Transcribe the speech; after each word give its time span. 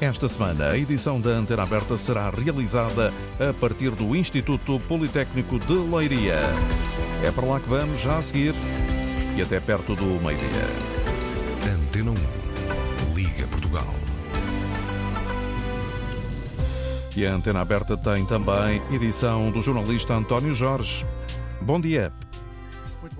Esta 0.00 0.28
semana, 0.28 0.68
a 0.70 0.78
edição 0.78 1.20
da 1.20 1.30
Antena 1.30 1.64
Aberta 1.64 1.98
será 1.98 2.30
realizada 2.30 3.12
a 3.40 3.52
partir 3.52 3.90
do 3.90 4.14
Instituto 4.14 4.80
Politécnico 4.86 5.58
de 5.58 5.72
Leiria. 5.72 6.38
É 7.24 7.32
para 7.32 7.44
lá 7.44 7.58
que 7.58 7.68
vamos 7.68 8.00
já 8.00 8.16
a 8.16 8.22
seguir 8.22 8.54
e 9.36 9.42
até 9.42 9.58
perto 9.58 9.96
do 9.96 10.04
meio-dia. 10.04 10.68
Antena 11.74 12.12
1, 12.12 13.14
Liga 13.16 13.44
Portugal. 13.48 13.92
E 17.16 17.26
a 17.26 17.34
Antena 17.34 17.60
Aberta 17.60 17.96
tem 17.96 18.24
também 18.24 18.80
edição 18.92 19.50
do 19.50 19.60
jornalista 19.60 20.14
António 20.14 20.54
Jorge. 20.54 21.04
Bom 21.60 21.80
dia. 21.80 22.12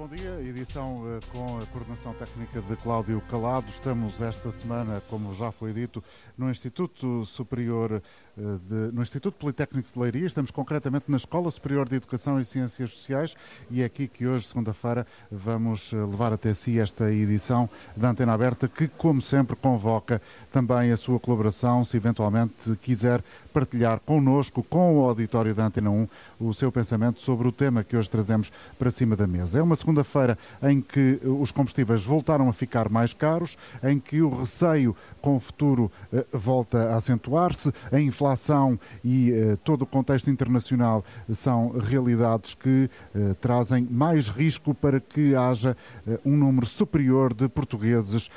Bom 0.09 0.15
dia, 0.15 0.41
edição 0.41 1.03
uh, 1.03 1.21
com 1.31 1.59
a 1.59 1.67
coordenação 1.67 2.15
técnica 2.15 2.63
de 2.63 2.77
Cláudio 2.77 3.21
Calado. 3.29 3.69
Estamos 3.69 4.23
esta 4.23 4.51
semana, 4.51 5.03
como 5.11 5.35
já 5.35 5.53
foi 5.53 5.71
dito, 5.75 6.03
no 6.35 6.51
Instituto 6.51 7.27
Superior 7.27 8.03
de, 8.39 8.93
no 8.95 9.03
Instituto 9.03 9.35
Politécnico 9.35 9.89
de 9.93 9.99
Leiria. 9.99 10.27
Estamos 10.27 10.51
concretamente 10.51 11.07
na 11.09 11.17
Escola 11.17 11.51
Superior 11.51 11.89
de 11.89 11.97
Educação 11.97 12.41
e 12.41 12.45
Ciências 12.45 12.93
Sociais 12.93 13.35
e 13.71 13.83
é 13.83 13.85
aqui 13.85 14.07
que 14.07 14.27
hoje, 14.27 14.47
segunda-feira, 14.47 15.07
vamos 15.31 15.93
eh, 15.93 15.97
levar 15.97 16.33
até 16.33 16.55
si 16.55 16.79
esta 16.79 17.13
edição 17.13 17.69
da 17.97 18.11
Antena 18.11 18.33
Aberta 18.33 18.69
que, 18.69 18.87
como 18.87 19.21
sempre, 19.21 19.57
convoca 19.57 20.23
também 20.53 20.93
a 20.93 20.97
sua 20.97 21.19
colaboração, 21.19 21.83
se 21.83 21.97
eventualmente 21.97 22.77
quiser 22.81 23.23
partilhar 23.53 23.99
connosco, 24.01 24.63
com 24.63 24.97
o 24.97 25.09
auditório 25.09 25.55
da 25.55 25.67
Antena 25.67 25.91
1, 25.91 26.09
o 26.39 26.55
seu 26.55 26.71
pensamento 26.71 27.21
sobre 27.21 27.49
o 27.49 27.53
tema 27.53 27.83
que 27.83 27.97
hoje 27.97 28.09
trazemos 28.09 28.53
para 28.79 28.91
cima 28.91 29.17
da 29.17 29.27
mesa. 29.27 29.59
É 29.59 29.63
uma 29.63 29.75
segunda-feira 29.75 30.39
em 30.63 30.81
que 30.81 31.19
os 31.25 31.51
combustíveis 31.51 32.05
voltaram 32.05 32.49
a 32.49 32.53
ficar 32.53 32.89
mais 32.89 33.13
caros, 33.13 33.59
em 33.83 33.99
que 33.99 34.23
o 34.23 34.29
receio 34.29 34.97
com 35.21 35.37
o 35.37 35.41
futuro 35.41 35.91
eh, 36.13 36.25
volta 36.33 36.91
a 36.91 36.97
acentuar-se, 36.97 37.73
a 37.91 37.99
inflação 37.99 38.28
inflação 38.29 38.79
e 39.03 39.33
uh, 39.33 39.57
todo 39.59 39.83
o 39.83 39.87
contexto 39.87 40.31
internacional 40.31 41.05
são 41.33 41.71
realidades 41.71 42.55
que 42.55 42.91
uh, 43.15 43.35
trazem 43.37 43.87
mais 43.91 44.29
risco 44.29 44.75
para 44.75 45.01
que 45.01 45.35
haja 45.35 45.77
uh, 46.07 46.19
um 46.25 46.37
número 46.37 46.67
superior 46.67 47.33
de 47.33 47.49
portugueses 47.49 48.31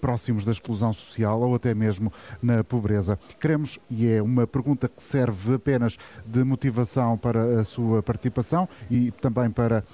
próximos 0.00 0.44
da 0.44 0.50
exclusão 0.50 0.92
social 0.92 1.40
ou 1.40 1.54
até 1.54 1.74
mesmo 1.74 2.12
na 2.42 2.62
pobreza. 2.62 3.18
Queremos, 3.40 3.78
e 3.90 4.06
é 4.06 4.22
uma 4.22 4.46
pergunta 4.46 4.88
que 4.88 5.02
serve 5.02 5.54
apenas 5.54 5.96
de 6.24 6.44
motivação 6.44 7.18
para 7.18 7.60
a 7.60 7.64
sua 7.64 8.02
participação 8.02 8.68
e 8.90 9.10
também 9.10 9.50
para 9.50 9.84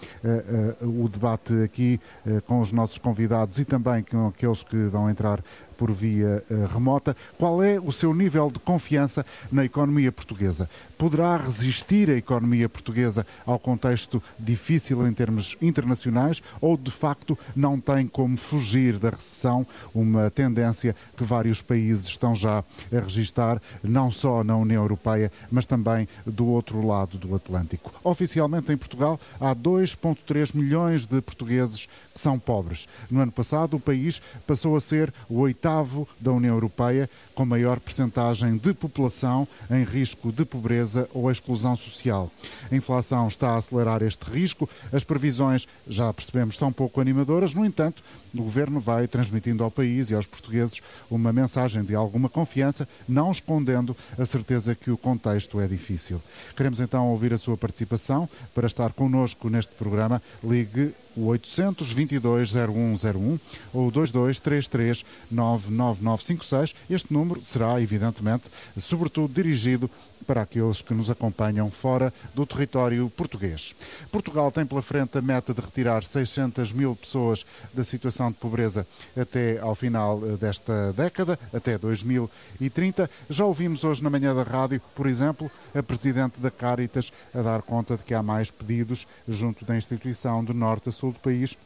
o 0.81 1.09
debate 1.09 1.63
aqui 1.63 2.01
com 2.47 2.61
os 2.61 2.73
nossos 2.73 2.99
convidados 2.99 3.59
e 3.59 3.65
também 3.65 4.03
com 4.03 4.29
aqueles 4.29 4.63
que 4.63 4.77
vão 4.87 5.09
entrar 5.11 5.43
por 5.81 5.93
via 5.93 6.45
uh, 6.51 6.67
remota. 6.67 7.17
Qual 7.39 7.63
é 7.63 7.81
o 7.81 7.91
seu 7.91 8.13
nível 8.13 8.51
de 8.51 8.59
confiança 8.59 9.25
na 9.51 9.65
economia 9.65 10.13
portuguesa? 10.13 10.69
Poderá 10.99 11.39
resistir 11.39 12.11
a 12.11 12.17
economia 12.19 12.69
portuguesa 12.69 13.27
ao 13.47 13.59
contexto 13.59 14.23
difícil 14.39 15.09
em 15.09 15.13
termos 15.15 15.57
internacionais 15.63 16.43
ou, 16.61 16.77
de 16.77 16.91
facto, 16.91 17.39
não 17.57 17.81
tem 17.81 18.07
como 18.07 18.37
fugir 18.37 18.99
da 18.99 19.09
recessão, 19.09 19.67
uma 19.95 20.31
tendência 20.31 20.95
que 21.17 21.25
vários 21.25 21.63
países 21.63 22.05
estão 22.05 22.35
já 22.35 22.63
a 22.93 23.01
registar, 23.01 23.59
não 23.83 24.11
só 24.11 24.45
na 24.45 24.59
União 24.59 24.83
Europeia, 24.83 25.33
mas 25.51 25.65
também 25.65 26.07
do 26.27 26.47
outro 26.47 26.87
lado 26.87 27.17
do 27.17 27.35
Atlântico? 27.35 27.91
Oficialmente, 28.05 28.71
em 28.71 28.77
Portugal, 28.77 29.19
há 29.41 29.57
2,3 29.57 30.55
milhões 30.55 31.07
de 31.07 31.23
portugueses 31.23 31.89
são 32.15 32.39
pobres. 32.39 32.89
No 33.11 33.21
ano 33.21 33.33
passado, 33.33 33.77
o 33.77 33.81
país 33.81 34.21
passou 34.47 34.77
a 34.77 34.81
ser 34.81 35.13
o 35.29 35.39
oitavo 35.41 36.09
da 36.19 36.33
União 36.33 36.55
Europeia, 36.55 37.09
com 37.35 37.45
maior 37.45 37.81
percentagem 37.81 38.57
de 38.57 38.75
população 38.75 39.47
em 39.71 39.85
risco 39.85 40.33
de 40.33 40.45
pobreza 40.45 41.09
ou 41.15 41.31
exclusão 41.31 41.77
social. 41.77 42.31
A 42.71 42.75
inflação 42.75 43.29
está 43.29 43.51
a 43.51 43.57
acelerar 43.57 44.03
este 44.03 44.25
risco, 44.31 44.69
as 44.93 45.05
previsões, 45.05 45.67
já 45.89 46.13
percebemos, 46.13 46.57
são 46.57 46.73
pouco 46.73 47.01
animadoras, 47.01 47.55
no 47.55 47.65
entanto, 47.65 48.03
o 48.35 48.43
Governo 48.43 48.79
vai 48.79 49.09
transmitindo 49.09 49.65
ao 49.65 49.71
país 49.71 50.11
e 50.11 50.15
aos 50.15 50.27
portugueses 50.27 50.81
uma 51.11 51.33
mensagem 51.33 51.83
de 51.83 51.95
alguma 51.95 52.29
confiança, 52.29 52.89
não 53.09 53.31
escondendo 53.31 53.97
a 54.17 54.25
certeza 54.25 54.75
que 54.75 54.91
o 54.91 54.97
contexto 54.97 55.61
é 55.61 55.67
difícil. 55.67 56.23
Queremos 56.57 56.79
então 56.81 57.09
ouvir 57.09 57.33
a 57.33 57.39
sua 57.39 57.57
participação. 57.57 58.29
Para 58.55 58.67
estar 58.67 58.93
connosco 58.93 59.49
neste 59.49 59.73
programa, 59.75 60.23
ligue 60.45 60.95
o 61.17 61.27
822 61.27 62.53
0101 62.53 63.39
ou 63.73 63.91
2233 63.91 65.05
99956. 65.31 66.75
Este 66.89 67.13
número 67.13 67.43
será, 67.43 67.81
evidentemente, 67.81 68.51
sobretudo 68.79 69.33
dirigido 69.33 69.91
para 70.27 70.43
aqueles 70.43 70.83
que 70.83 70.95
nos 70.95 71.11
acompanham 71.11 71.71
fora 71.71 72.13
do 72.35 72.47
território 72.47 73.11
português. 73.11 73.75
Portugal 74.11 74.51
tem 74.51 74.67
pela 74.67 74.83
frente 74.83 75.19
a 75.19 75.23
meta 75.23 75.53
de 75.53 75.61
retirar 75.61 76.05
600 76.05 76.73
mil 76.73 76.95
pessoas 76.97 77.45
da 77.73 77.85
situação 77.85 78.31
de 78.31 78.37
pobreza 78.37 78.87
até 79.19 79.59
ao 79.59 79.75
final 79.75 80.21
eh, 80.25 80.37
desta 80.37 80.93
década, 80.93 81.39
até 81.53 81.79
2030. 81.79 83.11
Já 83.29 83.45
ouvimos 83.45 83.85
hoje 83.85 84.03
na 84.03 84.11
manhã 84.11 84.35
da 84.35 84.43
rádio, 84.43 84.81
por 84.95 85.07
exemplo, 85.07 85.51
a 85.75 85.83
Presidente 85.83 86.41
da 86.41 86.51
Caritas 86.51 87.13
a 87.35 87.43
dar 87.43 87.63
conta 87.63 87.97
de 87.97 88.05
que 88.05 88.15
há 88.15 88.23
mais 88.23 88.51
pedidos 88.51 89.07
junto 89.29 89.65
da 89.65 89.77
instituição 89.77 90.45
do 90.45 90.55
norte 90.55 90.89
a 90.89 90.93
sul 90.93 91.13
do 91.13 91.19
país 91.19 91.57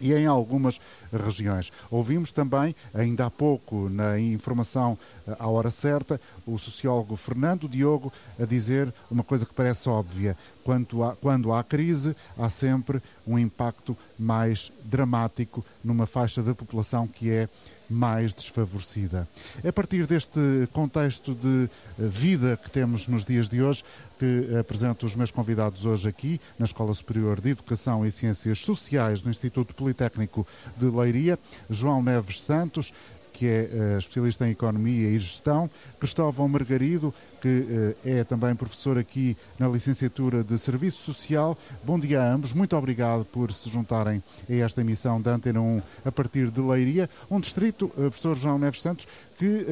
e 0.00 0.12
em 0.12 0.26
algumas 0.26 0.80
regiões. 1.12 1.72
Ouvimos 1.90 2.32
também, 2.32 2.74
ainda 2.94 3.26
há 3.26 3.30
pouco, 3.30 3.88
na 3.88 4.18
informação 4.18 4.98
eh, 5.26 5.36
à 5.38 5.48
hora 5.48 5.70
certa, 5.70 6.20
o 6.46 6.58
sociólogo 6.58 7.16
Fernando 7.16 7.68
Diogo 7.68 8.12
a 8.38 8.44
dizer 8.44 8.92
uma 9.10 9.24
coisa 9.24 9.46
que 9.46 9.54
parece 9.54 9.88
óbvia. 9.88 10.36
Quando 10.64 11.02
há, 11.02 11.16
quando 11.16 11.52
há 11.52 11.62
crise, 11.62 12.16
há 12.38 12.50
sempre 12.50 13.00
um 13.26 13.38
impacto 13.38 13.96
mais 14.18 14.72
dramático 14.84 15.64
numa 15.82 16.06
faixa 16.06 16.42
da 16.42 16.54
população 16.54 17.06
que 17.06 17.30
é 17.30 17.48
mais 17.88 18.34
desfavorecida. 18.34 19.28
A 19.66 19.72
partir 19.72 20.06
deste 20.06 20.68
contexto 20.72 21.34
de 21.34 21.68
eh, 21.98 22.06
vida 22.06 22.56
que 22.56 22.70
temos 22.70 23.06
nos 23.06 23.24
dias 23.24 23.48
de 23.48 23.62
hoje, 23.62 23.84
que 24.18 24.56
apresento 24.58 25.04
os 25.04 25.14
meus 25.14 25.30
convidados 25.30 25.84
hoje 25.84 26.08
aqui 26.08 26.40
na 26.58 26.64
Escola 26.64 26.94
Superior 26.94 27.40
de 27.40 27.50
Educação 27.50 28.04
e 28.04 28.10
Ciências 28.10 28.58
Sociais 28.60 29.20
do 29.20 29.28
Instituto 29.28 29.74
Politécnico 29.74 30.46
de 30.76 30.86
Leiria, 30.86 31.38
João 31.68 32.02
Neves 32.02 32.40
Santos, 32.40 32.94
que 33.36 33.46
é 33.46 33.68
uh, 33.70 33.98
especialista 33.98 34.48
em 34.48 34.52
Economia 34.52 35.10
e 35.10 35.18
Gestão, 35.18 35.68
Cristóvão 36.00 36.48
Margarido, 36.48 37.12
que 37.38 37.48
uh, 37.48 37.96
é 38.02 38.24
também 38.24 38.54
professor 38.54 38.96
aqui 38.96 39.36
na 39.58 39.68
licenciatura 39.68 40.42
de 40.42 40.58
Serviço 40.58 41.02
Social. 41.02 41.54
Bom 41.84 42.00
dia 42.00 42.22
a 42.22 42.32
ambos, 42.32 42.54
muito 42.54 42.74
obrigado 42.74 43.26
por 43.26 43.52
se 43.52 43.68
juntarem 43.68 44.22
a 44.48 44.54
esta 44.54 44.80
emissão 44.80 45.20
da 45.20 45.34
Antena 45.34 45.60
1 45.60 45.82
a 46.06 46.10
partir 46.10 46.50
de 46.50 46.62
Leiria, 46.62 47.10
um 47.30 47.38
distrito, 47.38 47.86
uh, 47.88 48.08
professor 48.08 48.38
João 48.38 48.58
Neves 48.58 48.80
Santos, 48.80 49.06
que 49.38 49.66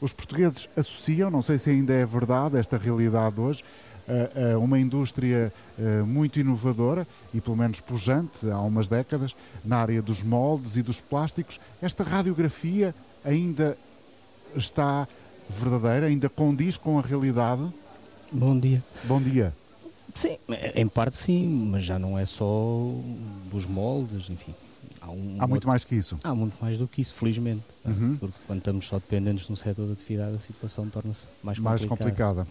os 0.00 0.12
portugueses 0.12 0.68
associam, 0.76 1.28
não 1.28 1.42
sei 1.42 1.58
se 1.58 1.68
ainda 1.68 1.92
é 1.92 2.06
verdade 2.06 2.56
esta 2.56 2.78
realidade 2.78 3.40
hoje, 3.40 3.64
uh, 4.08 4.58
uma 4.60 4.78
indústria 4.78 5.52
uh, 5.78 6.06
muito 6.06 6.38
inovadora 6.38 7.06
e 7.32 7.40
pelo 7.40 7.56
menos 7.56 7.80
pujante 7.80 8.50
há 8.50 8.60
umas 8.60 8.88
décadas 8.88 9.34
na 9.64 9.78
área 9.78 10.02
dos 10.02 10.22
moldes 10.22 10.76
e 10.76 10.82
dos 10.82 11.00
plásticos. 11.00 11.60
Esta 11.80 12.04
radiografia 12.04 12.94
ainda 13.24 13.76
está 14.54 15.08
verdadeira, 15.48 16.06
ainda 16.06 16.28
condiz 16.28 16.76
com 16.76 16.98
a 16.98 17.02
realidade? 17.02 17.62
Bom 18.30 18.58
dia. 18.58 18.82
Bom 19.04 19.20
dia. 19.20 19.54
Sim, 20.14 20.36
em 20.74 20.86
parte 20.86 21.16
sim, 21.16 21.68
mas 21.70 21.82
já 21.82 21.98
não 21.98 22.18
é 22.18 22.24
só 22.24 22.46
dos 23.50 23.66
moldes, 23.66 24.30
enfim. 24.30 24.54
Há, 25.04 25.10
um, 25.10 25.36
há 25.38 25.46
muito 25.46 25.68
mais 25.68 25.84
que 25.84 25.94
isso. 25.94 26.18
Há 26.24 26.34
muito 26.34 26.56
mais 26.60 26.78
do 26.78 26.88
que 26.88 27.02
isso, 27.02 27.12
felizmente. 27.12 27.62
Uhum. 27.84 28.16
Porque 28.16 28.38
quando 28.46 28.58
estamos 28.58 28.88
só 28.88 28.96
dependentes 28.96 29.46
de 29.46 29.52
um 29.52 29.56
setor 29.56 29.86
de 29.86 29.92
atividade, 29.92 30.34
a 30.34 30.38
situação 30.38 30.88
torna-se 30.88 31.26
mais 31.42 31.58
complicada. 31.58 31.78
Mais 31.78 31.84
complicada. 31.84 32.46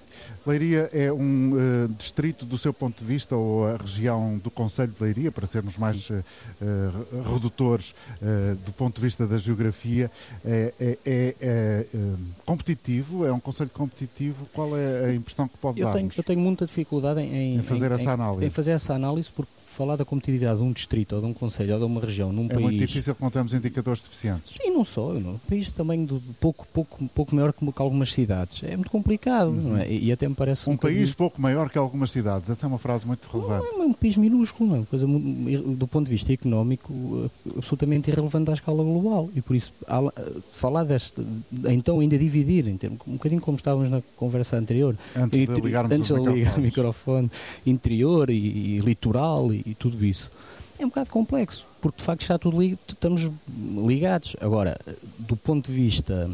Leiria 0.46 0.90
é 0.94 1.12
um 1.12 1.54
uh, 1.54 1.88
distrito, 1.98 2.46
do 2.46 2.58
seu 2.58 2.72
ponto 2.72 3.00
de 3.00 3.06
vista, 3.06 3.36
ou 3.36 3.66
a 3.66 3.78
região 3.78 4.38
do 4.38 4.52
Conselho 4.52 4.92
de 4.92 5.04
Leiria, 5.04 5.32
para 5.32 5.48
sermos 5.48 5.78
mais 5.78 6.12
uh, 6.12 6.24
redutores 7.34 7.96
uh, 8.22 8.56
do 8.64 8.72
ponto 8.72 8.98
de 8.98 9.02
vista 9.02 9.26
da 9.26 9.40
geografia, 9.40 10.12
é, 10.46 10.74
é, 10.80 10.98
é, 11.04 11.36
é 11.42 11.86
competitivo? 12.46 13.26
É 13.26 13.34
um 13.34 13.40
Conselho 13.40 13.72
competitivo? 13.72 14.48
Qual 14.54 14.78
é 14.78 15.06
a 15.06 15.14
impressão 15.14 15.48
que 15.48 15.58
pode 15.58 15.82
dar? 15.82 16.00
Eu 16.00 16.24
tenho 16.24 16.40
muita 16.40 16.68
dificuldade 16.68 17.20
em, 17.20 17.56
em 17.56 17.64
fazer 17.64 17.92
em, 17.92 17.96
essa 17.96 18.12
análise. 18.12 18.46
Em 18.46 18.50
fazer 18.52 18.72
essa 18.72 18.94
análise, 18.94 19.30
porque 19.36 19.52
falar 19.74 19.96
da 19.96 20.06
competitividade 20.06 20.58
de 20.58 20.64
um 20.64 20.72
distrito 20.72 21.16
ou 21.16 21.22
de 21.22 21.28
um 21.28 21.34
conselho 21.34 21.74
ou 21.74 21.80
de 21.80 21.86
uma 21.86 22.02
região 22.02 22.31
num 22.31 22.46
é 22.46 22.50
país... 22.50 22.60
É 22.60 22.62
muito 22.62 22.80
difícil 22.80 23.16
temos 23.34 23.54
indicadores 23.54 24.02
deficientes. 24.04 24.54
E 24.62 24.70
não 24.70 24.84
só, 24.84 25.14
não. 25.14 25.31
um 25.31 25.38
país 25.50 25.70
também 25.70 26.06
do, 26.06 26.22
pouco, 26.40 26.68
pouco, 26.72 27.04
pouco 27.16 27.36
maior 27.36 27.52
que, 27.52 27.66
que 27.66 27.81
algumas 27.81 28.14
cidades. 28.14 28.64
É 28.64 28.75
muito 28.75 28.92
complicado, 28.92 29.48
uhum. 29.48 29.70
não 29.70 29.78
é? 29.78 29.92
E, 29.92 30.06
e, 30.06 30.12
até 30.12 30.28
me 30.28 30.36
parece... 30.36 30.70
Um, 30.70 30.74
um 30.74 30.78
país 30.78 30.94
bocadinho... 30.94 31.16
pouco 31.16 31.42
maior 31.42 31.70
que 31.70 31.78
algumas 31.78 32.12
cidades, 32.12 32.50
essa 32.50 32.66
é 32.66 32.68
uma 32.68 32.78
frase 32.78 33.08
muito 33.08 33.28
relevante. 33.28 33.66
Não, 33.74 33.84
é 33.84 33.86
um 33.88 33.94
país 33.94 34.16
minúsculo, 34.18 34.70
não 34.70 34.84
é? 34.84 34.86
Coisa, 34.86 35.08
do 35.08 35.88
ponto 35.88 36.06
de 36.06 36.12
vista 36.12 36.31
económico, 36.31 37.30
absolutamente 37.58 38.12
irrelevante 38.12 38.52
à 38.52 38.54
escala 38.54 38.84
global. 38.84 39.30
E 39.36 39.42
por 39.42 39.56
isso, 39.56 39.74
falar 40.52 40.84
deste... 40.84 41.25
Então 41.66 42.00
ainda 42.00 42.18
dividir, 42.18 42.68
em 42.68 42.78
termos, 42.78 43.00
um 43.08 43.14
bocadinho 43.14 43.42
como 43.42 43.58
estávamos 43.58 43.90
na 43.90 44.02
conversa 44.16 44.58
anterior. 44.58 44.96
Antes 45.16 45.40
de 45.40 45.62
ligarmos 45.62 45.92
antes 45.92 46.14
de 46.14 46.30
ligar 46.30 46.58
o 46.58 46.62
microfone, 46.62 47.31
interior 47.66 48.30
e, 48.30 48.36
e 48.36 48.78
litoral 48.78 49.52
e, 49.54 49.62
e, 49.65 49.74
tudo 49.75 50.04
isso. 50.04 50.31
É 50.77 50.86
um 50.86 50.89
bocado 50.89 51.10
complexo, 51.10 51.65
porque 51.81 52.00
de 52.00 52.04
facto 52.04 52.21
está 52.21 52.38
tudo 52.38 52.62
li 52.62 52.77
estamos 52.88 53.30
ligados. 53.88 54.36
Agora, 54.42 54.80
do 55.19 55.36
ponto 55.36 55.71
de 55.71 55.77
vista 55.77 56.30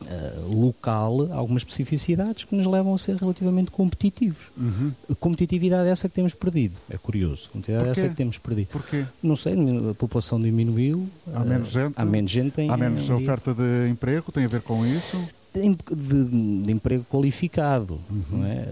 uh, 0.00 0.54
local, 0.54 1.28
há 1.32 1.36
algumas 1.36 1.62
especificidades 1.62 2.44
que 2.44 2.54
nos 2.54 2.66
levam 2.66 2.94
a 2.94 2.98
ser 2.98 3.16
relativamente 3.16 3.70
competitivos. 3.70 4.50
Uhum. 4.56 4.92
Competitividade 5.18 5.88
é 5.88 5.92
essa 5.92 6.08
que 6.08 6.14
temos 6.14 6.34
perdido. 6.34 6.76
É 6.88 6.96
curioso. 6.96 7.48
Competitividade 7.52 7.88
é 7.88 7.92
essa 7.92 8.08
que 8.08 8.16
temos 8.16 8.38
perdido. 8.38 8.68
Porquê? 8.68 9.04
Não 9.22 9.36
sei, 9.36 9.54
a 9.90 9.94
população 9.94 10.40
diminuiu. 10.40 11.08
Há 11.34 11.40
menos 11.40 11.68
gente. 11.68 11.94
Há 11.96 12.04
menos 12.04 12.30
gente. 12.30 12.60
Há 12.70 12.76
menos 12.76 13.10
oferta 13.10 13.52
de 13.52 13.88
emprego, 13.90 14.30
tem 14.30 14.44
a 14.44 14.48
ver 14.48 14.62
com 14.62 14.86
isso? 14.86 15.16
De, 15.60 15.76
de, 15.94 16.62
de 16.62 16.72
emprego 16.72 17.04
qualificado. 17.10 18.00
Uhum. 18.10 18.44
É? 18.44 18.64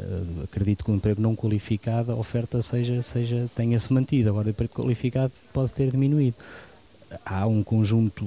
Acredito 0.45 0.85
que 0.85 0.91
o 0.91 0.95
emprego 0.95 1.21
não 1.21 1.35
qualificado, 1.35 2.13
a 2.13 2.15
oferta 2.15 2.61
seja, 2.63 3.01
seja, 3.03 3.49
tenha-se 3.55 3.93
mantido. 3.93 4.31
Agora, 4.31 4.49
o 4.49 4.51
emprego 4.51 4.73
qualificado 4.75 5.33
pode 5.53 5.73
ter 5.73 5.91
diminuído. 5.91 6.37
Há 7.25 7.47
um 7.47 7.63
conjunto 7.63 8.27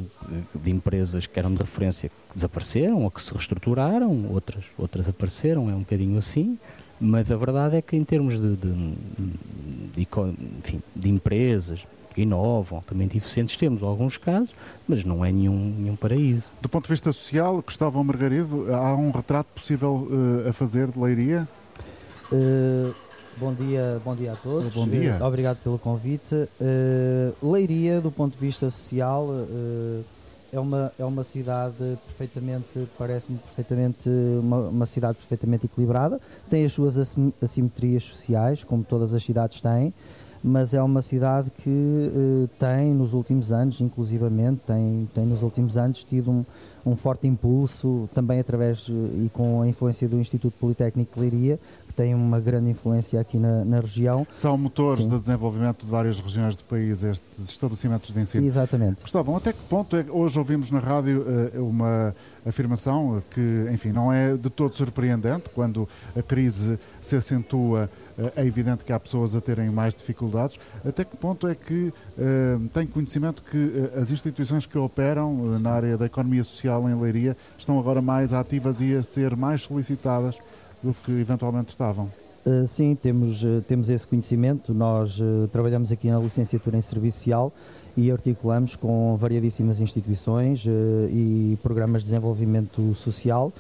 de 0.56 0.72
empresas 0.72 1.26
que 1.26 1.38
eram 1.38 1.54
de 1.54 1.58
referência 1.58 2.10
que 2.10 2.16
desapareceram 2.36 3.04
ou 3.04 3.12
que 3.12 3.22
se 3.22 3.34
reestruturaram, 3.34 4.32
outras, 4.32 4.64
outras 4.78 5.10
apareceram, 5.10 5.70
é 5.70 5.74
um 5.74 5.80
bocadinho 5.80 6.18
assim. 6.18 6.58
Mas 7.00 7.32
a 7.32 7.36
verdade 7.36 7.76
é 7.78 7.82
que, 7.82 7.96
em 7.96 8.04
termos 8.04 8.40
de, 8.40 8.56
de, 8.56 10.08
enfim, 10.60 10.82
de 10.96 11.10
empresas, 11.10 11.86
inovam, 12.22 12.78
altamente 12.78 13.18
eficientes, 13.18 13.56
temos 13.58 13.84
alguns 13.84 14.18
casos, 14.18 14.54
mas 14.88 15.04
não 15.04 15.24
é 15.24 15.32
nenhum, 15.32 15.74
nenhum 15.78 15.96
paraíso. 15.96 16.44
Do 16.62 16.68
ponto 16.68 16.86
de 16.86 16.92
vista 16.92 17.12
social, 17.12 17.62
Gustavo 17.62 18.04
Margarido, 18.04 18.74
há 18.74 18.96
um 18.96 19.12
retrato 19.12 19.48
possível 19.54 20.08
uh, 20.10 20.50
a 20.50 20.54
fazer 20.54 20.88
de 20.88 21.00
Leiria? 21.00 21.48
Uh, 22.32 22.94
bom 23.38 23.54
dia, 23.54 24.02
bom 24.04 24.16
dia 24.16 24.34
a 24.34 24.36
todos. 24.36 24.74
Bom 24.74 24.88
dia. 24.88 25.18
Uh, 25.20 25.26
obrigado 25.26 25.58
pelo 25.64 25.78
convite. 25.78 26.48
Leiria, 27.42 28.02
do 28.02 28.12
ponto 28.12 28.34
de 28.34 28.40
vista 28.40 28.70
social, 28.70 29.28
é 30.52 30.60
uma, 30.60 30.92
é 30.98 31.06
uma 31.06 31.24
cidade 31.24 31.98
perfeitamente, 32.06 32.88
parece-me 32.98 33.38
perfeitamente, 33.38 34.10
uma, 34.10 34.58
uma, 34.70 34.86
cidade 34.86 35.18
perfeitamente 35.18 35.66
equilibrada, 35.66 36.20
tem 36.50 36.66
as 36.66 36.74
suas 36.74 36.98
assimetrias 37.42 38.04
sociais, 38.04 38.64
como 38.64 38.84
todas 38.84 39.14
as 39.14 39.24
cidades 39.24 39.62
têm, 39.62 39.94
mas 40.44 40.74
é 40.74 40.82
uma 40.82 41.02
cidade 41.02 41.52
que 41.64 41.70
uh, 41.70 42.50
tem 42.60 42.94
nos 42.94 43.14
últimos 43.14 43.52
anos, 43.52 43.80
inclusivamente, 43.82 44.62
tem, 44.66 45.08
tem 45.14 45.26
nos 45.26 45.42
últimos 45.42 45.78
anos 45.78 46.04
tido 46.04 46.32
um, 46.32 46.46
um 46.86 46.96
forte 46.96 47.28
impulso, 47.28 48.10
também 48.14 48.40
através 48.40 48.88
uh, 48.88 48.92
e 48.92 49.30
com 49.34 49.62
a 49.62 49.68
influência 49.68 50.08
do 50.08 50.20
Instituto 50.20 50.54
Politécnico 50.60 51.16
de 51.16 51.20
Leiria, 51.22 51.60
que 51.88 51.94
tem 51.94 52.14
uma 52.14 52.40
grande 52.40 52.70
influência 52.70 53.20
aqui 53.20 53.38
na, 53.38 53.66
na 53.66 53.80
região. 53.80 54.26
São 54.36 54.58
motores 54.58 55.04
Sim. 55.04 55.10
de 55.10 55.20
desenvolvimento 55.20 55.86
de 55.86 55.92
várias 55.92 56.20
regiões 56.20 56.56
do 56.56 56.64
país, 56.64 57.04
estes 57.04 57.50
estabelecimentos 57.50 58.14
de 58.14 58.20
ensino. 58.20 58.46
Exatamente. 58.46 59.02
Gustavo, 59.02 59.36
até 59.36 59.54
que 59.54 59.62
ponto 59.70 59.96
é 59.96 60.06
hoje 60.10 60.38
ouvimos 60.38 60.72
na 60.72 60.80
rádio 60.80 61.26
uh, 61.56 61.68
uma 61.68 62.16
afirmação 62.46 63.22
que, 63.32 63.68
enfim, 63.74 63.92
não 63.92 64.12
é 64.12 64.36
de 64.38 64.50
todo 64.50 64.74
surpreendente, 64.74 65.50
quando 65.54 65.88
a 66.16 66.22
crise 66.22 66.80
se 67.02 67.16
acentua 67.16 67.90
é 68.36 68.46
evidente 68.46 68.84
que 68.84 68.92
há 68.92 69.00
pessoas 69.00 69.36
a 69.36 69.42
terem 69.42 69.70
mais 69.70 69.94
dificuldades. 69.94 70.60
Até 70.84 71.04
que 71.04 71.16
ponto 71.16 71.48
é 71.48 71.54
que 71.54 71.94
uh, 72.18 72.68
tem 72.74 72.88
conhecimento 72.88 73.44
que 73.44 73.58
uh, 73.58 74.00
as 74.00 74.10
instituições 74.10 74.66
que 74.66 74.78
operam 74.78 75.34
uh, 75.34 75.60
na 75.60 75.72
área 75.72 75.98
da 75.98 76.08
economia 76.08 76.44
social 76.44 76.90
em 76.90 77.00
Leiria 77.00 77.38
estão 77.58 77.80
agora 77.80 78.02
mais 78.02 78.34
ativas 78.34 78.82
e 78.82 78.96
a 78.96 79.04
ser 79.04 79.36
mais 79.36 79.62
solicitadas 79.62 80.38
do 80.82 80.94
que 80.94 81.12
eventualmente 81.12 81.70
estavam? 81.70 82.10
sim, 82.66 82.96
temos, 82.96 83.44
temos 83.68 83.90
esse 83.90 84.08
conhecimento. 84.08 84.74
Nós 84.74 85.20
trabalhamos 85.52 85.92
aqui 85.92 86.10
na 86.10 86.18
licenciatura 86.18 86.78
em 86.78 86.82
Serviço 86.82 87.18
Social 87.18 87.52
e 87.98 88.10
articulamos 88.10 88.78
com 88.78 89.18
variadíssimas 89.18 89.82
instituições 89.82 90.64
e 90.66 91.58
programas 91.62 92.04
de 92.04 92.08
desenvolvimento 92.08 92.96
social 92.96 93.52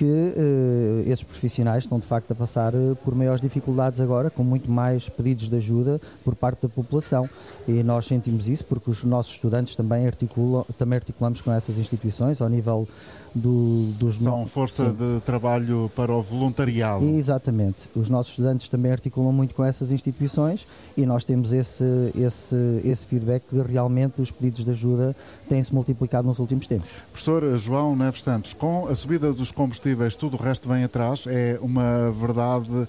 que 0.00 0.06
uh, 0.06 1.02
esses 1.04 1.22
profissionais 1.22 1.84
estão 1.84 1.98
de 1.98 2.06
facto 2.06 2.30
a 2.30 2.34
passar 2.34 2.74
uh, 2.74 2.96
por 3.04 3.14
maiores 3.14 3.38
dificuldades 3.38 4.00
agora, 4.00 4.30
com 4.30 4.42
muito 4.42 4.70
mais 4.70 5.06
pedidos 5.10 5.46
de 5.46 5.56
ajuda 5.56 6.00
por 6.24 6.34
parte 6.34 6.62
da 6.62 6.70
população. 6.70 7.28
E 7.68 7.82
nós 7.82 8.06
sentimos 8.06 8.48
isso 8.48 8.64
porque 8.64 8.90
os 8.90 9.04
nossos 9.04 9.34
estudantes 9.34 9.76
também 9.76 10.06
articulam, 10.06 10.64
também 10.78 10.96
articulamos 10.96 11.42
com 11.42 11.52
essas 11.52 11.76
instituições 11.76 12.40
ao 12.40 12.48
nível 12.48 12.88
do, 13.34 13.92
dos 13.98 14.18
São 14.20 14.46
força 14.46 14.86
Sim. 14.86 14.96
de 14.96 15.20
trabalho 15.20 15.90
para 15.94 16.12
o 16.12 16.22
voluntariado. 16.22 17.04
Exatamente. 17.04 17.76
Os 17.94 18.08
nossos 18.08 18.32
estudantes 18.32 18.68
também 18.68 18.92
articulam 18.92 19.32
muito 19.32 19.54
com 19.54 19.64
essas 19.64 19.90
instituições 19.90 20.66
e 20.96 21.06
nós 21.06 21.24
temos 21.24 21.52
esse, 21.52 21.84
esse, 22.16 22.80
esse 22.84 23.06
feedback 23.06 23.42
que 23.48 23.60
realmente 23.60 24.20
os 24.20 24.30
pedidos 24.30 24.64
de 24.64 24.70
ajuda 24.70 25.14
têm-se 25.48 25.74
multiplicado 25.74 26.26
nos 26.26 26.38
últimos 26.38 26.66
tempos. 26.66 26.88
Professor 27.10 27.56
João 27.56 27.94
Neves 27.94 28.22
Santos, 28.22 28.54
com 28.54 28.88
a 28.88 28.94
subida 28.94 29.32
dos 29.32 29.52
combustíveis, 29.52 29.89
tudo 30.18 30.36
o 30.36 30.40
resto 30.40 30.68
vem 30.68 30.84
atrás, 30.84 31.24
é 31.26 31.58
uma 31.60 32.10
verdade 32.10 32.70
uh, 32.70 32.86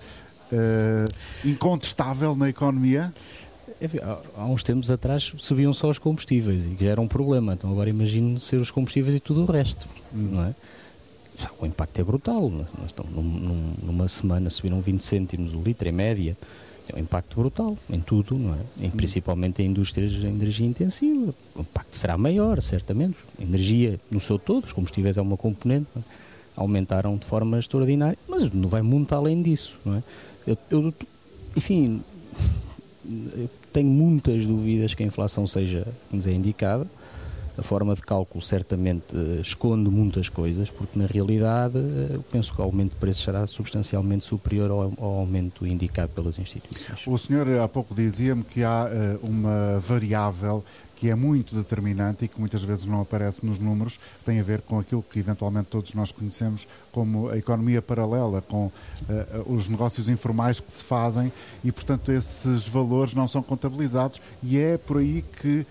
incontestável 1.45 2.35
na 2.35 2.49
economia? 2.49 3.13
há 4.37 4.45
uns 4.45 4.63
tempos 4.63 4.91
atrás 4.91 5.33
subiam 5.37 5.73
só 5.73 5.89
os 5.89 5.97
combustíveis 5.97 6.65
e 6.65 6.77
já 6.79 6.91
era 6.91 7.01
um 7.01 7.07
problema. 7.07 7.53
Então 7.53 7.71
agora 7.71 7.89
imagino 7.89 8.39
ser 8.39 8.57
os 8.57 8.69
combustíveis 8.69 9.15
e 9.15 9.19
tudo 9.19 9.41
o 9.41 9.45
resto, 9.45 9.87
hum. 10.13 10.29
não 10.31 10.43
é? 10.43 10.55
O 11.59 11.65
impacto 11.65 11.99
é 11.99 12.03
brutal. 12.03 12.47
É? 12.47 12.79
Nós 12.79 12.87
estamos 12.87 13.11
num, 13.11 13.73
numa 13.81 14.07
semana 14.07 14.49
subiram 14.49 14.79
20 14.81 15.01
cêntimos 15.01 15.53
o 15.53 15.61
litro 15.61 15.87
em 15.87 15.91
média. 15.91 16.37
É 16.87 16.95
um 16.95 16.99
impacto 16.99 17.35
brutal 17.35 17.77
em 17.89 17.99
tudo, 17.99 18.37
não 18.37 18.53
é? 18.53 18.85
Em, 18.85 18.87
hum. 18.87 18.91
Principalmente 18.91 19.63
em 19.63 19.67
indústrias 19.67 20.11
de 20.11 20.27
energia 20.27 20.67
intensiva. 20.67 21.33
O 21.55 21.61
impacto 21.61 21.97
será 21.97 22.17
maior, 22.17 22.61
certamente. 22.61 23.17
A 23.39 23.43
energia 23.43 23.99
no 24.11 24.19
seu 24.19 24.37
todo, 24.37 24.65
os 24.65 24.73
combustíveis 24.73 25.17
é 25.17 25.21
uma 25.21 25.37
componente, 25.37 25.87
é? 25.97 26.01
Aumentaram 26.61 27.17
de 27.17 27.25
forma 27.25 27.59
extraordinária, 27.59 28.17
mas 28.27 28.51
não 28.51 28.69
vai 28.69 28.81
muito 28.81 29.13
além 29.13 29.41
disso, 29.41 29.77
não 29.83 29.95
é? 29.95 30.03
Eu, 30.47 30.57
eu, 30.69 30.93
enfim, 31.55 32.01
tenho 33.71 33.89
muitas 33.89 34.45
dúvidas 34.45 34.93
que 34.93 35.03
a 35.03 35.05
inflação 35.05 35.45
seja 35.47 35.87
dizer, 36.11 36.33
indicada. 36.33 36.87
A 37.57 37.63
forma 37.63 37.93
de 37.93 38.01
cálculo 38.01 38.41
certamente 38.41 39.13
uh, 39.13 39.41
esconde 39.41 39.89
muitas 39.89 40.29
coisas, 40.29 40.69
porque 40.69 40.97
na 40.97 41.05
realidade 41.05 41.77
uh, 41.77 42.13
eu 42.13 42.23
penso 42.31 42.53
que 42.53 42.61
o 42.61 42.63
aumento 42.63 42.91
de 42.91 42.95
preços 42.95 43.23
será 43.23 43.45
substancialmente 43.45 44.23
superior 44.23 44.71
ao, 44.71 44.93
ao, 44.97 45.19
aumento 45.19 45.67
indicado 45.67 46.13
pelas 46.13 46.39
instituições. 46.39 47.05
O 47.05 47.17
senhor 47.17 47.47
há 47.59 47.67
pouco 47.67 47.93
dizia-me 47.93 48.43
que 48.43 48.63
há 48.63 48.87
uh, 48.87 49.27
uma 49.27 49.77
variável 49.79 50.63
que 51.01 51.09
é 51.09 51.15
muito 51.15 51.55
determinante 51.55 52.25
e 52.25 52.27
que 52.27 52.39
muitas 52.39 52.63
vezes 52.63 52.85
não 52.85 53.01
aparece 53.01 53.43
nos 53.43 53.57
números, 53.57 53.99
tem 54.23 54.39
a 54.39 54.43
ver 54.43 54.61
com 54.61 54.77
aquilo 54.77 55.01
que 55.01 55.17
eventualmente 55.17 55.65
todos 55.67 55.95
nós 55.95 56.11
conhecemos 56.11 56.67
como 56.91 57.27
a 57.29 57.39
economia 57.39 57.81
paralela, 57.81 58.39
com 58.39 58.67
uh, 58.67 58.71
os 59.51 59.67
negócios 59.67 60.07
informais 60.07 60.59
que 60.59 60.71
se 60.71 60.83
fazem 60.83 61.33
e, 61.63 61.71
portanto, 61.71 62.11
esses 62.11 62.67
valores 62.67 63.15
não 63.15 63.27
são 63.27 63.41
contabilizados 63.41 64.21
e 64.43 64.59
é 64.59 64.77
por 64.77 64.99
aí 64.99 65.25
que 65.41 65.65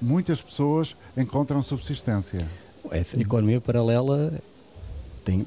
muitas 0.00 0.40
pessoas 0.40 0.94
encontram 1.16 1.60
subsistência. 1.60 2.48
A 2.88 3.20
economia 3.20 3.60
paralela 3.60 4.32
tem, 5.24 5.44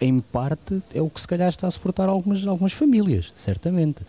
em 0.00 0.20
parte, 0.20 0.82
é 0.94 1.02
o 1.02 1.10
que 1.10 1.20
se 1.20 1.28
calhar 1.28 1.50
está 1.50 1.66
a 1.66 1.70
suportar 1.70 2.08
algumas, 2.08 2.46
algumas 2.46 2.72
famílias, 2.72 3.30
certamente. 3.36 4.00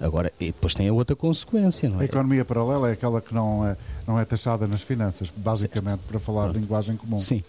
Agora, 0.00 0.32
e 0.38 0.46
depois 0.46 0.74
tem 0.74 0.88
a 0.88 0.92
outra 0.92 1.16
consequência, 1.16 1.88
não 1.88 1.98
é? 1.98 2.02
A 2.02 2.04
economia 2.04 2.44
paralela 2.44 2.88
é 2.88 2.92
aquela 2.92 3.20
que 3.20 3.34
não 3.34 3.66
é, 3.66 3.76
não 4.06 4.18
é 4.18 4.24
taxada 4.24 4.64
nas 4.66 4.80
finanças, 4.80 5.32
basicamente, 5.36 6.00
para 6.08 6.20
falar 6.20 6.52
de 6.52 6.60
linguagem 6.60 6.96
comum. 6.96 7.18
Sim, 7.18 7.42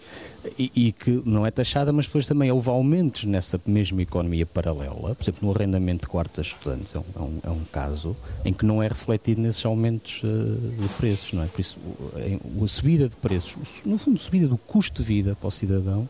e, 0.58 0.72
e, 0.74 0.92
que 0.92 1.22
não 1.24 1.46
é 1.46 1.50
taxada, 1.52 1.92
mas 1.92 2.06
depois 2.06 2.26
também 2.26 2.50
houve 2.50 2.68
aumentos 2.68 3.24
nessa 3.24 3.60
mesma 3.64 4.02
economia 4.02 4.44
paralela, 4.44 5.14
por 5.14 5.22
exemplo, 5.22 5.48
no 5.48 5.54
arrendamento 5.54 6.02
de 6.02 6.08
quartos 6.08 6.38
a 6.40 6.42
estudantes, 6.42 6.92
é 6.94 6.98
um, 6.98 7.04
é 7.14 7.20
um, 7.20 7.40
é 7.44 7.50
um 7.50 7.64
caso 7.70 8.16
em 8.44 8.52
que 8.52 8.66
não 8.66 8.82
é 8.82 8.88
refletido 8.88 9.40
nesses 9.40 9.64
aumentos 9.64 10.20
uh, 10.24 10.56
de 10.56 10.88
preços, 10.94 11.32
não 11.32 11.44
é? 11.44 11.46
Por 11.46 11.60
isso, 11.60 11.78
a, 12.16 12.66
subida 12.66 13.08
de 13.08 13.14
preços, 13.14 13.80
no 13.86 13.96
fundo, 13.96 14.16
a 14.16 14.22
subida 14.22 14.48
do 14.48 14.58
custo 14.58 15.02
de 15.02 15.06
vida 15.06 15.36
para 15.38 15.46
o 15.46 15.50
cidadão, 15.52 16.08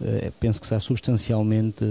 uh, 0.00 0.32
penso 0.38 0.60
que 0.60 0.66
será 0.68 0.78
substancialmente... 0.78 1.84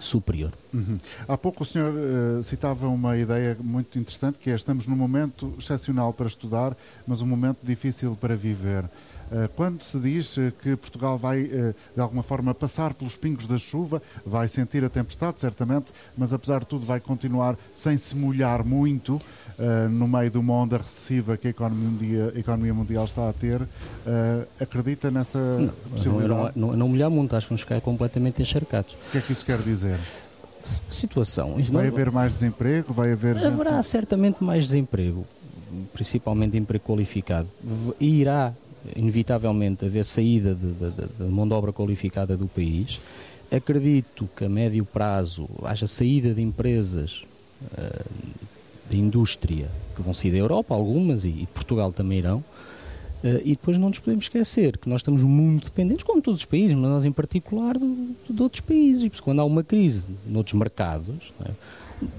Superior. 0.00 0.52
Uhum. 0.72 0.98
Há 1.28 1.36
pouco 1.36 1.62
o 1.62 1.66
senhor 1.66 1.92
uh, 1.92 2.42
citava 2.42 2.88
uma 2.88 3.16
ideia 3.16 3.56
muito 3.60 3.98
interessante 3.98 4.38
que 4.38 4.50
é 4.50 4.54
estamos 4.54 4.86
num 4.86 4.96
momento 4.96 5.54
excepcional 5.58 6.12
para 6.12 6.26
estudar, 6.26 6.76
mas 7.06 7.20
um 7.20 7.26
momento 7.26 7.58
difícil 7.62 8.16
para 8.18 8.34
viver. 8.34 8.84
Uh, 9.30 9.48
quando 9.54 9.82
se 9.82 9.98
diz 9.98 10.36
uh, 10.36 10.52
que 10.62 10.76
Portugal 10.76 11.16
vai, 11.16 11.44
de 11.44 12.00
alguma 12.00 12.22
forma, 12.22 12.54
passar 12.54 12.94
pelos 12.94 13.16
pingos 13.16 13.46
da 13.46 13.58
chuva, 13.58 14.02
vai 14.24 14.48
sentir 14.48 14.84
a 14.84 14.88
tempestade, 14.88 15.40
certamente, 15.40 15.92
mas 16.16 16.32
apesar 16.32 16.60
de 16.60 16.66
tudo 16.66 16.84
vai 16.84 17.00
continuar 17.00 17.56
sem 17.72 17.96
se 17.96 18.16
molhar 18.16 18.64
muito, 18.64 19.20
no 19.90 20.08
meio 20.08 20.30
de 20.30 20.38
uma 20.38 20.54
onda 20.54 20.78
recessiva 20.78 21.36
que 21.36 21.48
a 21.48 21.50
economia 21.50 21.90
mundial, 21.90 22.32
a 22.34 22.38
economia 22.38 22.74
mundial 22.74 23.04
está 23.04 23.28
a 23.28 23.32
ter, 23.32 23.60
acredita 24.58 25.10
nessa 25.10 25.38
não, 25.38 25.68
possibilidade? 25.90 26.52
Não, 26.56 26.68
não, 26.68 26.76
não 26.76 26.88
molhar 26.88 27.10
muito, 27.10 27.36
acho 27.36 27.46
que 27.46 27.50
vamos 27.50 27.60
ficar 27.60 27.80
completamente 27.80 28.40
encharcados. 28.40 28.94
O 29.08 29.10
que 29.10 29.18
é 29.18 29.20
que 29.20 29.32
isso 29.32 29.44
quer 29.44 29.58
dizer? 29.58 29.98
situação. 30.90 31.56
Vai 31.70 31.88
haver 31.88 32.10
mais 32.10 32.32
desemprego? 32.32 32.92
Vai 32.92 33.12
haver 33.12 33.36
Haverá 33.36 33.76
gente... 33.76 33.90
certamente 33.90 34.42
mais 34.42 34.64
desemprego, 34.64 35.26
principalmente 35.92 36.56
emprego 36.56 36.84
qualificado. 36.84 37.48
Irá, 37.98 38.52
inevitavelmente, 38.96 39.84
haver 39.84 40.04
saída 40.04 40.54
da 40.54 41.26
mão 41.26 41.46
de 41.46 41.54
obra 41.54 41.72
qualificada 41.72 42.36
do 42.36 42.46
país. 42.46 42.98
Acredito 43.50 44.28
que 44.36 44.44
a 44.44 44.48
médio 44.48 44.84
prazo 44.84 45.48
haja 45.64 45.86
saída 45.86 46.32
de 46.32 46.40
empresas 46.40 47.24
uh, 47.72 48.10
de 48.88 48.98
indústria 48.98 49.68
que 49.94 50.02
vão 50.02 50.14
sair 50.14 50.30
da 50.30 50.38
Europa, 50.38 50.74
algumas, 50.74 51.24
e, 51.24 51.30
e 51.30 51.48
Portugal 51.52 51.92
também 51.92 52.18
irão. 52.18 52.44
Uh, 53.22 53.42
e 53.44 53.50
depois 53.50 53.76
não 53.76 53.88
nos 53.88 53.98
podemos 53.98 54.24
esquecer 54.24 54.78
que 54.78 54.88
nós 54.88 55.00
estamos 55.00 55.22
muito 55.22 55.64
dependentes, 55.64 56.04
como 56.04 56.22
todos 56.22 56.40
os 56.40 56.46
países, 56.46 56.76
mas 56.76 56.90
nós 56.90 57.04
em 57.04 57.12
particular, 57.12 57.76
de, 57.76 58.14
de 58.30 58.42
outros 58.42 58.60
países. 58.60 59.08
Porque 59.08 59.22
quando 59.22 59.40
há 59.40 59.44
uma 59.44 59.64
crise 59.64 60.06
noutros 60.26 60.54
mercados, 60.54 61.32
é? 61.44 61.50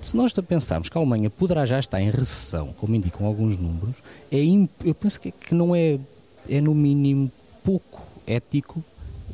se 0.01 0.15
nós 0.15 0.33
pensarmos 0.33 0.89
que 0.89 0.97
a 0.97 1.01
Alemanha 1.01 1.29
poderá 1.29 1.65
já 1.65 1.79
estar 1.79 2.01
em 2.01 2.09
recessão, 2.09 2.73
como 2.79 2.95
indicam 2.95 3.25
alguns 3.25 3.57
números, 3.57 3.95
é 4.31 4.37
eu 4.85 4.93
penso 4.93 5.19
que, 5.19 5.31
que 5.31 5.55
não 5.55 5.75
é, 5.75 5.99
é 6.50 6.62
no 6.62 6.74
mínimo 6.74 7.31
pouco 7.63 8.01
ético 8.25 8.83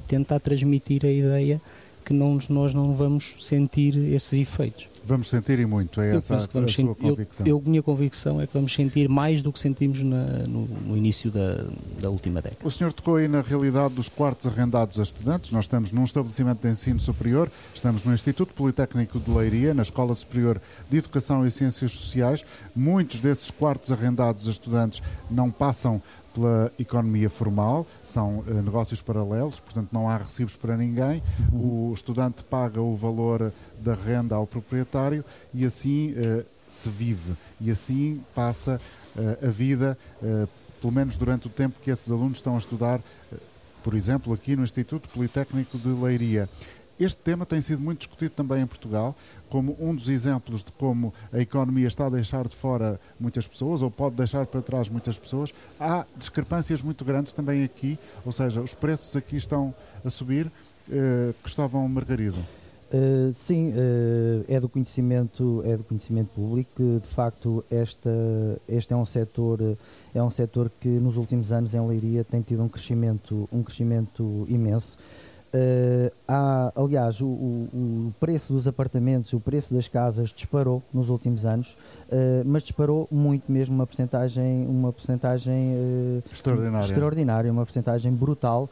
tentar 0.08 0.40
transmitir 0.40 1.06
a 1.06 1.12
ideia 1.12 1.62
que 2.06 2.14
não, 2.14 2.40
nós 2.50 2.74
não 2.74 2.94
vamos 2.94 3.36
sentir 3.42 3.98
esses 4.14 4.34
efeitos. 4.34 4.88
Vamos 5.08 5.30
sentir 5.30 5.58
e 5.58 5.66
muito, 5.66 6.02
é 6.02 6.18
essa 6.18 6.34
a, 6.34 6.38
a 6.38 6.40
sua 6.68 6.96
convicção? 6.96 7.46
Eu, 7.48 7.58
eu, 7.58 7.64
minha 7.66 7.82
convicção 7.82 8.42
é 8.42 8.48
que 8.48 8.54
vamos 8.54 8.74
sentir 8.74 9.08
mais 9.08 9.42
do 9.42 9.54
que 9.54 9.60
sentimos 9.60 10.04
na, 10.04 10.46
no, 10.46 10.66
no, 10.66 10.98
início 10.98 11.32
da, 11.32 11.66
da 12.02 12.10
última 12.10 12.42
década. 12.42 12.68
O 12.68 12.70
senhor 12.70 12.92
tocou 12.92 13.16
aí 13.16 13.26
na 13.26 13.42
realidade 13.42 13.94
dos 13.94 14.10
quartos 14.10 14.48
arrendados 14.48 15.00
a 15.00 15.04
estudantes. 15.04 15.52
Nós 15.52 15.64
estamos 15.64 15.94
num 15.94 16.04
estabelecimento 16.04 16.62
de 16.62 16.68
ensino 16.68 17.00
superior, 17.00 17.50
estamos 17.74 18.04
no 18.04 18.14
Instituto 18.14 18.54
Politécnico 18.54 19.18
de 19.18 19.32
Leiria, 19.32 19.74
na 19.74 19.82
Escola 19.82 20.14
Superior 20.14 20.62
de 20.90 20.98
Educação 20.98 21.46
e 21.46 21.52
Ciências 21.52 21.94
Sociais. 21.94 22.46
Muitos 22.76 23.22
desses 23.22 23.50
quartos 23.50 23.94
arrendados 23.94 24.46
a 24.46 24.52
estudantes 24.52 25.02
não 25.32 25.50
passam 25.50 26.02
pela 26.38 26.72
economia 26.78 27.30
formal, 27.30 27.88
são 28.06 28.40
uh, 28.40 28.62
negócios 28.62 29.02
paralelos, 29.02 29.60
portanto 29.60 29.90
não 29.92 30.08
há 30.08 30.18
recibos 30.18 30.56
para 30.56 30.78
ninguém. 30.78 31.24
Uhum. 31.52 31.90
O 31.90 31.94
estudante 31.94 32.44
paga 32.44 32.80
o 32.80 32.96
valor 32.96 33.52
da 33.80 33.96
renda 33.96 34.36
ao 34.36 34.46
proprietário 34.46 35.26
e 35.52 35.66
assim 35.66 36.12
uh, 36.12 36.46
se 36.68 36.90
vive 36.90 37.34
e 37.60 37.72
assim 37.72 38.22
passa 38.36 38.80
uh, 39.16 39.48
a 39.48 39.50
vida, 39.50 39.98
pelo 40.80 40.94
menos 40.94 41.18
durante 41.18 41.48
o 41.48 41.50
tempo 41.50 41.80
que 41.82 41.90
esses 41.90 42.12
alunos 42.12 42.38
estão 42.38 42.56
a 42.56 42.60
estudar, 42.60 43.02
por 43.84 43.96
exemplo, 43.96 44.32
aqui 44.34 44.56
no 44.56 44.64
Instituto 44.64 45.10
Politécnico 45.10 45.78
de 45.78 45.88
Leiria. 45.88 46.48
Este 47.00 47.22
tema 47.22 47.46
tem 47.46 47.62
sido 47.62 47.82
muito 47.82 48.00
discutido 48.00 48.32
também 48.32 48.62
em 48.62 48.66
Portugal, 48.66 49.16
como 49.50 49.78
um 49.80 49.94
dos 49.94 50.10
exemplos 50.10 50.64
de 50.64 50.72
como 50.72 51.14
a 51.32 51.40
economia 51.40 51.88
está 51.88 52.08
a 52.08 52.10
deixar 52.10 52.48
de 52.48 52.56
fora 52.56 53.00
muitas 53.20 53.48
pessoas, 53.48 53.82
ou 53.84 53.92
pode 53.92 54.16
deixar 54.16 54.46
para 54.48 54.62
trás 54.62 54.90
muitas 54.90 55.18
pessoas. 55.18 55.54
Há 55.80 56.06
discrepâncias 56.16 56.82
muito 56.82 57.06
grandes 57.06 57.34
também 57.34 57.64
aqui, 57.64 58.00
ou 58.26 58.32
seja, 58.32 58.62
os 58.62 58.74
preços 58.74 59.16
aqui 59.16 59.38
estão 59.38 59.74
a 60.04 60.10
subir. 60.10 60.52
Uh, 60.90 61.34
Cristóvão 61.44 61.88
Margarido. 61.88 62.40
Uh, 62.94 63.34
sim, 63.34 63.72
uh, 63.72 64.46
é 64.48 64.58
do 64.58 64.70
conhecimento 64.70 65.62
é 65.66 65.76
do 65.76 65.84
conhecimento 65.84 66.30
público 66.30 66.72
que 66.78 67.00
de 67.06 67.14
facto 67.14 67.62
esta 67.70 68.10
este 68.70 68.94
é 68.94 68.96
um 68.96 69.06
setor 69.06 69.60
é 70.16 70.24
um 70.24 70.30
setor 70.30 70.72
que 70.80 70.88
nos 70.88 71.18
últimos 71.18 71.52
anos 71.52 71.74
em 71.74 71.86
Leiria 71.86 72.24
tem 72.24 72.42
tido 72.42 72.64
um 72.64 72.70
crescimento 72.70 73.50
um 73.52 73.62
crescimento 73.62 74.46
imenso 74.48 74.98
Uh, 75.58 76.12
há, 76.28 76.72
aliás, 76.76 77.20
o, 77.20 77.26
o, 77.26 78.14
preço 78.20 78.54
dos 78.54 78.68
apartamentos, 78.68 79.34
o 79.34 79.40
preço 79.40 79.74
das 79.74 79.88
casas 79.88 80.30
disparou 80.30 80.84
nos 80.94 81.10
últimos 81.10 81.46
anos, 81.46 81.76
uh, 82.12 82.44
mas 82.46 82.64
disparou 82.64 83.08
muito 83.10 83.52
mesmo, 83.52 83.74
uma 83.74 83.88
porcentagem, 83.88 84.68
uma 84.68 84.94
porcentagem 84.94 85.74
uh, 85.74 86.24
extraordinária. 86.32 86.86
extraordinária, 86.86 87.52
uma 87.52 87.66
porcentagem 87.66 88.12
brutal. 88.12 88.70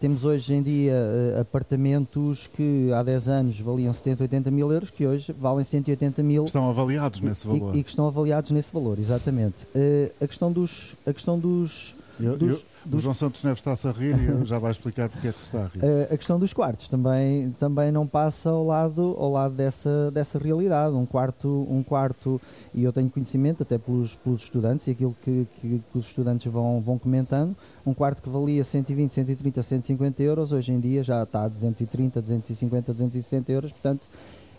temos 0.00 0.24
hoje 0.24 0.54
em 0.54 0.62
dia 0.62 0.94
apartamentos 1.40 2.46
que 2.54 2.92
há 2.92 3.02
10 3.02 3.28
anos 3.28 3.60
valiam 3.60 3.92
70, 3.92 4.22
80 4.22 4.50
mil 4.50 4.72
euros, 4.72 4.88
que 4.90 5.06
hoje 5.06 5.32
valem 5.32 5.64
180 5.64 6.22
mil. 6.22 6.44
Estão 6.44 6.70
avaliados 6.70 7.20
nesse 7.20 7.46
valor. 7.46 7.74
E, 7.74 7.80
e 7.80 7.82
que 7.82 7.90
estão 7.90 8.06
avaliados 8.06 8.50
nesse 8.50 8.72
valor, 8.72 8.98
exatamente. 8.98 9.66
a 10.20 10.26
questão 10.26 10.52
dos, 10.52 10.96
a 11.04 11.12
questão 11.12 11.38
dos, 11.38 11.94
eu, 12.24 12.36
dos 12.36 12.50
eu 12.50 12.62
o 12.90 12.98
João 12.98 13.14
Santos 13.14 13.42
Neves 13.44 13.60
está-se 13.60 13.86
a 13.86 13.92
rir 13.92 14.16
e 14.16 14.44
já 14.44 14.58
vai 14.58 14.72
explicar 14.72 15.08
porque 15.08 15.28
é 15.28 15.32
que 15.32 15.38
se 15.38 15.44
está 15.44 15.64
a 15.64 15.66
rir. 15.66 15.80
A 16.12 16.16
questão 16.16 16.38
dos 16.38 16.52
quartos 16.52 16.88
também, 16.88 17.54
também 17.58 17.92
não 17.92 18.06
passa 18.06 18.50
ao 18.50 18.66
lado, 18.66 19.14
ao 19.18 19.30
lado 19.30 19.54
dessa, 19.54 20.10
dessa 20.10 20.38
realidade. 20.38 20.94
Um 20.94 21.06
quarto, 21.06 21.66
um 21.70 21.82
quarto, 21.82 22.40
e 22.74 22.82
eu 22.82 22.92
tenho 22.92 23.08
conhecimento 23.08 23.62
até 23.62 23.78
pelos, 23.78 24.16
pelos 24.16 24.42
estudantes 24.42 24.86
e 24.88 24.90
aquilo 24.90 25.16
que, 25.22 25.46
que, 25.60 25.82
que, 25.92 25.98
os 25.98 26.06
estudantes 26.06 26.50
vão, 26.50 26.80
vão 26.80 26.98
comentando, 26.98 27.56
um 27.86 27.94
quarto 27.94 28.20
que 28.20 28.28
valia 28.28 28.64
120, 28.64 29.12
130, 29.12 29.62
150 29.62 30.22
euros, 30.22 30.52
hoje 30.52 30.72
em 30.72 30.80
dia 30.80 31.02
já 31.02 31.22
está 31.22 31.44
a 31.44 31.48
230, 31.48 32.20
250, 32.20 32.92
260 32.92 33.52
euros, 33.52 33.72
portanto 33.72 34.06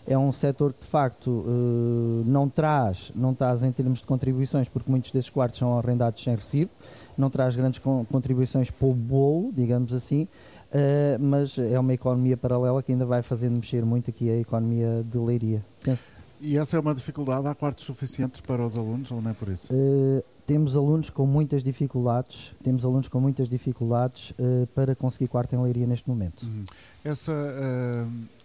é 0.06 0.18
um 0.18 0.30
setor 0.32 0.72
que 0.72 0.84
de 0.84 0.90
facto 0.90 1.44
eh, 1.46 2.22
não 2.26 2.48
traz, 2.48 3.10
não 3.14 3.34
traz 3.34 3.62
em 3.62 3.72
termos 3.72 4.00
de 4.00 4.04
contribuições, 4.04 4.68
porque 4.68 4.90
muitos 4.90 5.10
desses 5.10 5.30
quartos 5.30 5.58
são 5.58 5.78
arrendados 5.78 6.22
sem 6.22 6.34
recibo, 6.34 6.70
não 7.16 7.30
traz 7.30 7.56
grandes 7.56 7.80
contribuições 8.10 8.70
para 8.70 8.88
o 8.88 8.94
bolo, 8.94 9.52
digamos 9.52 9.92
assim, 9.92 10.24
uh, 10.24 11.18
mas 11.20 11.58
é 11.58 11.78
uma 11.78 11.92
economia 11.92 12.36
paralela 12.36 12.82
que 12.82 12.92
ainda 12.92 13.06
vai 13.06 13.22
fazendo 13.22 13.56
mexer 13.56 13.84
muito 13.84 14.10
aqui 14.10 14.30
a 14.30 14.38
economia 14.38 15.04
de 15.10 15.18
leiria. 15.18 15.64
Penso. 15.82 16.02
E 16.40 16.58
essa 16.58 16.76
é 16.76 16.80
uma 16.80 16.94
dificuldade? 16.94 17.46
Há 17.46 17.54
quartos 17.54 17.84
suficientes 17.84 18.40
para 18.40 18.64
os 18.66 18.76
alunos 18.76 19.10
ou 19.10 19.22
não 19.22 19.30
é 19.30 19.34
por 19.34 19.48
isso? 19.48 19.72
Uh, 19.72 20.22
temos 20.46 20.76
alunos 20.76 21.08
com 21.08 21.26
muitas 21.26 21.64
dificuldades, 21.64 22.52
temos 22.62 22.84
alunos 22.84 23.08
com 23.08 23.18
muitas 23.18 23.48
dificuldades 23.48 24.30
uh, 24.32 24.66
para 24.74 24.94
conseguir 24.94 25.28
quarto 25.28 25.54
em 25.54 25.62
leiria 25.62 25.86
neste 25.86 26.06
momento. 26.08 26.44
Uhum. 26.44 26.64
Essa, 27.02 27.32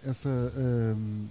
essa 0.05 0.29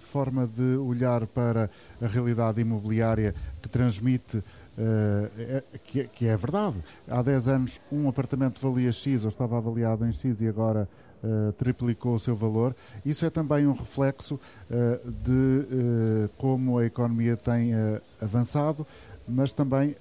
forma 0.00 0.46
de 0.46 0.76
olhar 0.76 1.26
para 1.26 1.70
a 2.00 2.06
realidade 2.06 2.60
imobiliária 2.60 3.34
que 3.62 3.68
transmite 3.68 4.42
Uh, 4.78 5.60
que, 5.82 6.04
que, 6.04 6.28
é 6.28 6.36
verdade. 6.36 6.76
Há 7.08 7.20
10 7.20 7.48
anos 7.48 7.80
um 7.90 8.08
apartamento 8.08 8.60
valia 8.60 8.92
X 8.92 9.24
ou 9.24 9.30
estava 9.30 9.58
avaliado 9.58 10.06
em 10.06 10.12
X 10.12 10.40
e 10.40 10.46
agora 10.46 10.88
uh, 11.20 11.52
triplicou 11.54 12.14
o 12.14 12.20
seu 12.20 12.36
valor. 12.36 12.76
Isso 13.04 13.26
é 13.26 13.30
também 13.30 13.66
um 13.66 13.72
reflexo 13.72 14.36
uh, 14.36 15.10
de 15.10 16.28
como 16.36 16.78
a 16.78 16.86
economia 16.86 17.36
tem 17.36 17.72
avançado, 18.22 18.86
mas 19.26 19.52
também 19.52 19.96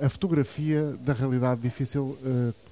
a 0.00 0.08
fotografia 0.08 0.96
da 1.04 1.12
realidade 1.12 1.60
difícil 1.60 2.16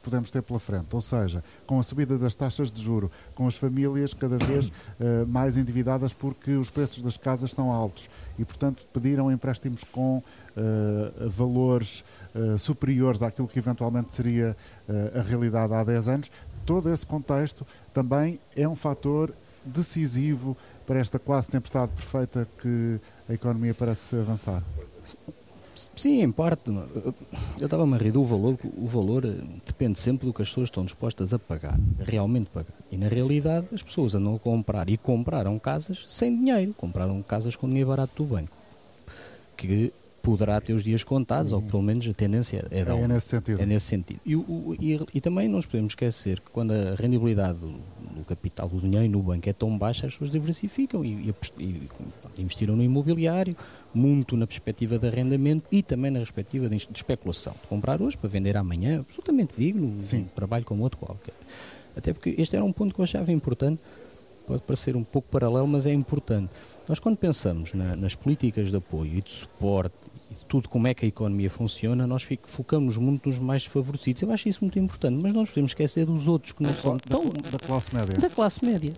que 0.00 0.04
podemos 0.04 0.30
ter 0.30 0.42
pela 0.42 0.59
frente. 0.59 0.95
Ou 0.95 1.00
seja, 1.00 1.45
com 1.66 1.78
a 1.78 1.83
subida 1.83 2.16
das 2.19 2.35
taxas 2.35 2.71
de 2.71 2.83
juro, 2.83 3.11
com 3.35 3.47
as 3.47 3.57
famílias 3.57 4.14
cada 4.14 4.38
vez 4.38 4.73
mais 5.28 5.57
endividadas 5.57 6.12
porque 6.12 6.52
os 6.52 6.71
preços 6.71 7.02
das 7.02 7.16
casas 7.16 7.52
são 7.52 7.71
altos 7.71 8.09
e, 8.38 8.45
portanto, 8.45 8.87
pediram 8.92 9.30
empréstimos 9.30 9.85
com 9.85 10.19
uh, 10.19 11.28
valores 11.28 12.02
uh, 12.35 12.59
superiores 12.59 13.23
àquilo 13.23 13.47
que 13.47 13.59
eventualmente 13.59 14.14
seria 14.14 14.57
uh, 14.88 15.19
a 15.19 15.23
realidade 15.23 15.73
há 15.75 15.85
10 15.85 16.09
anos. 16.09 16.30
Todo 16.64 16.92
esse 16.92 17.07
contexto 17.07 17.66
também 17.92 18.40
é 18.57 18.66
um 18.69 18.76
fator 18.76 19.33
decisivo 19.64 20.57
para 20.87 20.99
esta 20.99 21.19
quase 21.19 21.49
tempestade 21.49 21.92
perfeita 21.92 22.49
que 22.61 22.99
a 23.28 23.35
economia 23.35 23.75
parece 23.75 24.16
avançar. 24.16 24.62
Sim, 25.96 26.22
em 26.22 26.32
parte. 26.32 26.70
Eu 26.70 27.14
estava-me 27.64 27.94
a 27.94 27.99
rir 27.99 28.12
do 28.12 28.25
valor. 28.25 28.58
O 28.76 28.87
valor 28.87 29.25
eh, 29.25 29.37
depende 29.66 29.99
sempre 29.99 30.26
do 30.26 30.32
que 30.32 30.42
as 30.42 30.49
pessoas 30.49 30.68
estão 30.68 30.84
dispostas 30.84 31.32
a 31.32 31.38
pagar, 31.38 31.78
realmente 31.99 32.50
pagar. 32.50 32.75
E 32.90 32.96
na 32.96 33.08
realidade 33.08 33.68
as 33.72 33.82
pessoas 33.82 34.14
andam 34.14 34.34
a 34.34 34.38
comprar 34.38 34.88
e 34.90 34.96
compraram 34.96 35.58
casas 35.58 36.04
sem 36.06 36.37
dinheiro. 36.37 36.75
Compraram 36.75 37.22
casas 37.22 37.56
com 37.56 37.66
dinheiro 37.68 37.88
barato 37.88 38.22
do 38.22 38.25
banco. 38.25 38.56
Que 39.56 39.92
poderá 40.22 40.60
ter 40.60 40.72
os 40.72 40.82
dias 40.82 41.02
contados, 41.02 41.52
ou 41.52 41.62
pelo 41.62 41.82
menos 41.82 42.06
a 42.06 42.12
tendência 42.12 42.66
é, 42.70 42.80
é, 42.80 43.08
nesse 43.08 43.28
sentido. 43.28 43.60
É 43.60 43.66
nesse 43.66 43.86
sentido. 43.86 44.20
E, 44.24 44.36
o, 44.36 44.76
e, 44.78 45.00
e, 45.14 45.20
também 45.20 45.48
não 45.48 45.56
nos 45.56 45.66
podemos 45.66 45.92
esquecer 45.92 46.40
que 46.40 46.50
quando 46.50 46.72
a 46.72 46.94
rendibilidade 46.94 47.58
do, 47.58 47.72
do 47.72 48.24
capital 48.26 48.68
do 48.68 48.80
dinheiro 48.80 49.10
no 49.10 49.22
banco 49.22 49.48
é 49.48 49.52
tão 49.52 49.76
baixa, 49.76 50.06
as 50.06 50.12
pessoas 50.12 50.30
diversificam 50.30 51.04
e, 51.04 51.30
e, 51.30 51.34
e 51.58 51.90
investiram 52.38 52.76
no 52.76 52.82
imobiliário, 52.82 53.56
muito 53.94 54.36
na 54.36 54.46
perspectiva 54.46 54.98
de 54.98 55.06
arrendamento 55.06 55.66
e 55.72 55.82
também 55.82 56.10
na 56.10 56.18
perspectiva 56.18 56.68
de, 56.68 56.76
de 56.76 56.96
especulação. 56.96 57.54
De 57.60 57.68
comprar 57.68 58.00
hoje 58.00 58.16
para 58.16 58.28
vender 58.28 58.56
amanhã, 58.56 59.00
absolutamente 59.00 59.54
digno, 59.56 60.00
Sim. 60.00 60.22
um 60.22 60.34
trabalho 60.34 60.64
como 60.64 60.82
outro 60.82 60.98
qualquer. 60.98 61.34
Até 61.96 62.12
porque 62.12 62.34
este 62.38 62.54
era 62.54 62.64
um 62.64 62.72
ponto 62.72 62.94
que 62.94 63.00
eu 63.00 63.04
achava 63.04 63.32
importante, 63.32 63.80
pode 64.46 64.62
parecer 64.62 64.96
um 64.96 65.04
pouco 65.04 65.28
paralelo, 65.28 65.66
mas 65.66 65.86
é 65.86 65.92
importante. 65.92 66.50
Nós, 66.90 66.99
quando 66.99 67.18
pensamos 67.18 67.73
na, 67.73 67.94
nas 67.94 68.16
políticas 68.16 68.68
de 68.68 68.76
apoio 68.76 69.18
e 69.18 69.23
de 69.23 69.30
suporte 69.30 69.94
e 70.28 70.35
de 70.35 70.44
tudo 70.47 70.68
como 70.68 70.88
é 70.88 70.92
que 70.92 71.04
a 71.04 71.09
economia 71.09 71.49
funciona, 71.49 72.04
nós 72.04 72.26
focamos 72.42 72.97
muito 72.97 73.28
nos 73.28 73.38
mais 73.38 73.62
desfavorecidos. 73.62 74.23
Eu 74.23 74.32
acho 74.32 74.49
isso 74.49 74.59
muito 74.62 74.76
importante, 74.76 75.23
mas 75.23 75.32
não 75.32 75.42
nos 75.42 75.50
podemos 75.50 75.70
esquecer 75.70 76.04
dos 76.04 76.26
outros 76.26 76.50
que 76.52 76.64
não 76.64 76.75
são 76.75 76.97
da, 76.97 77.02
tão. 77.09 77.28
Da 77.28 77.61
classe 77.61 77.94
média. 77.94 78.18
Da 78.18 78.28
classe 78.28 78.64
média. 78.64 78.92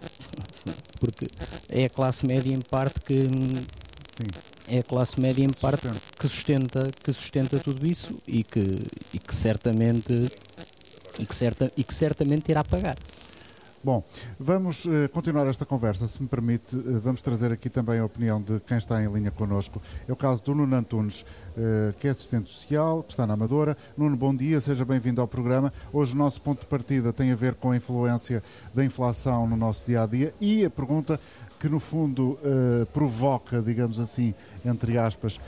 Porque 0.98 1.26
é 1.68 1.84
a 1.84 1.90
classe 1.90 2.26
média, 2.26 2.50
em 2.50 2.62
parte, 2.62 2.98
que. 2.98 3.20
Sim. 3.20 4.40
É 4.68 4.78
a 4.78 4.82
classe 4.82 5.20
média, 5.20 5.44
em 5.44 5.52
parte, 5.52 5.86
que 6.18 6.28
sustenta, 6.28 6.90
que 7.04 7.12
sustenta 7.12 7.58
tudo 7.58 7.86
isso 7.86 8.18
e 8.26 8.42
que, 8.42 8.86
e 9.12 9.18
que 9.18 9.36
certamente. 9.36 10.32
E 11.18 11.26
que, 11.26 11.34
certa, 11.34 11.70
e 11.76 11.84
que 11.84 11.94
certamente 11.94 12.50
irá 12.50 12.64
pagar. 12.64 12.96
Bom, 13.84 14.04
vamos 14.38 14.84
uh, 14.84 15.08
continuar 15.12 15.44
esta 15.48 15.66
conversa, 15.66 16.06
se 16.06 16.22
me 16.22 16.28
permite. 16.28 16.76
Uh, 16.76 17.00
vamos 17.00 17.20
trazer 17.20 17.50
aqui 17.50 17.68
também 17.68 17.98
a 17.98 18.04
opinião 18.04 18.40
de 18.40 18.60
quem 18.60 18.78
está 18.78 19.02
em 19.02 19.12
linha 19.12 19.32
connosco. 19.32 19.82
É 20.06 20.12
o 20.12 20.14
caso 20.14 20.40
do 20.44 20.54
Nuno 20.54 20.76
Antunes, 20.76 21.22
uh, 21.22 21.92
que 21.98 22.06
é 22.06 22.12
assistente 22.12 22.48
social, 22.48 23.02
que 23.02 23.12
está 23.12 23.26
na 23.26 23.34
Amadora. 23.34 23.76
Nuno, 23.96 24.16
bom 24.16 24.32
dia, 24.32 24.60
seja 24.60 24.84
bem-vindo 24.84 25.20
ao 25.20 25.26
programa. 25.26 25.72
Hoje 25.92 26.14
o 26.14 26.16
nosso 26.16 26.40
ponto 26.40 26.60
de 26.60 26.66
partida 26.66 27.12
tem 27.12 27.32
a 27.32 27.34
ver 27.34 27.56
com 27.56 27.72
a 27.72 27.76
influência 27.76 28.40
da 28.72 28.84
inflação 28.84 29.48
no 29.48 29.56
nosso 29.56 29.84
dia 29.84 30.04
a 30.04 30.06
dia 30.06 30.32
e 30.40 30.64
a 30.64 30.70
pergunta 30.70 31.18
que, 31.58 31.68
no 31.68 31.80
fundo, 31.80 32.38
provoca, 32.92 33.62
digamos 33.62 34.00
assim, 34.00 34.34
entre 34.64 34.98
aspas, 34.98 35.38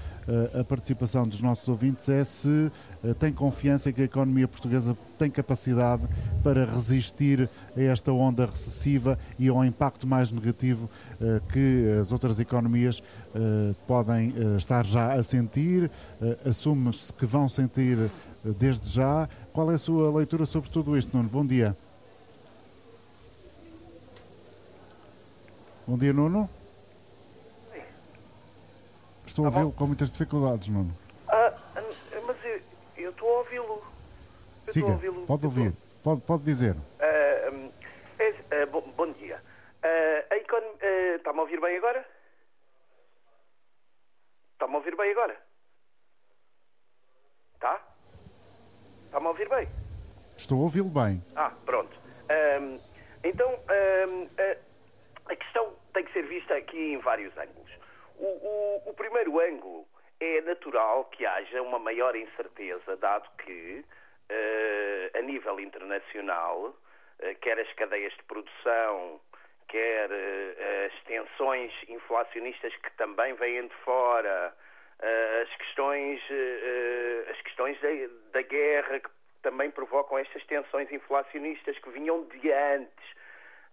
a 0.58 0.64
participação 0.64 1.28
dos 1.28 1.40
nossos 1.40 1.68
ouvintes 1.68 2.08
é 2.08 2.24
se 2.24 2.70
eh, 3.04 3.12
tem 3.14 3.32
confiança 3.32 3.92
que 3.92 4.00
a 4.00 4.04
economia 4.04 4.48
portuguesa 4.48 4.96
tem 5.18 5.30
capacidade 5.30 6.02
para 6.42 6.64
resistir 6.64 7.48
a 7.76 7.80
esta 7.80 8.10
onda 8.12 8.46
recessiva 8.46 9.18
e 9.38 9.48
ao 9.48 9.64
impacto 9.64 10.06
mais 10.06 10.30
negativo 10.30 10.88
eh, 11.20 11.40
que 11.52 11.98
as 12.00 12.10
outras 12.10 12.38
economias 12.38 13.02
eh, 13.34 13.74
podem 13.86 14.34
estar 14.56 14.86
já 14.86 15.12
a 15.12 15.22
sentir, 15.22 15.90
assume-se 16.44 17.12
que 17.12 17.26
vão 17.26 17.48
sentir 17.48 17.98
desde 18.58 18.90
já. 18.90 19.28
Qual 19.52 19.70
é 19.70 19.74
a 19.74 19.78
sua 19.78 20.10
leitura 20.16 20.46
sobre 20.46 20.70
tudo 20.70 20.96
isto, 20.96 21.16
Nuno? 21.16 21.28
Bom 21.28 21.44
dia. 21.44 21.76
Bom 25.86 25.98
dia, 25.98 26.12
Nuno. 26.12 26.48
Estou 29.34 29.48
a 29.48 29.50
tá 29.50 29.56
ouvi-lo 29.56 29.72
com 29.72 29.86
muitas 29.88 30.12
dificuldades, 30.12 30.68
Nuno. 30.68 30.96
Eu 32.96 33.10
estou 33.10 33.28
a 33.28 33.38
ouvi-lo. 33.38 33.84
Siga, 34.62 34.86
ouvi 34.86 35.26
pode 35.26 35.44
ouvir. 35.46 35.74
Pode, 36.04 36.20
pode 36.20 36.44
dizer. 36.44 36.76
Uh, 36.76 37.72
é, 38.20 38.62
uh, 38.62 38.70
bom, 38.70 38.92
bom, 38.96 39.10
dia. 39.14 39.42
Econ... 40.30 40.62
Está-me 41.16 41.40
a 41.40 41.42
ouvir 41.42 41.60
bem 41.60 41.76
agora? 41.76 42.06
Está-me 44.52 44.72
a 44.72 44.76
ouvir 44.76 44.96
bem 44.96 45.10
agora? 45.10 45.36
Tá? 47.58 47.82
Está-me 49.06 49.26
a 49.26 49.30
ouvir 49.30 49.48
bem? 49.48 49.68
Estou 50.36 50.60
a 50.60 50.62
ouvi-lo 50.62 50.90
bem. 50.90 51.20
Ah, 51.34 51.50
pronto. 51.66 51.98
então, 53.24 53.58
a 55.26 55.34
questão 55.34 55.72
tem 55.92 56.04
que 56.04 56.12
ser 56.12 56.22
vista 56.22 56.54
aqui 56.54 56.94
em 56.94 56.98
vários 56.98 57.36
ângulos. 57.36 57.84
O, 58.16 58.90
o, 58.90 58.94
primeiro 58.94 59.40
ângulo 59.40 59.86
é 60.20 60.40
natural 60.42 61.04
que 61.06 61.26
haja 61.26 61.60
uma 61.62 61.78
maior 61.78 62.14
incerteza, 62.14 62.96
dado 62.96 63.28
que, 63.38 63.84
uh, 64.30 65.18
a 65.18 65.22
nível 65.22 65.58
internacional, 65.58 66.68
uh, 66.68 67.34
quer 67.40 67.58
as 67.58 67.72
cadeias 67.74 68.12
de 68.14 68.22
produção, 68.24 69.20
quer 69.68 70.10
uh, 70.10 70.86
as 70.86 71.02
tensões 71.04 71.72
inflacionistas 71.88 72.74
que 72.76 72.90
também 72.92 73.34
vêm 73.34 73.66
de 73.66 73.74
fora, 73.76 74.54
as 75.42 75.56
questões, 75.56 76.22
as 77.28 77.40
questões 77.42 77.78
da, 77.80 77.88
da 78.32 78.42
guerra 78.42 79.00
que 79.00 79.10
também 79.42 79.70
provocam 79.70 80.16
estas 80.16 80.42
tensões 80.46 80.90
inflacionistas 80.90 81.76
que 81.78 81.90
vinham 81.90 82.24
de 82.26 82.52
antes, 82.52 83.04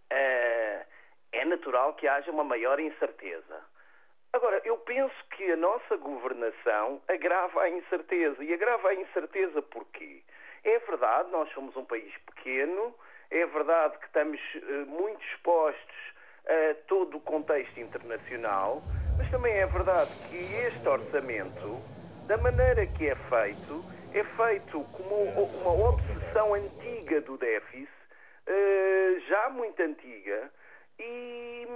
é 0.10 1.46
natural 1.46 1.94
que 1.94 2.08
haja 2.08 2.32
uma 2.32 2.44
maior 2.44 2.80
incerteza. 2.80 3.64
Agora, 4.34 4.62
eu 4.64 4.78
penso 4.78 5.14
que 5.32 5.52
a 5.52 5.58
nossa 5.58 5.98
governação 5.98 7.02
agrava 7.08 7.64
a 7.64 7.70
incerteza. 7.70 8.42
E 8.44 8.54
agrava 8.54 8.90
a 8.90 8.96
incerteza 8.96 9.62
porquê? 9.62 10.24
É 10.64 10.80
verdade, 10.80 11.30
nós 11.32 11.52
somos 11.54 11.76
um 11.76 11.84
país 11.84 12.14
pequeno, 12.20 12.96
é 13.30 13.46
verdade 13.46 13.98
que 13.98 14.06
estamos 14.06 14.40
uh, 14.56 14.86
muito 14.88 15.22
expostos 15.26 15.96
a 16.46 16.76
todo 16.88 17.18
o 17.18 17.22
contexto 17.22 17.80
internacional, 17.80 18.84
mas 19.18 19.30
também 19.32 19.54
é 19.54 19.66
verdade 19.66 20.12
que 20.30 20.36
este 20.36 20.88
orçamento, 20.88 21.84
da 22.28 22.38
maneira 22.38 22.86
que 22.88 23.10
é 23.10 23.16
feito, 23.16 23.86
é 24.12 24.24
feito 24.24 24.84
como 24.92 25.16
uma 25.56 25.72
obsessão 25.72 26.54
antiga 26.54 27.22
do 27.22 27.38
déficit, 27.38 27.92
uh, 28.48 29.20
já 29.28 29.50
muito 29.50 29.82
antiga, 29.82 30.52
e 31.00 31.68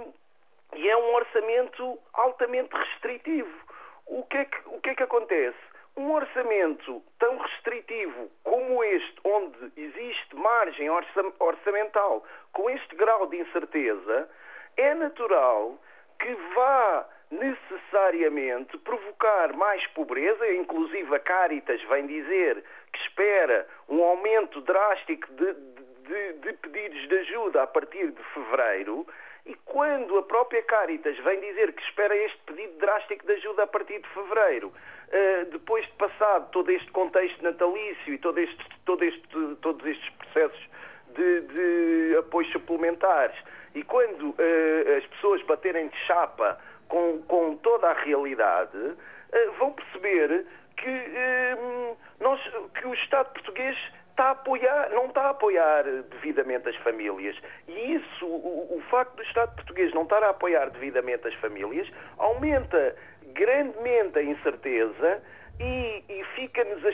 e 0.74 0.88
é 0.88 0.96
um 0.96 1.14
orçamento 1.14 1.98
altamente 2.12 2.74
restritivo. 2.74 3.54
O 4.06 4.22
que, 4.24 4.36
é 4.36 4.44
que, 4.44 4.58
o 4.66 4.80
que 4.80 4.90
é 4.90 4.94
que 4.94 5.02
acontece? 5.02 5.58
Um 5.96 6.12
orçamento 6.12 7.02
tão 7.18 7.38
restritivo 7.38 8.30
como 8.44 8.84
este, 8.84 9.16
onde 9.24 9.72
existe 9.76 10.36
margem 10.36 10.88
orçamental 11.38 12.24
com 12.52 12.68
este 12.70 12.94
grau 12.94 13.26
de 13.26 13.38
incerteza, 13.38 14.28
é 14.76 14.94
natural 14.94 15.78
que 16.18 16.34
vá 16.54 17.08
necessariamente 17.30 18.76
provocar 18.78 19.52
mais 19.54 19.84
pobreza, 19.88 20.52
inclusive 20.52 21.14
a 21.14 21.18
Caritas 21.18 21.82
vem 21.84 22.06
dizer 22.06 22.62
que 22.92 22.98
espera 23.00 23.66
um 23.88 24.02
aumento 24.02 24.60
drástico 24.60 25.26
de, 25.32 25.54
de, 25.54 26.32
de 26.34 26.52
pedidos 26.54 27.08
de 27.08 27.18
ajuda 27.18 27.62
a 27.62 27.66
partir 27.66 28.10
de 28.12 28.22
fevereiro, 28.34 29.06
e 29.46 29.54
quando 29.64 30.18
a 30.18 30.22
própria 30.24 30.62
Caritas 30.64 31.16
vem 31.20 31.40
dizer 31.40 31.72
que 31.72 31.82
espera 31.82 32.14
este 32.16 32.38
pedido 32.46 32.76
drástico 32.78 33.24
de 33.24 33.32
ajuda 33.34 33.62
a 33.62 33.66
partir 33.66 34.00
de 34.00 34.08
fevereiro, 34.08 34.68
uh, 34.68 35.50
depois 35.52 35.86
de 35.86 35.92
passado 35.92 36.50
todo 36.50 36.70
este 36.70 36.90
contexto 36.90 37.42
natalício 37.42 38.12
e 38.12 38.18
todo 38.18 38.38
este, 38.38 38.64
todo 38.84 39.04
este, 39.04 39.56
todos 39.62 39.86
estes 39.86 40.10
processos 40.10 40.68
de, 41.14 41.40
de 41.42 42.16
apoios 42.18 42.50
suplementares, 42.50 43.36
e 43.74 43.84
quando 43.84 44.30
uh, 44.30 44.96
as 44.98 45.06
pessoas 45.06 45.40
baterem 45.42 45.88
de 45.88 45.96
chapa 46.06 46.58
com, 46.88 47.22
com 47.22 47.56
toda 47.58 47.88
a 47.88 47.92
realidade, 47.92 48.76
uh, 48.76 49.52
vão 49.58 49.72
perceber 49.72 50.44
que, 50.76 50.92
que 52.74 52.86
o 52.86 52.94
Estado 52.94 53.32
português 53.32 53.76
está 54.16 54.28
a 54.28 54.30
apoiar, 54.30 54.88
não 54.90 55.06
está 55.06 55.22
a 55.26 55.30
apoiar 55.30 55.84
devidamente 56.10 56.68
as 56.70 56.76
famílias. 56.76 57.36
E 57.68 57.94
isso, 57.94 58.26
o, 58.26 58.78
o 58.78 58.82
facto 58.90 59.14
do 59.14 59.22
Estado 59.22 59.54
português 59.54 59.92
não 59.92 60.04
estar 60.04 60.22
a 60.22 60.30
apoiar 60.30 60.70
devidamente 60.70 61.28
as 61.28 61.34
famílias, 61.34 61.86
aumenta 62.16 62.96
grandemente 63.34 64.18
a 64.18 64.22
incerteza 64.22 65.22
e, 65.60 66.02
e 66.08 66.24
fica-nos 66.34 66.82
a, 66.86 66.92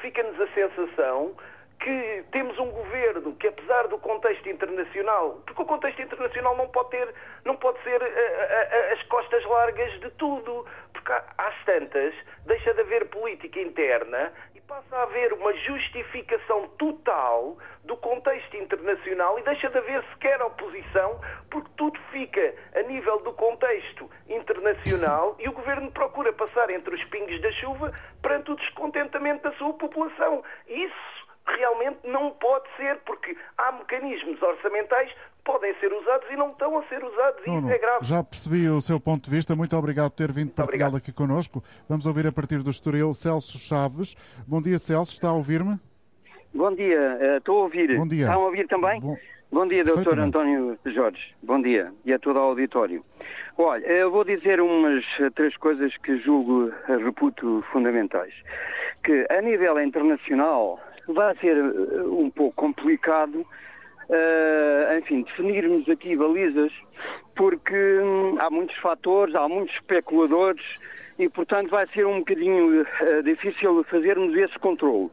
fica 0.00 0.22
a 0.22 0.54
sensação 0.54 1.34
que 1.80 2.24
temos 2.30 2.56
um 2.58 2.70
governo 2.70 3.34
que, 3.34 3.48
apesar 3.48 3.88
do 3.88 3.98
contexto 3.98 4.48
internacional, 4.48 5.42
porque 5.44 5.60
o 5.60 5.66
contexto 5.66 6.00
internacional 6.00 6.56
não 6.56 6.68
pode 6.68 6.90
ter, 6.90 7.12
não 7.44 7.56
pode 7.56 7.82
ser 7.82 8.00
a, 8.00 8.06
a, 8.06 8.90
a, 8.90 8.92
as 8.92 9.02
costas 9.02 9.44
largas 9.44 9.92
de 10.00 10.10
tudo, 10.12 10.64
porque 10.92 11.12
às 11.12 11.64
tantas 11.64 12.14
deixa 12.46 12.72
de 12.72 12.80
haver 12.80 13.08
política 13.08 13.60
interna 13.60 14.32
passa 14.66 14.96
a 14.96 15.02
haver 15.02 15.32
uma 15.32 15.52
justificação 15.54 16.68
total 16.78 17.58
do 17.84 17.96
contexto 17.96 18.56
internacional 18.56 19.38
e 19.38 19.42
deixa 19.42 19.68
de 19.68 19.78
haver 19.78 20.02
sequer 20.12 20.40
oposição, 20.42 21.20
porque 21.50 21.70
tudo 21.76 21.98
fica 22.10 22.54
a 22.74 22.82
nível 22.82 23.20
do 23.20 23.32
contexto 23.32 24.10
internacional 24.28 25.36
e 25.38 25.48
o 25.48 25.52
governo 25.52 25.90
procura 25.92 26.32
passar 26.32 26.70
entre 26.70 26.94
os 26.94 27.04
pingos 27.04 27.40
da 27.40 27.52
chuva 27.52 27.92
perante 28.22 28.52
o 28.52 28.56
descontentamento 28.56 29.42
da 29.42 29.56
sua 29.56 29.72
população. 29.74 30.42
Isso 30.66 31.24
realmente 31.46 31.98
não 32.04 32.30
pode 32.30 32.68
ser, 32.76 32.98
porque 33.00 33.36
há 33.58 33.72
mecanismos 33.72 34.40
orçamentais 34.40 35.14
podem 35.44 35.74
ser 35.78 35.92
usados 35.92 36.26
e 36.30 36.36
não 36.36 36.48
estão 36.48 36.78
a 36.78 36.82
ser 36.84 37.04
usados, 37.04 37.46
e 37.46 37.58
isso 37.58 37.70
é 37.70 37.78
grave. 37.78 38.04
Já 38.04 38.24
percebi 38.24 38.68
o 38.68 38.80
seu 38.80 38.98
ponto 38.98 39.24
de 39.24 39.30
vista, 39.30 39.54
muito 39.54 39.76
obrigado 39.76 40.10
por 40.10 40.16
ter 40.16 40.32
vindo 40.32 40.50
partilhá-lo 40.52 40.96
aqui 40.96 41.12
connosco. 41.12 41.62
Vamos 41.88 42.06
ouvir 42.06 42.26
a 42.26 42.32
partir 42.32 42.62
do 42.62 42.70
Estoril 42.70 43.12
Celso 43.12 43.58
Chaves. 43.58 44.16
Bom 44.46 44.60
dia, 44.60 44.78
Celso, 44.78 45.12
está 45.12 45.28
a 45.28 45.34
ouvir-me? 45.34 45.78
Bom 46.54 46.74
dia, 46.74 47.18
uh, 47.20 47.38
estou 47.38 47.60
a 47.60 47.62
ouvir. 47.64 47.96
Bom 47.96 48.08
dia. 48.08 48.24
Estão 48.24 48.42
a 48.42 48.46
ouvir 48.46 48.66
também? 48.68 49.00
Bom... 49.00 49.16
Bom 49.52 49.68
dia, 49.68 49.84
doutor 49.84 50.18
António 50.18 50.76
Jorge. 50.86 51.32
Bom 51.40 51.62
dia. 51.62 51.92
E 52.04 52.12
a 52.12 52.18
todo 52.18 52.36
o 52.36 52.42
auditório. 52.42 53.04
Olha, 53.56 53.86
eu 53.86 54.10
vou 54.10 54.24
dizer 54.24 54.60
umas 54.60 55.04
três 55.36 55.56
coisas 55.56 55.96
que 55.98 56.18
julgo, 56.18 56.72
reputo 56.88 57.64
fundamentais. 57.70 58.34
Que 59.04 59.24
a 59.30 59.40
nível 59.40 59.80
internacional 59.80 60.80
vai 61.06 61.36
ser 61.36 61.56
um 62.04 62.30
pouco 62.30 62.56
complicado 62.56 63.46
uh, 64.08 64.98
enfim, 64.98 65.22
definirmos 65.22 65.88
aqui 65.88 66.16
balizas, 66.16 66.72
porque 67.34 67.98
hum, 68.00 68.36
há 68.38 68.50
muitos 68.50 68.76
fatores, 68.78 69.34
há 69.34 69.48
muitos 69.48 69.74
especuladores 69.74 70.64
e, 71.18 71.28
portanto, 71.28 71.70
vai 71.70 71.86
ser 71.88 72.06
um 72.06 72.18
bocadinho 72.20 72.82
uh, 72.82 73.22
difícil 73.22 73.84
fazermos 73.84 74.36
esse 74.36 74.58
controle. 74.58 75.10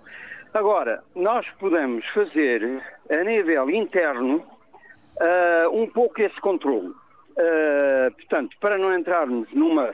Agora, 0.54 1.04
nós 1.16 1.46
podemos 1.60 2.06
fazer, 2.08 2.82
a 3.10 3.24
nível 3.24 3.70
interno, 3.70 4.38
uh, 4.38 5.70
um 5.72 5.88
pouco 5.88 6.22
esse 6.22 6.40
controle. 6.42 6.94
portanto, 8.18 8.56
para 8.60 8.78
não 8.78 8.94
entrarmos 8.94 9.48
numa 9.54 9.92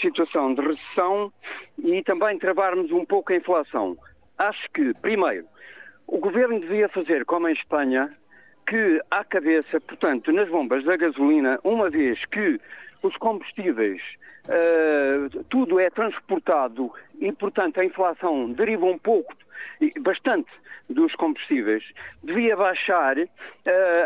situação 0.00 0.54
de 0.54 0.60
recessão 0.60 1.32
e 1.78 2.02
também 2.02 2.38
travarmos 2.38 2.90
um 2.90 3.04
pouco 3.04 3.32
a 3.32 3.36
inflação. 3.36 3.96
Acho 4.38 4.70
que, 4.72 4.94
primeiro, 4.94 5.46
o 6.06 6.18
governo 6.18 6.58
devia 6.60 6.88
fazer 6.88 7.24
como 7.24 7.48
em 7.48 7.52
Espanha, 7.52 8.12
que 8.70 9.02
à 9.10 9.24
cabeça, 9.24 9.80
portanto, 9.80 10.30
nas 10.30 10.48
bombas 10.48 10.84
da 10.84 10.96
gasolina, 10.96 11.58
uma 11.64 11.90
vez 11.90 12.24
que 12.26 12.60
os 13.02 13.16
combustíveis, 13.16 14.00
uh, 14.44 15.44
tudo 15.50 15.80
é 15.80 15.90
transportado 15.90 16.92
e, 17.18 17.32
portanto, 17.32 17.80
a 17.80 17.84
inflação 17.84 18.52
deriva 18.52 18.86
um 18.86 18.96
pouco, 18.96 19.34
bastante, 20.02 20.48
dos 20.88 21.12
combustíveis, 21.16 21.82
devia 22.22 22.56
baixar, 22.56 23.18
uh, 23.18 23.28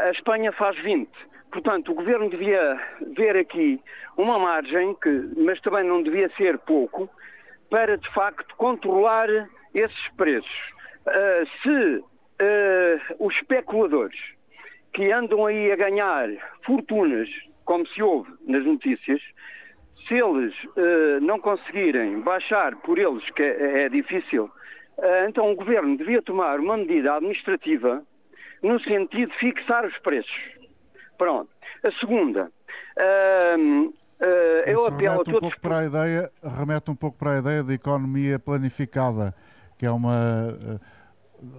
a 0.07 0.11
Espanha 0.13 0.51
faz 0.51 0.79
20. 0.79 1.11
Portanto, 1.53 1.93
o 1.93 1.95
governo 1.95 2.31
devia 2.31 2.81
ver 3.15 3.37
aqui 3.37 3.79
uma 4.17 4.39
margem, 4.39 4.95
que, 4.95 5.11
mas 5.37 5.61
também 5.61 5.85
não 5.85 6.03
devia 6.03 6.31
ser 6.39 6.57
pouco, 6.61 7.11
para 7.69 7.99
de 7.99 8.15
facto 8.15 8.57
controlar 8.57 9.29
esses 9.75 10.09
preços. 10.17 10.73
Uh, 11.07 11.47
se 11.63 12.05
os 13.21 13.33
especuladores 13.37 14.34
que 14.95 15.11
andam 15.13 15.45
aí 15.45 15.73
a 15.73 15.77
ganhar 15.77 16.29
fortunas, 16.65 17.29
como 17.65 17.87
se 17.89 18.03
ouve 18.03 18.33
nas 18.47 18.65
notícias, 18.65 19.21
se 20.07 20.15
eles 20.15 20.55
uh, 20.65 21.21
não 21.21 21.41
conseguirem 21.41 22.21
baixar 22.21 22.77
por 22.77 22.99
eles, 22.99 23.29
que 23.31 23.43
é, 23.43 23.85
é 23.85 23.89
difícil, 23.89 24.45
uh, 24.45 25.29
então 25.29 25.51
o 25.51 25.57
governo 25.57 25.97
devia 25.97 26.23
tomar 26.23 26.61
uma 26.61 26.77
medida 26.77 27.15
administrativa 27.15 28.03
no 28.63 28.81
sentido 28.81 29.31
de 29.31 29.39
fixar 29.39 29.85
os 29.85 29.97
preços. 29.99 30.31
Pronto. 31.19 31.51
A 31.83 31.91
segunda, 31.99 32.51
uh, 32.99 33.95
eu 34.67 34.87
apelo 34.87 35.21
a 35.21 35.25
todos. 35.25 35.35
Um 35.35 35.41
pouco 35.41 35.61
para 35.61 35.79
a 35.79 35.85
ideia, 35.85 36.31
remete 36.43 36.91
um 36.91 36.97
pouco 36.97 37.19
para 37.19 37.33
a 37.33 37.39
ideia 37.39 37.63
da 37.65 37.75
economia 37.75 38.39
planificada, 38.39 39.35
que 39.77 39.85
é 39.85 39.91
uma 39.91 40.81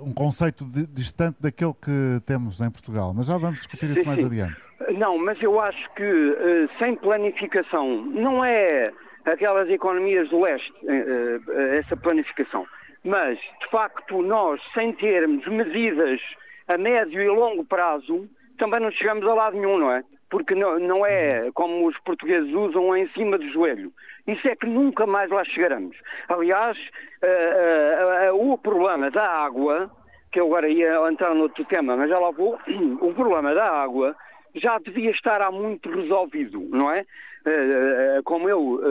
um 0.02 0.14
conceito 0.14 0.66
de, 0.66 0.86
distante 0.88 1.42
daquele 1.42 1.74
que 1.74 2.22
temos 2.26 2.62
em 2.62 2.70
Portugal. 2.70 3.14
Mas 3.14 3.28
já 3.28 3.38
vamos 3.38 3.58
discutir 3.58 3.90
isso 3.92 4.06
mais 4.06 4.24
adiante. 4.24 4.56
Não, 4.98 5.18
mas 5.18 5.42
eu 5.42 5.60
acho 5.60 5.94
que 5.96 6.04
uh, 6.04 6.70
sem 6.80 6.96
planificação 6.96 8.06
não 8.06 8.44
é 8.44 8.92
aquelas 9.26 9.70
economias 9.70 10.30
do 10.30 10.42
leste, 10.42 10.72
uh, 10.84 11.52
uh, 11.52 11.62
essa 11.80 11.96
planificação. 11.98 12.66
Mas, 13.04 13.38
de 13.38 13.70
facto, 13.70 14.22
nós, 14.22 14.60
sem 14.74 14.94
termos 14.94 15.46
medidas 15.48 16.20
a 16.68 16.78
médio 16.78 17.22
e 17.22 17.30
longo 17.30 17.64
prazo, 17.64 18.28
também 18.58 18.80
não 18.80 18.92
chegamos 18.92 19.26
a 19.28 19.34
lado 19.34 19.56
nenhum, 19.56 19.78
não 19.78 19.92
é? 19.92 20.04
Porque 20.30 20.56
não, 20.56 20.80
não 20.80 21.06
é 21.06 21.52
como 21.54 21.88
os 21.88 21.98
portugueses 22.00 22.52
usam 22.54 22.96
em 22.98 23.08
cima 23.10 23.38
do 23.38 23.48
joelho. 23.52 23.92
Isso 24.28 24.48
é 24.48 24.56
que 24.56 24.66
nunca 24.66 25.06
mais 25.06 25.30
lá 25.30 25.44
chegaremos. 25.44 25.96
Aliás, 26.28 26.78
uh, 26.78 28.32
uh, 28.32 28.36
uh, 28.36 28.54
o 28.54 28.58
problema 28.58 29.12
da 29.12 29.24
água, 29.24 29.92
que 30.32 30.40
eu 30.40 30.48
agora 30.48 30.68
ia 30.68 30.96
entrar 31.10 31.36
noutro 31.36 31.64
tema, 31.66 31.96
mas 31.96 32.10
já 32.10 32.18
lá 32.18 32.32
vou, 32.32 32.58
o 33.02 33.14
problema 33.14 33.54
da 33.54 33.70
água 33.70 34.16
já 34.56 34.80
devia 34.80 35.12
estar 35.12 35.42
há 35.42 35.52
muito 35.52 35.90
resolvido, 35.90 36.60
não 36.72 36.92
é? 36.92 37.06
como 38.24 38.50
eu 38.50 38.82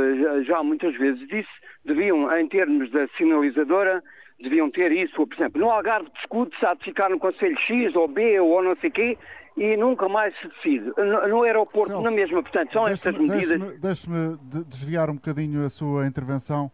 já 0.44 0.62
muitas 0.62 0.94
vezes 0.96 1.26
disse, 1.26 1.48
deviam, 1.84 2.32
em 2.38 2.46
termos 2.46 2.88
da 2.92 3.08
sinalizadora, 3.16 4.00
deviam 4.40 4.70
ter 4.70 4.92
isso, 4.92 5.26
por 5.26 5.34
exemplo, 5.34 5.60
no 5.60 5.70
Algarve 5.70 6.08
de 6.10 6.18
Escudo 6.20 6.54
se 6.56 6.64
há 6.64 6.74
de 6.74 6.84
ficar 6.84 7.10
no 7.10 7.18
Conselho 7.18 7.58
X 7.58 7.96
ou 7.96 8.06
B 8.06 8.38
ou 8.38 8.62
não 8.62 8.76
sei 8.76 8.90
quê, 8.90 9.18
e 9.56 9.76
nunca 9.76 10.08
mais 10.08 10.34
se 10.38 10.48
decide. 10.48 10.92
No, 10.96 11.28
no 11.28 11.42
aeroporto, 11.42 11.92
Celso, 11.92 12.02
na 12.02 12.10
mesma. 12.10 12.42
Portanto, 12.42 12.72
são 12.72 12.88
estas 12.88 13.16
medidas. 13.16 13.80
Deixe-me 13.80 14.36
desviar 14.66 15.10
um 15.10 15.14
bocadinho 15.14 15.64
a 15.64 15.70
sua 15.70 16.06
intervenção 16.06 16.70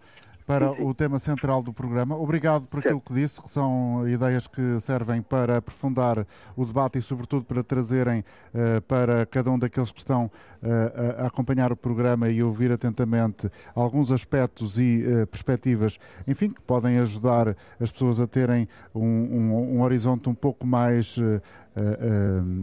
para 0.50 0.72
o 0.82 0.92
tema 0.92 1.20
central 1.20 1.62
do 1.62 1.72
programa. 1.72 2.16
Obrigado 2.16 2.66
por 2.66 2.80
aquilo 2.80 3.00
que 3.00 3.14
disse, 3.14 3.40
que 3.40 3.48
são 3.48 4.08
ideias 4.08 4.48
que 4.48 4.80
servem 4.80 5.22
para 5.22 5.58
aprofundar 5.58 6.26
o 6.56 6.64
debate 6.64 6.98
e, 6.98 7.02
sobretudo, 7.02 7.44
para 7.44 7.62
trazerem 7.62 8.24
uh, 8.52 8.80
para 8.82 9.24
cada 9.26 9.48
um 9.48 9.58
daqueles 9.58 9.92
que 9.92 10.00
estão 10.00 10.24
uh, 10.24 11.22
a 11.22 11.26
acompanhar 11.28 11.70
o 11.70 11.76
programa 11.76 12.28
e 12.28 12.42
ouvir 12.42 12.72
atentamente 12.72 13.48
alguns 13.76 14.10
aspectos 14.10 14.76
e 14.76 15.04
uh, 15.04 15.26
perspectivas, 15.28 16.00
enfim, 16.26 16.50
que 16.50 16.60
podem 16.62 16.98
ajudar 16.98 17.56
as 17.78 17.92
pessoas 17.92 18.18
a 18.18 18.26
terem 18.26 18.68
um, 18.92 19.04
um, 19.04 19.76
um 19.76 19.82
horizonte 19.82 20.28
um 20.28 20.34
pouco 20.34 20.66
mais 20.66 21.16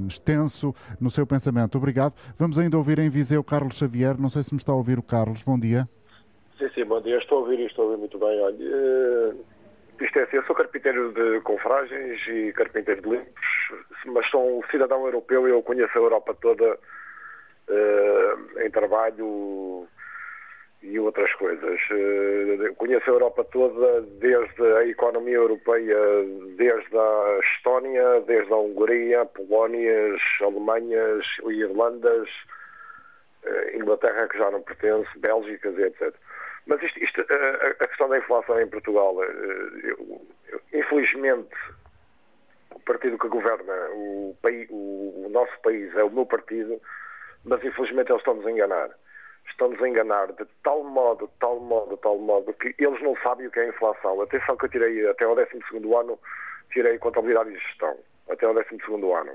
extenso 0.08 0.76
no 1.00 1.10
seu 1.10 1.26
pensamento. 1.26 1.78
Obrigado. 1.78 2.14
Vamos 2.38 2.60
ainda 2.60 2.78
ouvir 2.78 3.00
em 3.00 3.10
Viseu 3.10 3.42
Carlos 3.44 3.76
Xavier. 3.76 4.20
Não 4.20 4.30
sei 4.30 4.44
se 4.44 4.54
me 4.54 4.58
está 4.58 4.74
a 4.74 4.76
ouvir 4.76 5.00
o 5.00 5.02
Carlos. 5.04 5.42
Bom 5.42 5.58
dia. 5.58 5.88
Sim, 6.58 6.70
sim, 6.74 6.86
bom 6.86 7.00
dia. 7.00 7.18
Estou 7.20 7.38
a 7.38 7.42
ouvir 7.42 7.60
estou 7.60 7.86
a 7.86 7.88
ouvir 7.90 8.00
muito 8.00 8.18
bem. 8.18 8.42
Olha, 8.42 8.56
uh, 8.56 9.46
isto 10.02 10.18
é 10.18 10.24
assim, 10.24 10.38
eu 10.38 10.44
sou 10.46 10.56
carpinteiro 10.56 11.12
de 11.14 11.40
confragens 11.42 12.20
e 12.28 12.52
carpinteiro 12.54 13.02
de 13.02 13.10
limpos, 13.10 13.46
mas 14.06 14.28
sou 14.32 14.58
um 14.58 14.64
cidadão 14.72 15.06
europeu 15.06 15.48
e 15.48 15.52
eu 15.52 15.62
conheço 15.62 15.96
a 15.96 16.02
Europa 16.02 16.36
toda 16.42 16.74
uh, 16.74 18.62
em 18.62 18.72
trabalho 18.72 19.88
e 20.82 21.00
outras 21.00 21.32
coisas. 21.34 21.80
Uh, 21.92 22.74
conheço 22.76 23.08
a 23.08 23.14
Europa 23.14 23.44
toda, 23.44 24.02
desde 24.20 24.64
a 24.78 24.88
economia 24.88 25.36
europeia, 25.36 26.00
desde 26.56 26.98
a 26.98 27.40
Estónia, 27.54 28.22
desde 28.22 28.52
a 28.52 28.58
Hungria, 28.58 29.26
Polónias, 29.26 30.20
Alemanhas, 30.42 31.24
Irlandas, 31.46 32.28
Inglaterra 33.76 34.28
que 34.28 34.40
já 34.40 34.50
não 34.50 34.62
pertence, 34.62 35.08
Bélgicas 35.20 35.78
etc. 35.78 36.14
Mas 36.68 36.84
isto, 36.84 37.02
isto, 37.02 37.22
a, 37.22 37.68
a, 37.68 37.88
questão 37.88 38.10
da 38.10 38.18
inflação 38.18 38.60
em 38.60 38.68
Portugal, 38.68 39.24
eh, 39.24 39.28
eu, 39.84 40.22
eu, 40.50 40.62
infelizmente, 40.74 41.56
o 42.76 42.80
partido 42.82 43.18
que 43.18 43.30
governa 43.30 43.74
o, 43.92 44.38
o, 44.70 45.26
o, 45.26 45.30
nosso 45.30 45.58
país 45.62 45.96
é 45.96 46.04
o 46.04 46.12
meu 46.12 46.26
partido, 46.26 46.80
mas 47.46 47.64
infelizmente 47.64 48.12
eles 48.12 48.20
estão-nos 48.20 48.46
a 48.46 48.52
enganar. 48.52 48.90
Estão-nos 49.50 49.82
a 49.82 49.88
enganar 49.88 50.28
de 50.34 50.46
tal 50.62 50.84
modo, 50.84 51.32
tal 51.40 51.58
modo, 51.62 51.96
tal 51.98 52.18
modo, 52.18 52.54
que 52.54 52.76
eles 52.78 53.02
não 53.02 53.16
sabem 53.24 53.48
o 53.48 53.52
que 53.52 53.62
é 53.62 53.70
inflação. 53.70 54.22
Atenção 54.22 54.58
que 54.58 54.66
eu 54.66 54.70
tirei 54.70 55.08
até 55.08 55.24
ao 55.24 55.36
12 55.36 55.50
ano, 55.98 56.20
tirei 56.74 56.98
contabilidade 56.98 57.50
e 57.50 57.58
gestão, 57.60 57.98
até 58.30 58.46
ao 58.46 58.54
12 58.54 58.68
ano. 58.92 59.32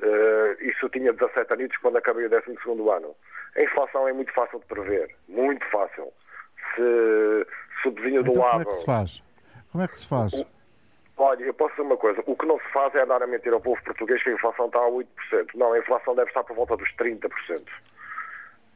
Uh, 0.00 0.62
isso 0.62 0.86
tinha 0.90 1.14
17 1.14 1.54
anos 1.54 1.76
quando 1.78 1.96
acabei 1.96 2.26
o 2.26 2.30
12 2.30 2.44
ano. 2.90 3.16
A 3.56 3.62
inflação 3.62 4.06
é 4.06 4.12
muito 4.12 4.32
fácil 4.34 4.58
de 4.58 4.66
prever, 4.66 5.08
muito 5.28 5.64
fácil 5.70 6.12
se, 6.74 7.46
se 7.80 7.88
o 7.88 7.92
vizinho 7.92 8.20
então, 8.20 8.34
do 8.34 8.40
lado. 8.40 8.64
Como 8.64 8.70
é 8.70 8.72
que 8.72 8.76
se 8.76 8.86
faz? 8.86 9.22
Como 9.72 9.84
é 9.84 9.88
que 9.88 9.98
se 9.98 10.06
faz? 10.06 10.32
O, 10.32 10.46
olha, 11.18 11.44
eu 11.44 11.54
posso 11.54 11.70
dizer 11.72 11.82
uma 11.82 11.96
coisa: 11.96 12.22
o 12.26 12.36
que 12.36 12.46
não 12.46 12.58
se 12.58 12.68
faz 12.72 12.94
é 12.94 13.02
andar 13.02 13.22
a 13.22 13.26
mentir 13.26 13.52
ao 13.52 13.60
povo 13.60 13.82
português 13.82 14.22
que 14.22 14.30
a 14.30 14.34
inflação 14.34 14.66
está 14.66 14.78
a 14.78 14.90
8%. 14.90 15.06
Não, 15.54 15.72
a 15.72 15.78
inflação 15.78 16.14
deve 16.14 16.28
estar 16.28 16.44
por 16.44 16.56
volta 16.56 16.76
dos 16.76 16.88
30%. 16.96 17.30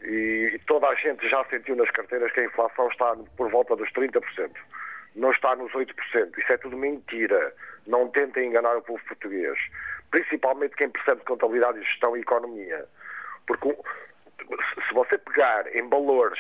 E 0.03 0.61
toda 0.67 0.87
a 0.87 0.95
gente 0.95 1.29
já 1.29 1.45
sentiu 1.47 1.75
nas 1.75 1.91
carteiras 1.91 2.31
que 2.33 2.41
a 2.41 2.45
inflação 2.45 2.89
está 2.89 3.17
por 3.37 3.51
volta 3.51 3.75
dos 3.75 3.91
30%. 3.93 4.51
Não 5.17 5.31
está 5.31 5.57
nos 5.57 5.73
8%. 5.73 5.89
Isso 6.39 6.53
é 6.53 6.57
tudo 6.59 6.77
mentira. 6.77 7.55
Não 7.87 8.09
tentem 8.09 8.49
enganar 8.49 8.77
o 8.77 8.83
povo 8.83 9.03
português. 9.07 9.59
Principalmente 10.11 10.77
quem 10.77 10.91
percebe 10.91 11.21
de 11.21 11.27
contabilidade, 11.27 11.83
gestão 11.83 12.17
e 12.17 12.21
economia. 12.21 12.87
Porque 13.47 13.75
se 14.87 14.95
você 14.95 15.19
pegar 15.19 15.75
em 15.75 15.89
valores 15.89 16.39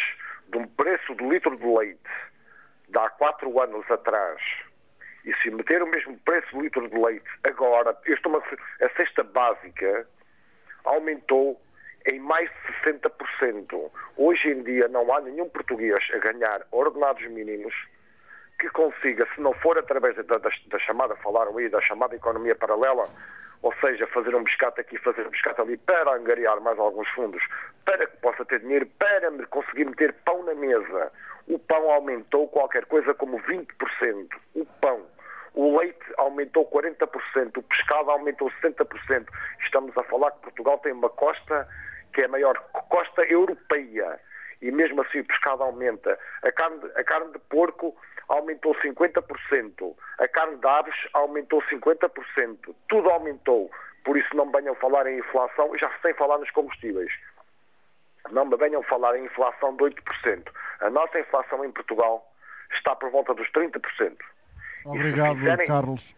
de 0.48 0.58
um 0.58 0.66
preço 0.66 1.14
de 1.14 1.24
litro 1.28 1.56
de 1.56 1.66
leite 1.66 2.00
de 2.88 2.98
há 2.98 3.08
quatro 3.10 3.60
anos 3.60 3.88
atrás 3.90 4.40
e 5.24 5.34
se 5.42 5.50
meter 5.50 5.82
o 5.82 5.86
mesmo 5.86 6.16
preço 6.20 6.48
de 6.52 6.62
litro 6.62 6.88
de 6.88 6.96
leite 6.96 7.26
agora, 7.44 7.96
estou 8.06 8.36
a 8.36 8.88
cesta 8.96 9.24
básica 9.24 10.06
aumentou 10.84 11.60
em 12.10 12.20
mais 12.20 12.48
de 12.48 12.92
60%. 12.92 13.90
Hoje 14.16 14.48
em 14.48 14.62
dia 14.62 14.88
não 14.88 15.12
há 15.12 15.20
nenhum 15.20 15.48
português 15.48 15.98
a 16.14 16.18
ganhar 16.18 16.64
ordenados 16.70 17.26
mínimos 17.26 17.74
que 18.58 18.70
consiga, 18.70 19.26
se 19.34 19.40
não 19.40 19.52
for 19.54 19.76
através 19.76 20.16
da, 20.16 20.22
da, 20.22 20.38
da 20.38 20.78
chamada, 20.78 21.14
falaram 21.16 21.58
aí, 21.58 21.68
da 21.68 21.80
chamada 21.82 22.16
economia 22.16 22.54
paralela, 22.54 23.06
ou 23.62 23.72
seja, 23.80 24.06
fazer 24.08 24.34
um 24.34 24.42
biscate 24.42 24.80
aqui, 24.80 24.98
fazer 24.98 25.26
um 25.26 25.30
biscate 25.30 25.60
ali, 25.60 25.76
para 25.76 26.14
angariar 26.14 26.60
mais 26.60 26.78
alguns 26.78 27.08
fundos, 27.10 27.42
para 27.84 28.06
que 28.06 28.16
possa 28.18 28.44
ter 28.44 28.60
dinheiro, 28.60 28.86
para 28.98 29.30
conseguir 29.46 29.86
meter 29.86 30.12
pão 30.24 30.42
na 30.44 30.54
mesa. 30.54 31.12
O 31.48 31.58
pão 31.58 31.90
aumentou 31.90 32.48
qualquer 32.48 32.84
coisa 32.86 33.14
como 33.14 33.40
20%. 33.40 34.28
O 34.54 34.64
pão. 34.80 35.06
O 35.54 35.78
leite 35.78 36.04
aumentou 36.18 36.68
40%, 36.70 37.56
o 37.56 37.62
pescado 37.62 38.10
aumentou 38.10 38.50
60%. 38.62 39.26
Estamos 39.64 39.96
a 39.96 40.02
falar 40.04 40.30
que 40.32 40.40
Portugal 40.42 40.78
tem 40.78 40.92
uma 40.92 41.08
costa 41.08 41.66
que 42.12 42.20
é 42.22 42.24
a 42.26 42.28
maior 42.28 42.58
costa 42.88 43.22
europeia. 43.22 44.20
E 44.60 44.70
mesmo 44.70 45.02
assim 45.02 45.20
o 45.20 45.24
pescado 45.24 45.62
aumenta. 45.62 46.18
A 46.42 46.52
carne, 46.52 46.80
a 46.94 47.04
carne 47.04 47.32
de 47.32 47.38
porco 47.38 47.96
aumentou 48.28 48.74
50%. 48.76 49.94
A 50.18 50.28
carne 50.28 50.56
de 50.56 50.66
aves 50.66 50.94
aumentou 51.12 51.62
50%. 51.62 52.74
Tudo 52.88 53.10
aumentou. 53.10 53.70
Por 54.04 54.16
isso 54.16 54.34
não 54.36 54.46
me 54.46 54.52
venham 54.52 54.74
falar 54.76 55.06
em 55.06 55.18
inflação, 55.18 55.76
já 55.78 55.90
se 55.90 56.02
tem 56.02 56.14
falar 56.14 56.38
nos 56.38 56.50
combustíveis. 56.50 57.12
Não 58.30 58.44
me 58.44 58.56
venham 58.56 58.82
falar 58.84 59.16
em 59.18 59.24
inflação 59.24 59.76
de 59.76 59.84
8%. 59.84 60.48
A 60.80 60.90
nossa 60.90 61.18
inflação 61.18 61.64
em 61.64 61.72
Portugal 61.72 62.24
está 62.74 62.94
por 62.94 63.10
volta 63.10 63.34
dos 63.34 63.48
30%. 63.50 64.16
Obrigado, 64.84 65.36
fizerem, 65.36 65.66
Carlos. 65.66 66.14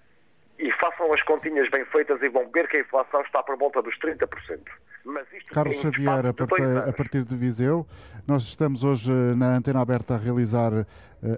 E 0.59 0.73
façam 0.73 1.13
as 1.13 1.23
continhas 1.23 1.71
bem 1.71 1.85
feitas 1.87 2.21
e 2.21 2.29
vão 2.29 2.49
ver 2.51 2.69
que 2.69 2.79
a 2.79 2.81
inflação 2.81 3.23
está 3.23 3.43
por 3.43 3.57
volta 3.57 3.81
dos 3.81 3.97
30%. 3.99 4.29
Carlos 5.53 5.77
Xavier, 5.77 6.27
a 6.27 6.35
partir, 6.35 6.63
a 6.89 6.93
partir 6.93 7.25
de 7.25 7.37
Viseu, 7.37 7.87
nós 8.27 8.43
estamos 8.43 8.85
hoje 8.85 9.11
na 9.11 9.57
Antena 9.57 9.81
Aberta 9.81 10.15
a 10.15 10.19
realizar 10.19 10.73
eh, 10.73 10.85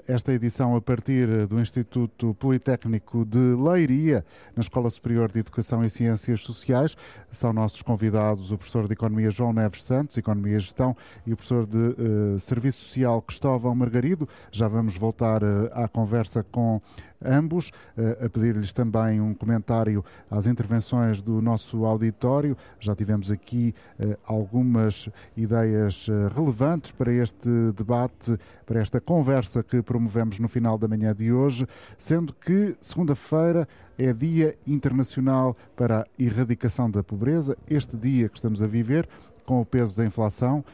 esta 0.07 0.33
edição 0.33 0.77
a 0.77 0.81
partir 0.81 1.47
do 1.47 1.59
Instituto 1.61 2.35
Politécnico 2.35 3.25
de 3.25 3.39
Leiria, 3.39 4.25
na 4.55 4.61
Escola 4.61 4.91
Superior 4.91 5.31
de 5.33 5.39
Educação 5.39 5.85
e 5.85 5.89
Ciências 5.89 6.43
Sociais. 6.43 6.97
São 7.33 7.53
nossos 7.53 7.81
convidados 7.81 8.53
o 8.53 8.59
professor 8.59 8.87
de 8.87 8.93
Economia 8.93 9.31
João 9.31 9.53
Neves 9.53 9.83
Santos, 9.83 10.19
Economia 10.19 10.57
e 10.57 10.61
Gestão, 10.61 10.97
e 11.27 11.33
o 11.33 11.37
professor 11.37 11.67
de 11.67 11.79
uh, 11.79 12.39
Serviço 12.41 12.85
Social 12.85 13.23
Cristóvão 13.23 13.75
Margarido. 13.75 14.29
Já 14.53 14.69
vamos 14.69 14.97
voltar 14.97 15.43
uh, 15.43 15.71
à 15.73 15.89
conversa 15.89 16.43
com 16.43 16.81
ambos, 17.23 17.71
a 18.25 18.31
pedir-lhes 18.31 18.73
também 18.73 19.21
um 19.21 19.35
comentário 19.35 20.03
às 20.31 20.47
intervenções 20.47 21.21
do 21.21 21.43
nosso 21.43 21.85
auditório. 21.85 22.57
Já 22.81 22.97
tivemos 22.97 23.31
aqui 23.31 23.75
algumas 24.25 25.07
ideias 25.37 26.07
relevantes 26.35 26.93
para 26.93 27.13
este 27.13 27.47
debate, 27.77 28.39
para 28.65 28.81
esta 28.81 29.03
conversa 29.03 29.63
que 29.71 29.81
promovemos 29.81 30.41
no 30.41 30.49
final 30.49 30.77
da 30.77 30.89
manhã 30.89 31.15
de 31.15 31.33
hoje, 31.33 31.65
sendo 31.97 32.35
que 32.35 32.77
segunda-feira 32.81 33.69
é 33.97 34.13
Dia 34.13 34.57
Internacional 34.67 35.57
para 35.77 36.01
a 36.01 36.07
Erradicação 36.19 36.91
da 36.91 37.05
Pobreza. 37.05 37.57
Este 37.69 37.97
dia 37.97 38.29
que 38.29 38.37
estamos 38.37 38.61
a 38.61 38.67
viver, 38.67 39.09
com 39.47 39.61
o 39.61 39.65
peso 39.65 39.97
da 39.97 40.05
inflação, 40.05 40.65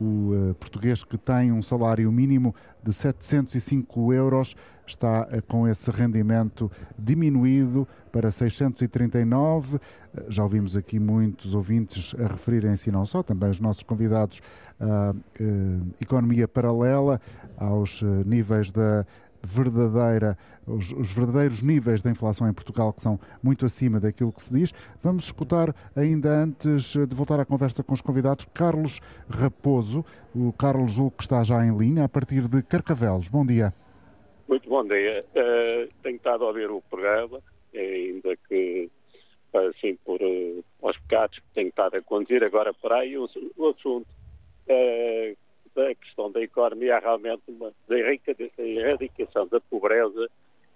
o 0.00 0.32
uh, 0.32 0.54
português 0.54 1.04
que 1.04 1.18
tem 1.18 1.52
um 1.52 1.60
salário 1.60 2.10
mínimo 2.10 2.54
de 2.82 2.92
705 2.92 4.14
euros 4.14 4.56
está 4.88 5.22
uh, 5.22 5.42
com 5.46 5.68
esse 5.68 5.90
rendimento 5.90 6.70
diminuído 6.98 7.86
para 8.10 8.30
639. 8.30 9.76
Uh, 9.76 9.80
eh, 10.14 10.24
já 10.28 10.42
ouvimos 10.42 10.76
aqui 10.76 10.98
muitos 10.98 11.54
ouvintes 11.54 12.14
a 12.18 12.26
referirem-se, 12.26 12.90
não 12.90 13.04
só, 13.06 13.22
também 13.22 13.50
os 13.50 13.60
nossos 13.60 13.82
convidados, 13.82 14.40
à 14.80 15.14
economia 16.00 16.46
paralela, 16.46 17.20
aos 17.56 18.02
níveis 18.24 18.70
da 18.70 19.04
verdadeira, 19.42 20.36
os, 20.66 20.90
os, 20.92 21.12
verdadeiros 21.12 21.62
níveis 21.62 22.02
da 22.02 22.10
inflação 22.10 22.48
em 22.48 22.52
Portugal, 22.52 22.92
que 22.92 23.02
são 23.02 23.18
muito 23.42 23.64
acima 23.64 24.00
daquilo 24.00 24.32
que 24.32 24.42
se 24.42 24.52
diz. 24.52 24.72
Vamos 25.02 25.24
escutar, 25.24 25.74
ainda 25.94 26.30
antes 26.30 26.92
de 26.92 27.14
voltar 27.14 27.40
à 27.40 27.44
conversa 27.44 27.82
com 27.82 27.94
os 27.94 28.00
convidados, 28.00 28.46
Carlos 28.52 29.00
Raposo, 29.28 30.04
o 30.34 30.52
Carlos 30.52 30.92
Julgo 30.92 31.16
que 31.16 31.22
está 31.22 31.42
já 31.42 31.64
em 31.64 31.76
linha, 31.76 32.04
a 32.04 32.08
partir 32.08 32.48
de 32.48 32.62
Carcavelos. 32.62 33.28
Bom 33.28 33.44
dia. 33.44 33.72
Muito 34.48 34.66
bom 34.66 34.82
dia. 34.82 35.26
Uh, 35.34 35.92
tenho 36.02 36.16
estado 36.16 36.42
a 36.42 36.48
ouvir 36.48 36.70
o 36.70 36.80
programa, 36.80 37.38
ainda 37.74 38.34
que 38.48 38.90
assim 39.52 39.94
por 39.96 40.22
uh, 40.22 40.64
aos 40.82 40.96
pecados 41.00 41.38
que 41.38 41.44
tenho 41.54 41.68
estado 41.68 41.98
a 41.98 42.02
conduzir 42.02 42.42
agora 42.42 42.72
para 42.72 43.00
aí 43.00 43.18
o, 43.18 43.28
o 43.58 43.68
assunto. 43.68 44.08
Uh, 44.66 45.36
da 45.74 45.94
questão 45.94 46.32
da 46.32 46.42
economia 46.42 46.94
é 46.94 46.98
realmente 46.98 47.42
uma 47.46 47.72
da 47.86 47.96
erradicação 47.98 49.46
da 49.46 49.60
pobreza 49.60 50.28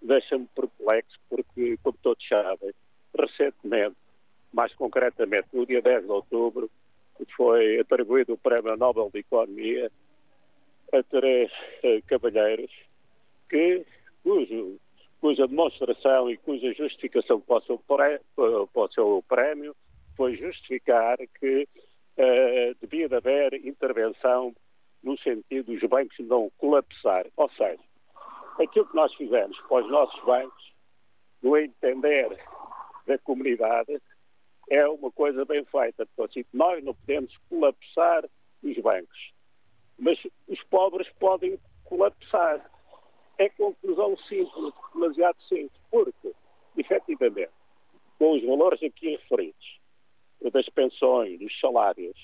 deixa-me 0.03 0.47
perplexo 0.55 1.19
porque, 1.29 1.79
como 1.83 1.97
todos 2.03 2.29
sabem, 2.29 2.73
recentemente, 3.19 3.97
mais 4.53 4.73
concretamente 4.75 5.49
no 5.53 5.65
dia 5.65 5.81
10 5.81 6.05
de 6.05 6.11
outubro, 6.11 6.71
foi 7.37 7.81
atribuído 7.81 8.35
o 8.35 8.39
Prémio 8.39 8.77
Nobel 8.77 9.11
de 9.13 9.21
Economia 9.21 9.91
a 10.93 11.03
três 11.03 11.51
uh, 11.83 12.03
cavalheiros 12.07 12.71
que, 13.53 13.85
cujo, 14.23 14.81
cuja 15.21 15.47
demonstração 15.47 16.31
e 16.31 16.38
cuja 16.38 16.73
justificação 16.73 17.38
para 17.38 17.59
o 17.59 17.62
seu, 17.62 17.79
pré, 17.79 18.19
para 18.35 18.83
o 18.83 18.93
seu 18.93 19.25
prémio 19.29 19.77
foi 20.17 20.37
justificar 20.37 21.19
que 21.38 21.69
uh, 22.17 22.75
devia 22.81 23.15
haver 23.15 23.55
intervenção 23.67 24.55
no 25.03 25.19
sentido 25.19 25.71
dos 25.71 25.87
bancos 25.87 26.17
não 26.21 26.51
colapsar. 26.57 27.27
Ou 27.37 27.51
seja, 27.51 27.83
aquilo 28.59 28.88
que 28.88 28.97
nós 28.97 29.15
fizemos 29.15 29.59
para 29.69 29.85
os 29.85 29.91
nossos 29.91 30.25
bancos, 30.25 30.73
no 31.43 31.59
entender 31.59 32.35
da 33.07 33.19
comunidade, 33.19 34.01
é 34.71 34.88
uma 34.88 35.11
coisa 35.11 35.45
bem 35.45 35.62
feita. 35.67 36.09
Assim, 36.21 36.45
nós 36.55 36.83
não 36.83 36.95
podemos 36.95 37.37
colapsar 37.51 38.25
os 38.62 38.79
bancos, 38.79 39.33
mas 39.99 40.19
os 40.49 40.62
pobres 40.65 41.07
podem 41.19 41.59
colapsar. 41.85 42.72
É 43.38 43.49
conclusão 43.51 44.16
simples, 44.29 44.73
demasiado 44.95 45.40
simples, 45.42 45.81
porque, 45.90 46.33
efetivamente, 46.77 47.53
com 48.18 48.33
os 48.33 48.45
valores 48.45 48.83
aqui 48.83 49.11
referidos, 49.11 49.81
das 50.53 50.68
pensões, 50.68 51.38
dos 51.38 51.61
salários, 51.61 52.16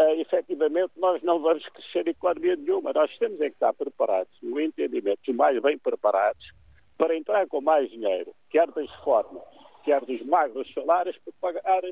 uh, 0.00 0.20
efetivamente 0.20 0.92
nós 0.96 1.22
não 1.22 1.40
vamos 1.40 1.66
crescer 1.68 2.06
economia 2.08 2.56
nenhuma. 2.56 2.92
Nós 2.92 3.16
temos 3.18 3.40
é 3.40 3.48
que 3.48 3.54
estar 3.54 3.72
preparados, 3.72 4.32
no 4.42 4.60
entendimento, 4.60 5.32
mais 5.34 5.60
bem 5.60 5.78
preparados, 5.78 6.52
para 6.96 7.16
entrar 7.16 7.46
com 7.48 7.60
mais 7.60 7.90
dinheiro, 7.90 8.34
quer 8.50 8.70
das 8.70 8.88
reformas, 8.90 9.42
quer 9.84 10.04
dos 10.04 10.22
magros 10.22 10.72
salários, 10.72 11.16
para 11.18 11.32
pagar 11.40 11.82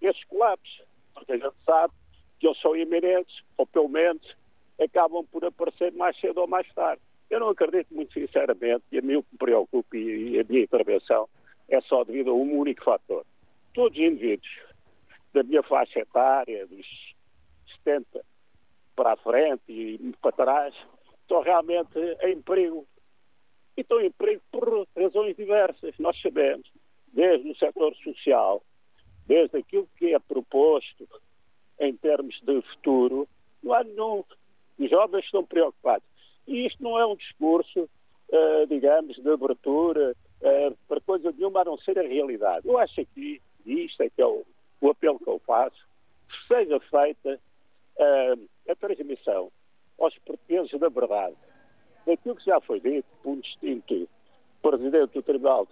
esses 0.00 0.24
colapsos. 0.24 0.82
Porque 1.14 1.32
a 1.32 1.36
gente 1.38 1.56
sabe 1.64 1.92
que 2.38 2.46
eles 2.46 2.60
são 2.60 2.76
iminentes, 2.76 3.42
ou 3.56 3.66
pelo 3.66 3.88
menos 3.88 4.22
acabam 4.80 5.24
por 5.26 5.44
aparecer 5.44 5.92
mais 5.92 6.18
cedo 6.20 6.38
ou 6.40 6.46
mais 6.46 6.66
tarde. 6.72 7.02
Eu 7.30 7.38
não 7.38 7.50
acredito 7.50 7.94
muito 7.94 8.12
sinceramente, 8.12 8.84
e 8.90 8.98
a 8.98 9.02
mim 9.02 9.16
o 9.16 9.22
que 9.22 9.28
me 9.32 9.38
preocupa 9.38 9.96
e 9.96 10.40
a 10.40 10.44
minha 10.44 10.64
intervenção 10.64 11.28
é 11.68 11.80
só 11.82 12.02
devido 12.02 12.30
a 12.30 12.34
um 12.34 12.58
único 12.58 12.82
fator. 12.82 13.24
Todos 13.72 13.96
os 13.96 14.04
indivíduos 14.04 14.50
da 15.32 15.44
minha 15.44 15.62
faixa 15.62 16.00
etária, 16.00 16.66
dos 16.66 16.86
70 17.84 18.24
para 18.96 19.12
a 19.12 19.16
frente 19.16 19.62
e 19.68 20.14
para 20.20 20.32
trás, 20.32 20.74
estão 21.22 21.40
realmente 21.40 21.96
em 22.24 22.42
perigo. 22.42 22.84
E 23.76 23.82
estão 23.82 24.00
em 24.00 24.10
perigo 24.10 24.42
por 24.50 24.88
razões 24.96 25.36
diversas. 25.36 25.94
Nós 25.98 26.20
sabemos, 26.20 26.68
desde 27.12 27.48
o 27.48 27.56
setor 27.56 27.94
social, 27.96 28.62
desde 29.26 29.58
aquilo 29.58 29.88
que 29.96 30.12
é 30.12 30.18
proposto 30.18 31.08
em 31.78 31.96
termos 31.96 32.38
de 32.42 32.60
futuro, 32.62 33.28
não 33.62 33.72
há 33.72 33.84
nenhum. 33.84 34.24
Os 34.78 34.90
jovens 34.90 35.24
estão 35.24 35.44
preocupados. 35.44 36.09
E 36.50 36.66
isto 36.66 36.82
não 36.82 36.98
é 36.98 37.06
um 37.06 37.14
discurso, 37.14 37.82
uh, 37.82 38.66
digamos, 38.68 39.16
de 39.16 39.30
abertura 39.30 40.16
uh, 40.42 40.76
para 40.88 41.00
coisa 41.00 41.30
nenhuma 41.30 41.60
a 41.60 41.64
não 41.64 41.78
ser 41.78 41.96
a 41.96 42.02
realidade. 42.02 42.66
Eu 42.66 42.76
acho 42.76 43.06
que, 43.14 43.40
isto 43.64 44.02
é 44.02 44.10
que 44.10 44.20
é 44.20 44.26
o, 44.26 44.44
o 44.80 44.90
apelo 44.90 45.20
que 45.20 45.28
eu 45.28 45.38
faço, 45.46 45.78
que 46.28 46.48
seja 46.48 46.80
feita 46.80 47.40
uh, 48.00 48.48
a 48.68 48.74
transmissão 48.74 49.52
aos 49.96 50.18
portugueses 50.18 50.76
da 50.80 50.88
verdade 50.88 51.36
daquilo 52.04 52.34
que 52.34 52.44
já 52.44 52.60
foi 52.60 52.80
dito 52.80 53.06
por 53.22 53.30
um 53.30 53.40
distinto 53.40 54.08
presidente 54.60 55.12
do 55.12 55.22
Tribunal 55.22 55.68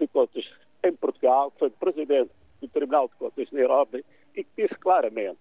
de 0.00 0.08
Contas 0.08 0.44
em 0.82 0.92
Portugal, 0.96 1.52
que 1.52 1.58
foi 1.60 1.70
presidente 1.70 2.32
do 2.60 2.66
Tribunal 2.66 3.06
de 3.06 3.14
Contas 3.14 3.48
de 3.48 3.54
Nairobi, 3.54 4.04
e 4.34 4.42
que 4.42 4.50
disse 4.56 4.74
claramente 4.80 5.38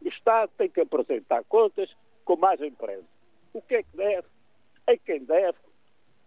o 0.00 0.08
Estado 0.08 0.50
tem 0.56 0.70
que 0.70 0.80
apresentar 0.80 1.44
contas 1.44 1.90
com 2.24 2.36
mais 2.36 2.58
empresa. 2.62 3.04
O 3.52 3.62
que 3.62 3.76
é 3.76 3.82
que 3.82 3.96
deve, 3.96 4.26
a 4.86 4.96
quem 4.96 5.24
deve, 5.24 5.58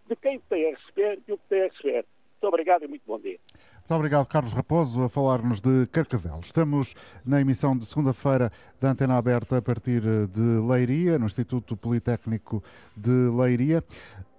de 0.08 0.16
quem 0.16 0.38
tem 0.48 0.66
a 0.66 0.76
receber 0.76 1.20
e 1.26 1.32
o 1.32 1.38
que 1.38 1.48
tem 1.48 1.62
a 1.62 1.68
receber. 1.68 2.04
Muito 2.42 2.54
obrigado 2.54 2.84
e 2.84 2.88
muito 2.88 3.02
bom 3.06 3.18
dia. 3.18 3.38
Muito 3.92 3.94
obrigado, 3.94 4.26
Carlos 4.26 4.52
Raposo, 4.52 5.02
a 5.02 5.08
falar-nos 5.08 5.60
de 5.60 5.86
Carcavelos. 5.88 6.46
Estamos 6.46 6.94
na 7.24 7.40
emissão 7.40 7.76
de 7.76 7.84
segunda-feira 7.84 8.50
da 8.80 8.90
Antena 8.90 9.16
Aberta 9.16 9.58
a 9.58 9.62
partir 9.62 10.00
de 10.28 10.40
Leiria, 10.66 11.18
no 11.18 11.26
Instituto 11.26 11.76
Politécnico 11.76 12.62
de 12.96 13.10
Leiria. 13.10 13.84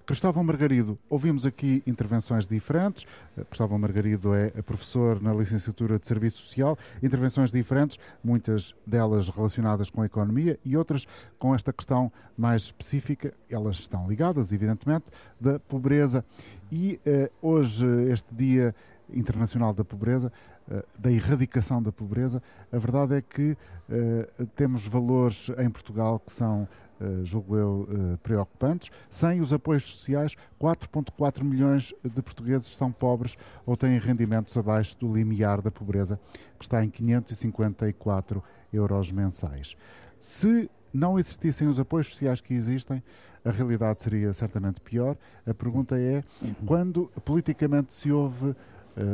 Cristóvão 0.05 0.43
Margarido, 0.43 0.99
ouvimos 1.09 1.45
aqui 1.45 1.81
intervenções 1.87 2.45
diferentes. 2.45 3.05
Eh, 3.37 3.43
Cristóvão 3.45 3.79
Margarido 3.79 4.33
é 4.33 4.49
professor 4.61 5.21
na 5.21 5.33
licenciatura 5.33 5.97
de 5.97 6.05
Serviço 6.05 6.41
Social, 6.41 6.77
intervenções 7.01 7.51
diferentes, 7.51 7.97
muitas 8.21 8.75
delas 8.85 9.29
relacionadas 9.29 9.89
com 9.89 10.01
a 10.01 10.05
economia 10.05 10.59
e 10.65 10.75
outras 10.75 11.07
com 11.39 11.55
esta 11.55 11.71
questão 11.71 12.11
mais 12.37 12.63
específica. 12.63 13.33
Elas 13.49 13.77
estão 13.77 14.05
ligadas, 14.05 14.51
evidentemente, 14.51 15.05
da 15.39 15.57
pobreza. 15.57 16.25
E 16.69 16.99
uh, 17.05 17.31
hoje, 17.41 17.85
este 18.11 18.33
Dia 18.33 18.75
Internacional 19.13 19.73
da 19.73 19.83
Pobreza, 19.83 20.31
uh, 20.69 20.83
da 20.97 21.11
erradicação 21.11 21.81
da 21.81 21.91
pobreza, 21.91 22.41
a 22.71 22.77
verdade 22.77 23.15
é 23.15 23.21
que 23.21 23.51
uh, 23.51 24.45
temos 24.55 24.87
valores 24.87 25.49
em 25.57 25.69
Portugal 25.69 26.19
que 26.19 26.33
são 26.33 26.67
Uh, 27.01 27.25
julgo 27.25 27.57
eu, 27.57 27.89
preocupantes. 28.21 28.89
Sem 29.09 29.41
os 29.41 29.51
apoios 29.51 29.83
sociais, 29.83 30.37
4,4 30.61 31.43
milhões 31.43 31.93
de 32.01 32.21
portugueses 32.21 32.77
são 32.77 32.91
pobres 32.91 33.35
ou 33.65 33.75
têm 33.75 33.97
rendimentos 33.97 34.55
abaixo 34.55 34.97
do 34.99 35.11
limiar 35.11 35.59
da 35.59 35.71
pobreza, 35.71 36.17
que 36.57 36.63
está 36.63 36.85
em 36.85 36.89
554 36.89 38.41
euros 38.71 39.11
mensais. 39.11 39.75
Se 40.19 40.69
não 40.93 41.17
existissem 41.17 41.67
os 41.67 41.79
apoios 41.79 42.07
sociais 42.07 42.39
que 42.39 42.53
existem, 42.53 43.03
a 43.43 43.51
realidade 43.51 44.01
seria 44.01 44.31
certamente 44.31 44.79
pior. 44.79 45.17
A 45.45 45.53
pergunta 45.53 45.99
é: 45.99 46.23
quando 46.65 47.11
politicamente 47.25 47.93
se 47.93 48.11
ouve 48.11 48.49
uh, 48.49 48.55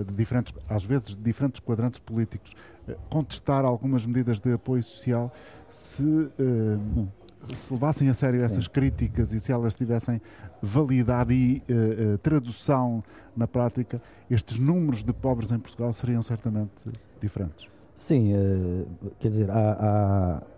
de 0.08 0.14
diferentes, 0.14 0.54
às 0.70 0.84
vezes 0.84 1.16
de 1.16 1.22
diferentes 1.22 1.60
quadrantes 1.60 2.00
políticos, 2.00 2.54
contestar 3.10 3.64
algumas 3.66 4.06
medidas 4.06 4.40
de 4.40 4.52
apoio 4.52 4.84
social, 4.84 5.34
se 5.72 6.30
se 7.54 7.74
levassem 7.74 8.10
a 8.10 8.14
sério 8.14 8.44
essas 8.44 8.68
críticas 8.68 9.32
e 9.32 9.40
se 9.40 9.52
elas 9.52 9.74
tivessem 9.74 10.22
validade 10.62 11.34
e 11.34 11.64
tradução 12.22 13.02
na 13.36 13.48
prática, 13.48 14.02
estes 14.30 14.60
números 14.60 15.02
de 15.02 15.14
pobres 15.14 15.52
em 15.52 15.60
Portugal 15.60 15.94
seriam 15.94 16.22
certamente 16.22 16.72
diferentes. 17.22 17.68
Sim, 17.96 18.34
quer 19.20 19.30
dizer, 19.30 19.50
há, 19.50 19.72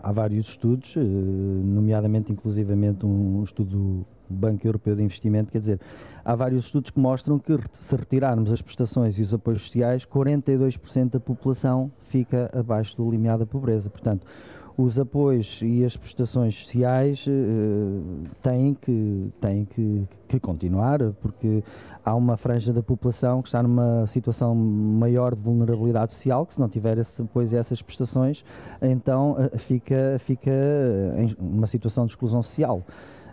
há, 0.02 0.10
há 0.10 0.12
vários 0.12 0.48
estudos, 0.48 0.96
nomeadamente, 0.96 2.32
inclusivamente, 2.32 3.06
um 3.06 3.44
estudo 3.44 3.70
do 3.70 4.06
Banco 4.32 4.66
Europeu 4.66 4.96
de 4.96 5.04
Investimento, 5.04 5.52
quer 5.52 5.60
dizer, 5.60 5.80
há 6.24 6.36
vários 6.36 6.66
estudos 6.66 6.92
que 6.92 7.00
mostram 7.00 7.38
que 7.38 7.58
se 7.80 7.96
retirarmos 7.96 8.52
as 8.52 8.62
prestações 8.62 9.18
e 9.18 9.22
os 9.22 9.34
apoios 9.34 9.62
sociais, 9.62 10.06
42% 10.06 11.12
da 11.12 11.20
população 11.20 11.92
fica 12.10 12.50
abaixo 12.54 12.96
do 12.98 13.10
limiar 13.10 13.38
da 13.38 13.46
pobreza. 13.46 13.90
Portanto, 13.90 14.26
os 14.78 15.00
apoios 15.00 15.60
e 15.62 15.84
as 15.84 15.96
prestações 15.96 16.56
sociais 16.56 17.26
uh, 17.28 18.24
têm, 18.42 18.74
que, 18.74 19.30
têm 19.40 19.66
que, 19.66 20.08
que, 20.28 20.40
continuar, 20.40 21.00
porque 21.22 21.64
há 22.04 22.16
uma 22.16 22.38
franja 22.38 22.72
da 22.74 22.82
população 22.82 23.42
que 23.42 23.50
está 23.50 23.62
numa 23.62 24.08
situação 24.08 24.56
maior 24.56 25.36
de 25.36 25.42
vulnerabilidade 25.42 26.14
social, 26.14 26.46
que 26.46 26.54
se 26.54 26.60
não 26.60 26.70
tiver 26.70 26.98
esse 26.98 27.22
e 27.22 27.56
essas 27.56 27.82
prestações, 27.82 28.44
então 28.82 29.34
uh, 29.34 29.58
fica, 29.58 30.18
fica 30.20 30.52
em 31.18 31.36
uma 31.40 31.68
situação 31.68 32.06
de 32.06 32.14
exclusão 32.14 32.42
social. 32.42 32.84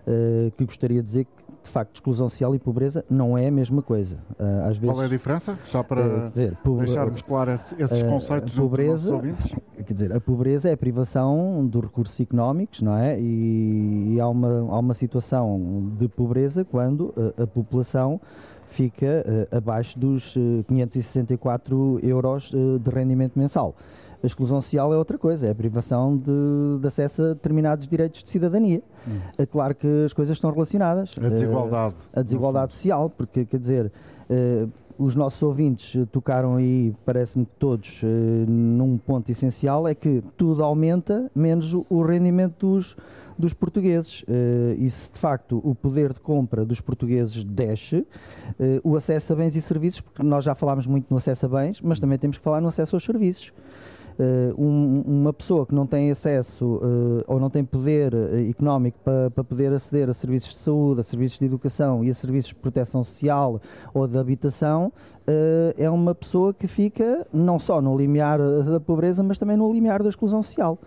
Uh, 0.09 0.51
que 0.53 0.65
gostaria 0.65 1.03
de 1.03 1.07
dizer 1.07 1.25
que 1.27 1.49
de 1.63 1.71
facto, 1.71 1.97
exclusão 1.97 2.31
social 2.31 2.55
e 2.55 2.59
pobreza 2.59 3.05
não 3.11 3.37
é 3.37 3.47
a 3.47 3.51
mesma 3.51 3.83
coisa. 3.83 4.17
Uh, 4.39 4.69
às 4.71 4.79
vezes, 4.79 4.95
Qual 4.95 5.03
é 5.03 5.05
a 5.05 5.09
diferença? 5.09 5.59
Só 5.67 5.83
para 5.83 6.01
uh, 6.01 6.31
dizer, 6.31 6.57
deixarmos 6.79 7.21
claros 7.21 7.75
esses 7.79 8.03
conceitos 8.05 8.59
a 8.59 8.63
pobreza, 8.63 9.15
ouvintes? 9.15 9.55
Quer 9.87 9.93
dizer, 9.93 10.13
a 10.15 10.21
pobreza 10.21 10.71
é 10.71 10.73
a 10.73 10.77
privação 10.79 11.67
dos 11.67 11.83
recursos 11.83 12.19
económicos, 12.19 12.81
não 12.81 12.97
é? 12.97 13.21
E, 13.21 14.15
e 14.15 14.21
há, 14.21 14.27
uma, 14.27 14.75
há 14.75 14.79
uma 14.79 14.95
situação 14.95 15.93
de 15.99 16.09
pobreza 16.09 16.65
quando 16.65 17.13
a, 17.37 17.43
a 17.43 17.47
população 17.47 18.19
fica 18.67 19.25
abaixo 19.51 19.99
dos 19.99 20.35
564 20.69 22.01
euros 22.03 22.51
de 22.51 22.91
rendimento 22.91 23.39
mensal. 23.39 23.75
A 24.23 24.27
exclusão 24.27 24.61
social 24.61 24.93
é 24.93 24.97
outra 24.97 25.17
coisa, 25.17 25.47
é 25.47 25.51
a 25.51 25.55
privação 25.55 26.17
de, 26.17 26.81
de 26.81 26.87
acesso 26.87 27.23
a 27.23 27.29
determinados 27.29 27.87
direitos 27.87 28.23
de 28.23 28.29
cidadania. 28.29 28.83
Hum. 29.07 29.19
É 29.37 29.47
claro 29.47 29.75
que 29.75 30.05
as 30.05 30.13
coisas 30.13 30.37
estão 30.37 30.51
relacionadas. 30.51 31.13
A 31.17 31.29
desigualdade. 31.29 31.95
Uh, 31.95 32.19
a 32.19 32.23
desigualdade 32.23 32.73
social, 32.73 33.09
porque, 33.11 33.45
quer 33.45 33.59
dizer, 33.59 33.93
uh, 34.29 34.69
os 34.99 35.15
nossos 35.15 35.41
ouvintes 35.41 35.95
tocaram 36.11 36.57
aí, 36.57 36.93
parece-me 37.07 37.47
que 37.47 37.53
todos, 37.61 38.03
uh, 38.03 38.07
num 38.51 38.99
ponto 38.99 39.31
essencial, 39.31 39.87
é 39.87 39.95
que 39.95 40.21
tudo 40.37 40.65
aumenta, 40.65 41.31
menos 41.33 41.73
o 41.73 42.03
rendimento 42.03 42.67
dos, 42.67 42.97
dos 43.39 43.55
portugueses. 43.55 44.25
E 44.77 44.91
se 44.91 45.13
de 45.13 45.19
facto 45.21 45.61
o 45.63 45.77
poder 45.77 46.13
de 46.13 46.19
compra 46.19 46.65
dos 46.65 46.81
portugueses 46.81 47.45
desce, 47.45 48.05
o 48.83 48.97
acesso 48.97 49.33
a 49.33 49.37
bens 49.37 49.55
e 49.55 49.61
serviços, 49.61 50.01
porque 50.01 50.25
nós 50.25 50.43
já 50.43 50.57
falámos 50.57 50.89
muito 50.89 51.07
no 51.09 51.19
acesso 51.19 51.47
a 51.47 51.49
bens, 51.49 51.81
mas 51.81 52.01
também 52.01 52.19
temos 52.19 52.37
que 52.37 52.43
falar 52.43 52.61
no 52.61 52.67
acesso 52.67 52.97
aos 52.97 53.05
serviços. 53.05 53.53
Uh, 54.19 54.53
um, 54.61 55.03
uma 55.07 55.33
pessoa 55.33 55.65
que 55.65 55.73
não 55.73 55.87
tem 55.87 56.11
acesso 56.11 56.65
uh, 56.65 57.25
ou 57.29 57.39
não 57.39 57.49
tem 57.49 57.65
poder 57.65 58.13
uh, 58.13 58.51
económico 58.51 58.99
para, 59.05 59.45
poder 59.45 59.73
aceder 59.73 60.11
a 60.11 60.13
serviços 60.13 60.55
de 60.55 60.59
saúde, 60.59 61.03
a 61.03 61.05
serviços 61.05 61.39
de 61.39 61.45
educação 61.45 62.03
e 62.03 62.11
a 62.11 62.15
serviços 62.15 62.49
de 62.49 62.57
proteção 62.57 63.05
social 63.05 63.61
ou 63.95 64.09
de 64.09 64.19
habitação, 64.19 64.93
é 65.77 65.89
uma 65.91 66.15
pessoa 66.15 66.55
que 66.55 66.67
fica 66.67 67.27
não 67.31 67.59
só 67.59 67.83
no 67.83 67.97
limiar 67.97 68.39
da 68.39 68.81
pobreza, 68.81 69.23
mas 69.23 69.37
também 69.37 69.59
no 69.59 69.71
limiar 69.71 70.03
da 70.03 70.09
exclusão 70.09 70.43
social. 70.43 70.79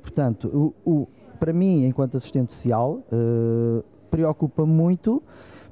portanto, 0.00 0.48
o, 0.48 0.90
o, 0.90 1.08
para 1.38 1.52
mim, 1.52 1.84
enquanto 1.84 2.16
assistente 2.16 2.54
social, 2.54 3.02
preocupa 4.10 4.64
muito 4.64 5.22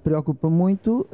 preocupa 0.04 0.50
muito 0.50 1.06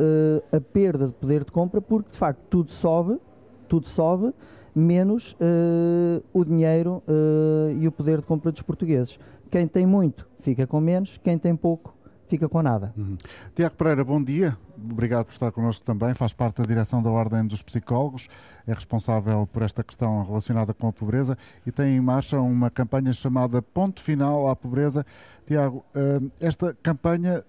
a 0.53 0.61
perda 0.61 1.07
de 1.07 1.13
poder 1.13 1.45
de 1.45 1.53
compra 1.53 1.81
porque 1.81 2.11
de 2.11 2.19
facto 2.19 2.41
tudo 2.51 2.73
sobe, 2.73 3.21
tudo 3.69 3.87
sobe 3.87 4.35
menos 4.77 5.33
uh, 5.41 6.23
o 6.35 6.45
dinheiro 6.45 7.03
uh, 7.09 7.71
e 7.81 7.89
o 7.89 7.93
poder 7.93 8.19
de 8.19 8.27
compra 8.27 8.53
dos 8.53 8.61
portugueses. 8.61 9.19
Quem 9.51 9.67
tem 9.67 9.87
muito 9.87 10.29
fica 10.41 10.67
com 10.67 10.79
menos, 10.81 11.19
quem 11.25 11.39
tem 11.39 11.57
pouco 11.57 11.97
fica 12.29 12.47
com 12.49 12.61
nada. 12.61 12.93
Uhum. 12.97 13.17
Tiago 13.55 13.75
Pereira, 13.77 14.05
bom 14.05 14.23
dia. 14.23 14.57
Obrigado 14.77 15.25
por 15.25 15.33
estar 15.33 15.51
connosco 15.51 15.85
também. 15.85 16.13
Faz 16.13 16.35
parte 16.35 16.61
da 16.61 16.65
direção 16.65 17.03
da 17.03 17.11
Ordem 17.11 17.47
dos 17.47 17.63
Psicólogos, 17.63 18.29
é 18.67 18.75
responsável 18.75 19.49
por 19.51 19.63
esta 19.63 19.83
questão 19.83 20.23
relacionada 20.25 20.75
com 20.75 20.89
a 20.89 20.93
pobreza 20.93 21.39
e 21.65 21.73
tem 21.73 21.97
em 21.97 22.01
marcha 22.01 22.39
uma 22.39 22.69
campanha 22.69 23.13
chamada 23.13 23.63
Ponto 23.63 24.03
Final 24.03 24.49
à 24.49 24.55
Pobreza. 24.55 25.07
Tiago, 25.47 25.85
uh, 25.95 26.31
esta 26.39 26.77
campanha 26.83 27.43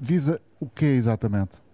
visa 0.00 0.40
o 0.58 0.66
que 0.66 0.86
exatamente? 0.86 1.65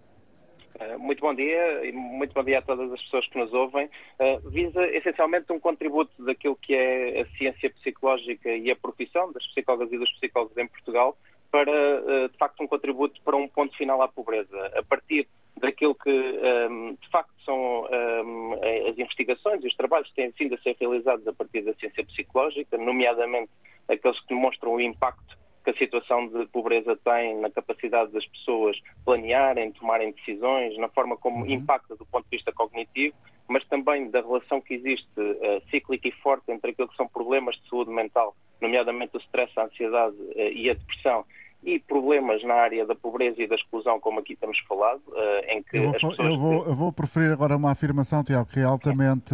Eh, 0.79 0.97
muito 0.97 1.21
bom 1.21 1.33
dia 1.33 1.85
e 1.85 1.91
muito 1.91 2.33
bom 2.33 2.43
dia 2.43 2.59
a 2.59 2.61
todas 2.61 2.91
as 2.91 3.01
pessoas 3.03 3.27
que 3.27 3.37
nos 3.37 3.53
ouvem. 3.53 3.89
Uh, 4.19 4.49
visa 4.49 4.85
essencialmente 4.87 5.51
um 5.51 5.59
contributo 5.59 6.11
daquilo 6.23 6.55
que 6.55 6.73
é 6.73 7.21
a 7.21 7.25
ciência 7.37 7.69
psicológica 7.69 8.49
e 8.49 8.71
a 8.71 8.75
profissão 8.75 9.31
das 9.31 9.45
psicólogas 9.47 9.91
e 9.91 9.97
dos 9.97 10.11
psicólogos 10.13 10.57
em 10.57 10.67
Portugal 10.67 11.17
para, 11.51 11.71
uh, 11.71 12.29
de 12.29 12.37
facto, 12.37 12.63
um 12.63 12.67
contributo 12.67 13.21
para 13.23 13.35
um 13.37 13.47
ponto 13.47 13.75
final 13.77 14.01
à 14.01 14.07
pobreza. 14.07 14.71
A 14.75 14.83
partir 14.83 15.27
daquilo 15.57 15.93
que, 15.93 16.09
ehm, 16.09 16.95
de 16.99 17.09
facto, 17.09 17.31
são 17.45 17.87
ehm, 17.91 18.89
as 18.89 18.97
investigações 18.97 19.63
e 19.63 19.67
os 19.67 19.75
trabalhos 19.75 20.09
que 20.09 20.15
têm 20.15 20.33
vindo 20.37 20.55
a 20.55 20.57
ser 20.57 20.75
realizados 20.79 21.25
a 21.27 21.31
partir 21.31 21.61
da 21.61 21.73
ciência 21.75 22.03
psicológica, 22.03 22.75
nomeadamente 22.77 23.51
aqueles 23.87 24.19
que 24.21 24.29
demonstram 24.29 24.73
o 24.73 24.81
impacto 24.81 25.37
que 25.63 25.69
a 25.69 25.77
situação 25.77 26.27
de 26.27 26.45
pobreza 26.47 26.97
tem 26.97 27.39
na 27.39 27.49
capacidade 27.49 28.11
das 28.11 28.25
pessoas 28.27 28.77
planearem, 29.05 29.71
tomarem 29.71 30.11
decisões, 30.11 30.77
na 30.77 30.89
forma 30.89 31.15
como 31.15 31.43
uhum. 31.43 31.49
impacta 31.49 31.95
do 31.95 32.05
ponto 32.05 32.25
de 32.25 32.37
vista 32.37 32.51
cognitivo, 32.51 33.15
mas 33.47 33.65
também 33.67 34.09
da 34.09 34.21
relação 34.21 34.61
que 34.61 34.73
existe 34.73 35.19
uh, 35.19 35.61
cíclica 35.69 36.07
e 36.07 36.11
forte 36.11 36.51
entre 36.51 36.71
aquilo 36.71 36.87
que 36.87 36.95
são 36.95 37.07
problemas 37.07 37.55
de 37.55 37.69
saúde 37.69 37.91
mental, 37.91 38.35
nomeadamente 38.61 39.15
o 39.15 39.19
stress, 39.19 39.51
a 39.57 39.65
ansiedade 39.65 40.15
uh, 40.15 40.51
e 40.53 40.69
a 40.69 40.73
depressão, 40.73 41.25
e 41.63 41.79
problemas 41.79 42.43
na 42.43 42.55
área 42.55 42.85
da 42.85 42.93
pobreza 42.93 43.41
e 43.41 43.47
da 43.47 43.55
exclusão, 43.55 43.97
como 43.99 44.19
aqui 44.19 44.35
temos 44.35 44.59
falado, 44.67 45.01
uh, 45.07 45.49
em 45.49 45.63
que 45.63 45.77
eu 45.77 45.83
vou, 45.83 45.95
as 45.95 46.01
pessoas... 46.01 46.29
Eu 46.29 46.37
vou, 46.37 46.65
eu 46.65 46.75
vou 46.75 46.91
preferir 46.91 47.31
agora 47.31 47.55
uma 47.55 47.71
afirmação, 47.71 48.23
Tiago, 48.23 48.49
que 48.49 48.59
é 48.59 48.63
altamente 48.63 49.33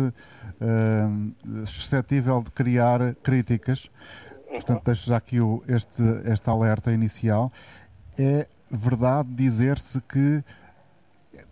suscetível 1.65 2.41
de 2.43 2.51
criar 2.51 3.15
críticas, 3.23 3.89
portanto 4.49 4.83
deixo 4.83 5.07
já 5.07 5.17
aqui 5.17 5.39
o, 5.39 5.63
este, 5.67 6.01
este 6.25 6.49
alerta 6.49 6.91
inicial, 6.91 7.51
é 8.17 8.47
verdade 8.71 9.29
dizer-se 9.33 10.01
que 10.01 10.43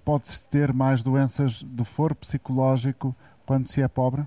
pode-se 0.06 0.48
ter 0.50 0.74
mais 0.74 1.04
doenças 1.04 1.64
do 1.64 1.84
foro 1.84 2.16
psicológico 2.16 3.16
quando 3.46 3.68
se 3.68 3.82
é 3.82 3.88
pobre? 3.88 4.24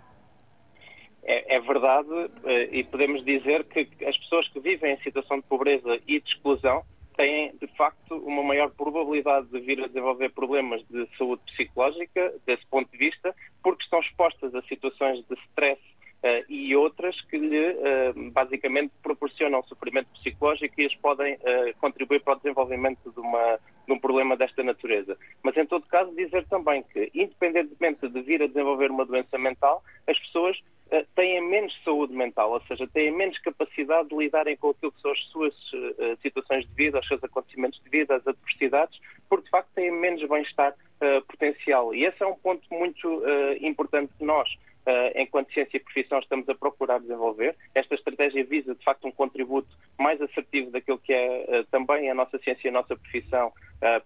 É, 1.22 1.56
é, 1.56 1.60
verdade 1.60 2.08
eh, 2.44 2.68
e 2.72 2.84
podemos 2.84 3.24
dizer 3.24 3.64
que 3.64 3.88
as 4.04 4.16
pessoas 4.16 4.48
que 4.48 4.58
vivem 4.58 4.94
em 4.94 5.00
situação 5.02 5.38
de 5.38 5.44
pobreza 5.44 6.00
e 6.06 6.20
de 6.20 6.28
exclusão 6.28 6.82
têm, 7.16 7.54
de 7.60 7.66
facto, 7.76 8.16
uma 8.16 8.42
maior 8.42 8.70
probabilidade 8.70 9.46
de 9.48 9.60
vir 9.60 9.82
a 9.84 9.86
desenvolver 9.86 10.30
problemas 10.30 10.82
de 10.88 11.06
saúde 11.18 11.42
psicológica, 11.46 12.32
desse 12.46 12.64
ponto 12.66 12.90
de 12.90 12.96
vista, 12.96 13.34
porque 13.62 13.82
estão 13.84 14.00
expostas 14.00 14.54
a 14.54 14.62
situações 14.62 15.24
de 15.28 15.34
stress 15.48 15.80
uh, 16.22 16.44
e 16.48 16.74
outras 16.76 17.20
que 17.22 17.36
lhe 17.36 17.70
uh, 17.70 18.30
basicamente 18.32 18.92
proporcionam 19.02 19.62
sofrimento 19.64 20.08
psicológico 20.14 20.80
e 20.80 20.86
as 20.86 20.94
podem 20.96 21.34
uh, 21.34 21.38
contribuir 21.80 22.20
para 22.20 22.34
o 22.34 22.36
desenvolvimento 22.36 23.10
de, 23.10 23.20
uma, 23.20 23.58
de 23.86 23.92
um 23.92 23.98
problema 23.98 24.36
desta 24.36 24.62
natureza. 24.62 25.16
Mas, 25.42 25.56
em 25.56 25.66
todo 25.66 25.86
caso, 25.86 26.14
dizer 26.14 26.46
também 26.48 26.82
que, 26.82 27.10
independentemente 27.14 28.08
de 28.08 28.22
vir 28.22 28.42
a 28.42 28.46
desenvolver 28.46 28.90
uma 28.90 29.06
doença 29.06 29.38
mental, 29.38 29.82
as 30.06 30.18
pessoas 30.18 30.58
têm 31.14 31.40
menos 31.40 31.72
saúde 31.84 32.12
mental, 32.12 32.50
ou 32.50 32.60
seja, 32.62 32.84
têm 32.88 33.12
menos 33.12 33.38
capacidade 33.38 34.08
de 34.08 34.16
lidarem 34.16 34.56
com 34.56 34.70
aquilo 34.70 34.90
que 34.90 35.00
são 35.00 35.12
as 35.12 35.24
suas 35.26 35.54
situações 36.20 36.66
de 36.66 36.74
vida, 36.74 36.98
os 36.98 37.06
seus 37.06 37.22
acontecimentos 37.22 37.80
de 37.84 37.88
vida, 37.88 38.16
as 38.16 38.26
adversidades, 38.26 38.98
porque 39.28 39.44
de 39.44 39.50
facto 39.50 39.68
têm 39.72 39.92
menos 39.92 40.28
bem-estar 40.28 40.74
potencial. 41.28 41.94
E 41.94 42.04
esse 42.04 42.20
é 42.20 42.26
um 42.26 42.34
ponto 42.34 42.66
muito 42.72 43.22
importante 43.60 44.12
que 44.18 44.24
nós, 44.24 44.48
enquanto 45.14 45.52
ciência 45.52 45.76
e 45.76 45.80
profissão, 45.80 46.18
estamos 46.18 46.48
a 46.48 46.54
procurar 46.54 47.00
desenvolver. 47.00 47.56
Esta 47.74 47.94
estratégia 47.94 48.44
visa, 48.44 48.74
de 48.74 48.84
facto, 48.84 49.06
um 49.06 49.12
contributo 49.12 49.68
mais 49.98 50.20
assertivo 50.20 50.70
daquilo 50.70 50.98
que 50.98 51.12
é 51.12 51.64
também 51.70 52.10
a 52.10 52.14
nossa 52.14 52.38
ciência 52.38 52.68
e 52.68 52.70
a 52.70 52.72
nossa 52.72 52.96
profissão 52.96 53.52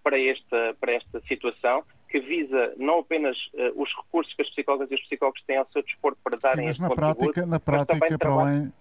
para, 0.03 0.21
esta, 0.21 0.77
para 0.81 0.93
esta 0.93 1.21
situação 1.29 1.85
que 2.09 2.21
visa 2.21 2.75
não 2.77 3.01
apenas 3.01 3.37
os 3.75 3.89
recursos 3.97 4.33
que 4.35 4.43
as 4.43 4.51
psicólogas 4.51 4.91
e 4.91 4.95
os 4.95 5.01
psicólogos 5.03 5.43
têm 5.47 5.57
ao 5.57 5.67
seu 5.73 5.83
dispor 5.83 6.17
para 6.23 6.37
darem 6.37 6.73
Sim, 6.73 6.81
mas 6.83 6.91
na 6.91 6.95
prática, 6.95 7.47
na 7.47 7.61
prática, 7.61 8.19
para 8.19 8.31
além 8.31 8.73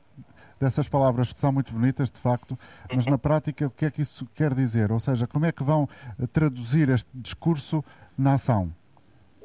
dessas 0.64 0.88
palavras 0.88 1.34
que 1.34 1.40
são 1.40 1.52
muito 1.52 1.74
bonitas, 1.74 2.10
de 2.10 2.20
facto, 2.20 2.58
mas 2.94 3.06
uhum. 3.06 3.12
na 3.12 3.18
prática 3.18 3.68
o 3.68 3.70
que 3.70 3.86
é 3.86 3.92
que 3.92 4.02
isso 4.02 4.26
quer 4.34 4.54
dizer? 4.54 4.92
Ou 4.92 5.00
seja, 5.00 5.28
como 5.28 5.46
é 5.46 5.52
que 5.52 5.64
vão 5.64 5.88
eh, 6.20 6.28
traduzir 6.28 6.90
este 6.90 7.10
discurso 7.14 7.84
na 8.18 8.36
ação? 8.36 8.72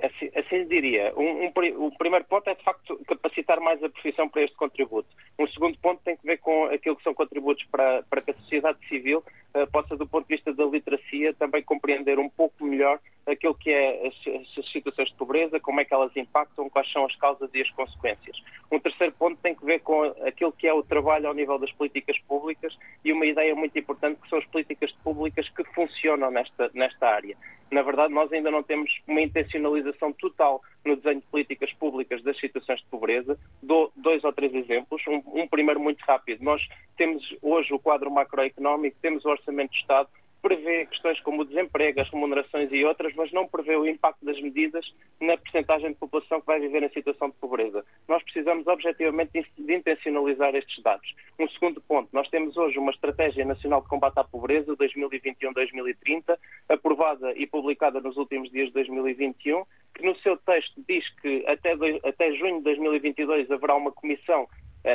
Assim, 0.03 0.31
assim 0.35 0.69
diria. 0.69 1.13
Um, 1.17 1.47
um, 1.47 1.87
o 1.87 1.97
primeiro 1.97 2.25
ponto 2.25 2.49
é, 2.49 2.55
de 2.55 2.63
facto, 2.63 3.01
capacitar 3.07 3.61
mais 3.61 3.83
a 3.83 3.89
profissão 3.89 4.29
para 4.29 4.43
este 4.43 4.57
contributo. 4.57 5.09
Um 5.39 5.47
segundo 5.49 5.79
ponto 5.79 6.01
tem 6.05 6.17
que 6.17 6.27
ver 6.27 6.39
com 6.39 6.67
aquilo 6.67 6.97
que 6.97 7.03
são 7.03 7.15
contributos 7.15 7.65
para, 7.71 8.03
para 8.05 8.23
que 8.23 8.31
a 8.31 8.35
sociedade 8.35 8.79
civil 8.89 9.23
uh, 9.55 9.71
possa, 9.71 9.97
do 9.97 10.07
ponto 10.07 10.27
de 10.29 10.35
vista 10.35 10.53
da 10.53 10.65
literacia, 10.65 11.35
também 11.35 11.63
compreender 11.63 12.19
um 12.19 12.29
pouco 12.29 12.65
melhor 12.65 13.01
aquilo 13.31 13.55
que 13.55 13.71
é 13.71 14.07
as, 14.07 14.59
as, 14.59 14.71
situações 14.73 15.09
de 15.09 15.15
pobreza, 15.15 15.61
como 15.61 15.81
é 15.81 15.85
que 15.85 15.93
elas 15.93 16.15
impactam, 16.17 16.69
quais 16.71 16.91
são 16.91 17.05
as 17.05 17.15
causas 17.17 17.51
e 17.53 17.61
as 17.61 17.71
consequências. 17.71 18.43
Um 18.71 18.81
terceiro 18.81 19.13
ponto 19.13 19.39
tem 19.43 19.55
que 19.55 19.65
ver 19.65 19.81
com 19.81 20.03
aquilo 20.27 20.53
que 20.53 20.67
é 20.67 20.73
o 20.73 20.83
trabalho 20.83 21.29
ao 21.29 21.35
nível 21.35 21.59
das 21.59 21.71
políticas 21.73 22.19
públicas 22.21 22.77
e 23.05 23.13
uma 23.13 23.27
ideia 23.27 23.55
muito 23.55 23.79
importante 23.79 24.21
que 24.21 24.29
são 24.29 24.39
as 24.39 24.47
políticas 24.47 24.91
públicas 25.09 25.49
que 25.49 25.65
funcionam 25.73 26.31
nesta, 26.31 26.71
nesta 26.75 27.09
área. 27.09 27.35
Na 27.71 27.83
verdade, 27.83 28.13
nós 28.13 28.31
ainda 28.31 28.51
não 28.51 28.63
temos 28.63 28.91
uma 29.07 29.23
intencionalização 29.23 30.13
total 30.13 30.63
no 30.85 30.97
desenho 30.97 31.21
de 31.21 31.27
políticas 31.29 31.73
públicas 31.75 32.23
das 32.23 32.39
situações 32.39 32.81
de 32.81 32.87
pobreza. 32.87 33.39
Dou 33.63 33.91
dois 33.97 34.23
ou 34.25 34.33
três 34.33 34.55
exemplos. 34.55 35.03
Um, 35.09 35.23
um 35.43 35.49
primeiro 35.49 35.81
muito 35.81 36.01
rápido. 36.03 36.45
Nós 36.45 36.63
temos 36.97 37.23
hoje 37.41 37.73
o 37.73 37.79
quadro 37.79 38.11
macroeconómico, 38.11 38.99
temos 39.01 39.25
o 39.25 39.31
Orçamento 39.31 39.73
de 39.73 39.79
Estado, 39.79 40.09
prevê 40.43 40.87
questões 40.87 41.21
como 41.21 41.43
o 41.43 41.45
desemprego, 41.45 42.01
as 42.01 42.11
remunerações 42.11 42.71
e 42.71 42.85
outras, 42.85 43.15
mas 43.15 43.33
não 43.33 43.47
prevê 43.47 43.77
o 43.77 43.87
impacto 43.87 44.25
das 44.25 44.41
medidas 44.41 44.87
na 45.21 45.37
percentagem 45.37 45.91
de 45.91 45.97
população 45.97 46.41
que 46.41 46.47
vai 46.47 46.61
viver 46.61 46.83
em 46.83 46.91
situação 46.91 47.29
de 47.29 47.37
pobreza. 47.37 47.85
Nós 48.09 48.23
precisamos 48.23 48.67
objetivamente 48.67 49.45
de 49.59 49.75
intencionalizar 49.75 50.55
estes 50.55 50.83
dados. 50.83 51.15
Um 51.39 51.47
segundo 51.51 51.81
ponto, 51.83 52.09
nós 52.13 52.29
temos 52.31 52.57
hoje 52.57 52.79
uma 52.79 52.91
Estratégia 52.91 53.45
Nacional 53.45 53.83
de 53.83 53.89
Combate 53.89 54.19
à 54.19 54.25
Pobreza 54.25 54.75
2021-2030, 54.77 56.39
aprovada 56.71 57.33
e 57.37 57.47
publicada 57.47 58.01
nos 58.01 58.17
últimos 58.17 58.51
dias 58.51 58.69
de 58.69 58.75
2021, 58.75 59.63
que 59.95 60.07
no 60.07 60.17
seu 60.21 60.39
texto 60.39 60.83
diz 60.89 61.05
que 61.21 61.45
até, 61.47 61.75
até 62.03 62.33
junho 62.33 62.59
de 62.59 62.65
2022 62.65 63.51
haverá 63.51 63.75
uma 63.75 63.93
comissão 63.93 64.49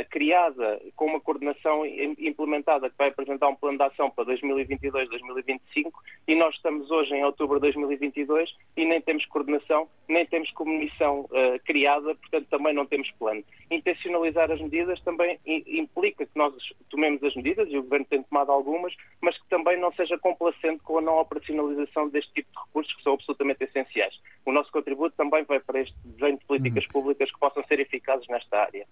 criada 0.10 0.82
com 0.96 1.06
uma 1.06 1.20
coordenação 1.20 1.86
implementada 1.86 2.90
que 2.90 2.98
vai 2.98 3.10
apresentar 3.10 3.50
um 3.50 3.56
plano 3.56 3.78
de 3.78 3.84
ação 3.84 4.10
para 4.10 4.26
2022-2025 4.26 5.92
e 6.28 6.36
nós 6.36 6.56
estamos 6.56 6.90
hoje 6.90 7.14
em 7.14 7.24
outubro 7.24 7.56
de 7.56 7.72
2022 7.72 8.50
e 8.78 8.86
nem 8.86 9.02
temos 9.02 9.26
coordenação, 9.26 9.88
nem 10.08 10.26
temos 10.26 10.50
comissão 10.52 11.22
uh, 11.22 11.60
criada, 11.66 12.16
portanto 12.16 12.48
também 12.50 12.74
não 12.74 12.86
temos 12.86 13.10
plano. 13.12 13.44
Intencionalizar 13.70 14.52
as 14.52 14.62
medidas 14.62 15.02
também 15.02 15.40
implica 15.46 16.26
que 16.26 16.38
nós 16.38 16.54
tomemos 16.90 17.24
as 17.24 17.36
medidas, 17.36 17.68
e 17.70 17.78
o 17.78 17.84
Governo 17.84 18.06
tem 18.06 18.24
tomado 18.24 18.52
algumas, 18.52 18.94
mas 19.22 19.38
que 19.38 19.48
também 19.50 19.80
não 19.80 19.92
seja 19.94 20.18
complacente 20.18 20.84
com 20.84 20.98
a 20.98 21.02
não 21.02 21.20
operacionalização 21.20 22.10
deste 22.10 22.32
tipo 22.34 22.52
de 22.52 22.60
recursos 22.66 22.94
que 22.96 23.04
são 23.04 23.14
absolutamente 23.14 23.64
essenciais. 23.64 24.14
O 24.46 24.52
nosso 24.52 24.72
contributo 24.72 25.16
também 25.16 25.44
vai 25.44 25.60
para 25.60 25.82
este 25.82 25.96
desenho 26.04 26.38
de 26.38 26.46
políticas 26.46 26.86
uhum. 26.86 26.92
públicas 26.92 27.32
que 27.32 27.40
possam 27.40 27.64
ser 27.66 27.80
eficazes 27.80 28.28
nesta 28.28 28.60
área. 28.60 28.86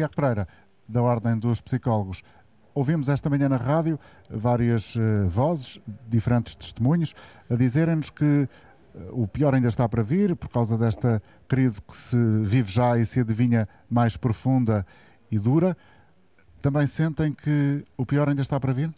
Tiago 0.00 0.16
Pereira, 0.16 0.48
da 0.88 1.02
Ordem 1.02 1.38
dos 1.38 1.60
Psicólogos. 1.60 2.22
Ouvimos 2.74 3.10
esta 3.10 3.28
manhã 3.28 3.50
na 3.50 3.58
rádio 3.58 3.98
várias 4.30 4.96
uh, 4.96 5.28
vozes, 5.28 5.78
diferentes 6.08 6.54
testemunhos, 6.54 7.14
a 7.50 7.54
dizerem-nos 7.54 8.08
que 8.08 8.24
uh, 8.24 8.48
o 9.22 9.28
pior 9.28 9.54
ainda 9.54 9.68
está 9.68 9.86
para 9.86 10.02
vir 10.02 10.34
por 10.36 10.48
causa 10.48 10.78
desta 10.78 11.22
crise 11.46 11.82
que 11.82 11.94
se 11.94 12.16
vive 12.16 12.72
já 12.72 12.96
e 12.96 13.04
se 13.04 13.20
adivinha 13.20 13.68
mais 13.90 14.16
profunda 14.16 14.86
e 15.30 15.38
dura. 15.38 15.76
Também 16.62 16.86
sentem 16.86 17.34
que 17.34 17.84
o 17.98 18.06
pior 18.06 18.26
ainda 18.26 18.40
está 18.40 18.58
para 18.58 18.72
vir? 18.72 18.88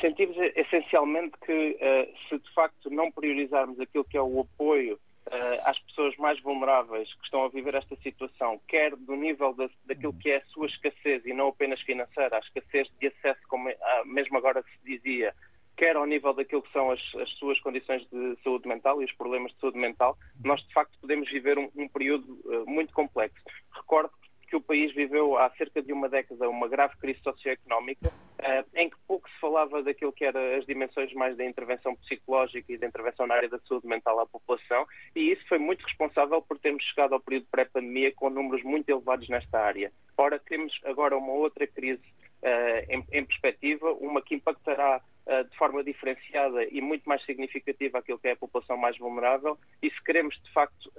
Sentimos 0.00 0.36
essencialmente 0.56 1.34
que, 1.46 1.78
uh, 1.80 2.28
se 2.28 2.40
de 2.40 2.54
facto 2.54 2.90
não 2.90 3.12
priorizarmos 3.12 3.78
aquilo 3.78 4.04
que 4.04 4.16
é 4.16 4.22
o 4.22 4.40
apoio 4.40 4.98
uh, 5.28 5.60
às 5.64 5.78
pessoas 5.80 6.16
mais 6.16 6.40
vulneráveis 6.40 7.12
que 7.14 7.24
estão 7.24 7.44
a 7.44 7.48
viver 7.48 7.74
esta 7.74 7.96
situação, 7.96 8.60
quer 8.68 8.94
do 8.96 9.14
nível 9.16 9.52
de, 9.54 9.70
daquilo 9.86 10.14
que 10.14 10.30
é 10.30 10.36
a 10.36 10.46
sua 10.46 10.66
escassez 10.66 11.24
e 11.24 11.32
não 11.32 11.48
apenas 11.48 11.80
financeira, 11.80 12.36
a 12.36 12.40
escassez 12.40 12.88
de 13.00 13.08
acesso, 13.08 13.40
como 13.48 13.68
uh, 13.68 13.74
mesmo 14.04 14.36
agora 14.36 14.62
se 14.62 14.84
dizia, 14.84 15.34
quer 15.76 15.96
ao 15.96 16.06
nível 16.06 16.32
daquilo 16.32 16.62
que 16.62 16.72
são 16.72 16.90
as, 16.90 17.00
as, 17.16 17.30
suas 17.38 17.58
condições 17.60 18.06
de 18.10 18.36
saúde 18.42 18.68
mental 18.68 19.02
e 19.02 19.04
os 19.04 19.12
problemas 19.12 19.52
de 19.52 19.60
saúde 19.60 19.78
mental, 19.78 20.16
nós 20.44 20.60
de 20.62 20.72
facto 20.72 20.96
podemos 21.00 21.28
viver 21.30 21.58
um, 21.58 21.70
um 21.74 21.88
período 21.88 22.40
uh, 22.44 22.64
muito 22.68 22.92
complexo. 22.92 23.42
Recordo 23.72 24.10
que 24.46 24.56
o 24.56 24.60
país 24.60 24.94
viveu 24.94 25.36
há 25.38 25.50
cerca 25.50 25.82
de 25.82 25.92
uma 25.92 26.08
década 26.08 26.48
uma 26.48 26.68
grave 26.68 26.96
crise 26.98 27.20
socioeconómica, 27.20 28.08
uh, 28.08 28.64
em 28.74 28.90
que 28.90 28.96
pouco 29.06 29.28
se 29.28 29.38
falava 29.40 29.82
daquilo 29.82 30.12
que 30.12 30.24
eram 30.24 30.40
as 30.56 30.66
dimensões 30.66 31.12
mais 31.14 31.36
da 31.36 31.44
intervenção 31.44 31.94
psicológica 31.96 32.72
e 32.72 32.78
da 32.78 32.86
intervenção 32.86 33.26
na 33.26 33.34
área 33.34 33.48
da 33.48 33.58
saúde 33.60 33.86
mental 33.86 34.20
à 34.20 34.26
população, 34.26 34.86
e 35.14 35.32
isso 35.32 35.46
foi 35.48 35.58
muito 35.58 35.82
responsável 35.82 36.40
por 36.42 36.58
termos 36.58 36.84
chegado 36.84 37.14
ao 37.14 37.20
período 37.20 37.46
pré-pandemia 37.50 38.12
com 38.14 38.30
números 38.30 38.62
muito 38.62 38.88
elevados 38.88 39.28
nesta 39.28 39.58
área. 39.58 39.92
Ora, 40.16 40.38
temos 40.38 40.72
agora 40.84 41.16
uma 41.16 41.32
outra 41.32 41.66
crise 41.66 42.02
uh, 42.42 42.90
em, 42.90 43.04
em 43.12 43.24
perspectiva, 43.24 43.92
uma 43.92 44.22
que 44.22 44.34
impactará 44.34 45.00
eh, 45.00 45.13
de 45.26 45.56
forma 45.56 45.82
diferenciada 45.82 46.64
e 46.64 46.80
muito 46.80 47.08
mais 47.08 47.24
significativa 47.24 47.98
aquilo 47.98 48.18
que 48.18 48.28
é 48.28 48.32
a 48.32 48.36
população 48.36 48.76
mais 48.76 48.96
vulnerável 48.98 49.58
e 49.82 49.90
se 49.90 50.04
queremos 50.04 50.34
de 50.42 50.52
facto 50.52 50.92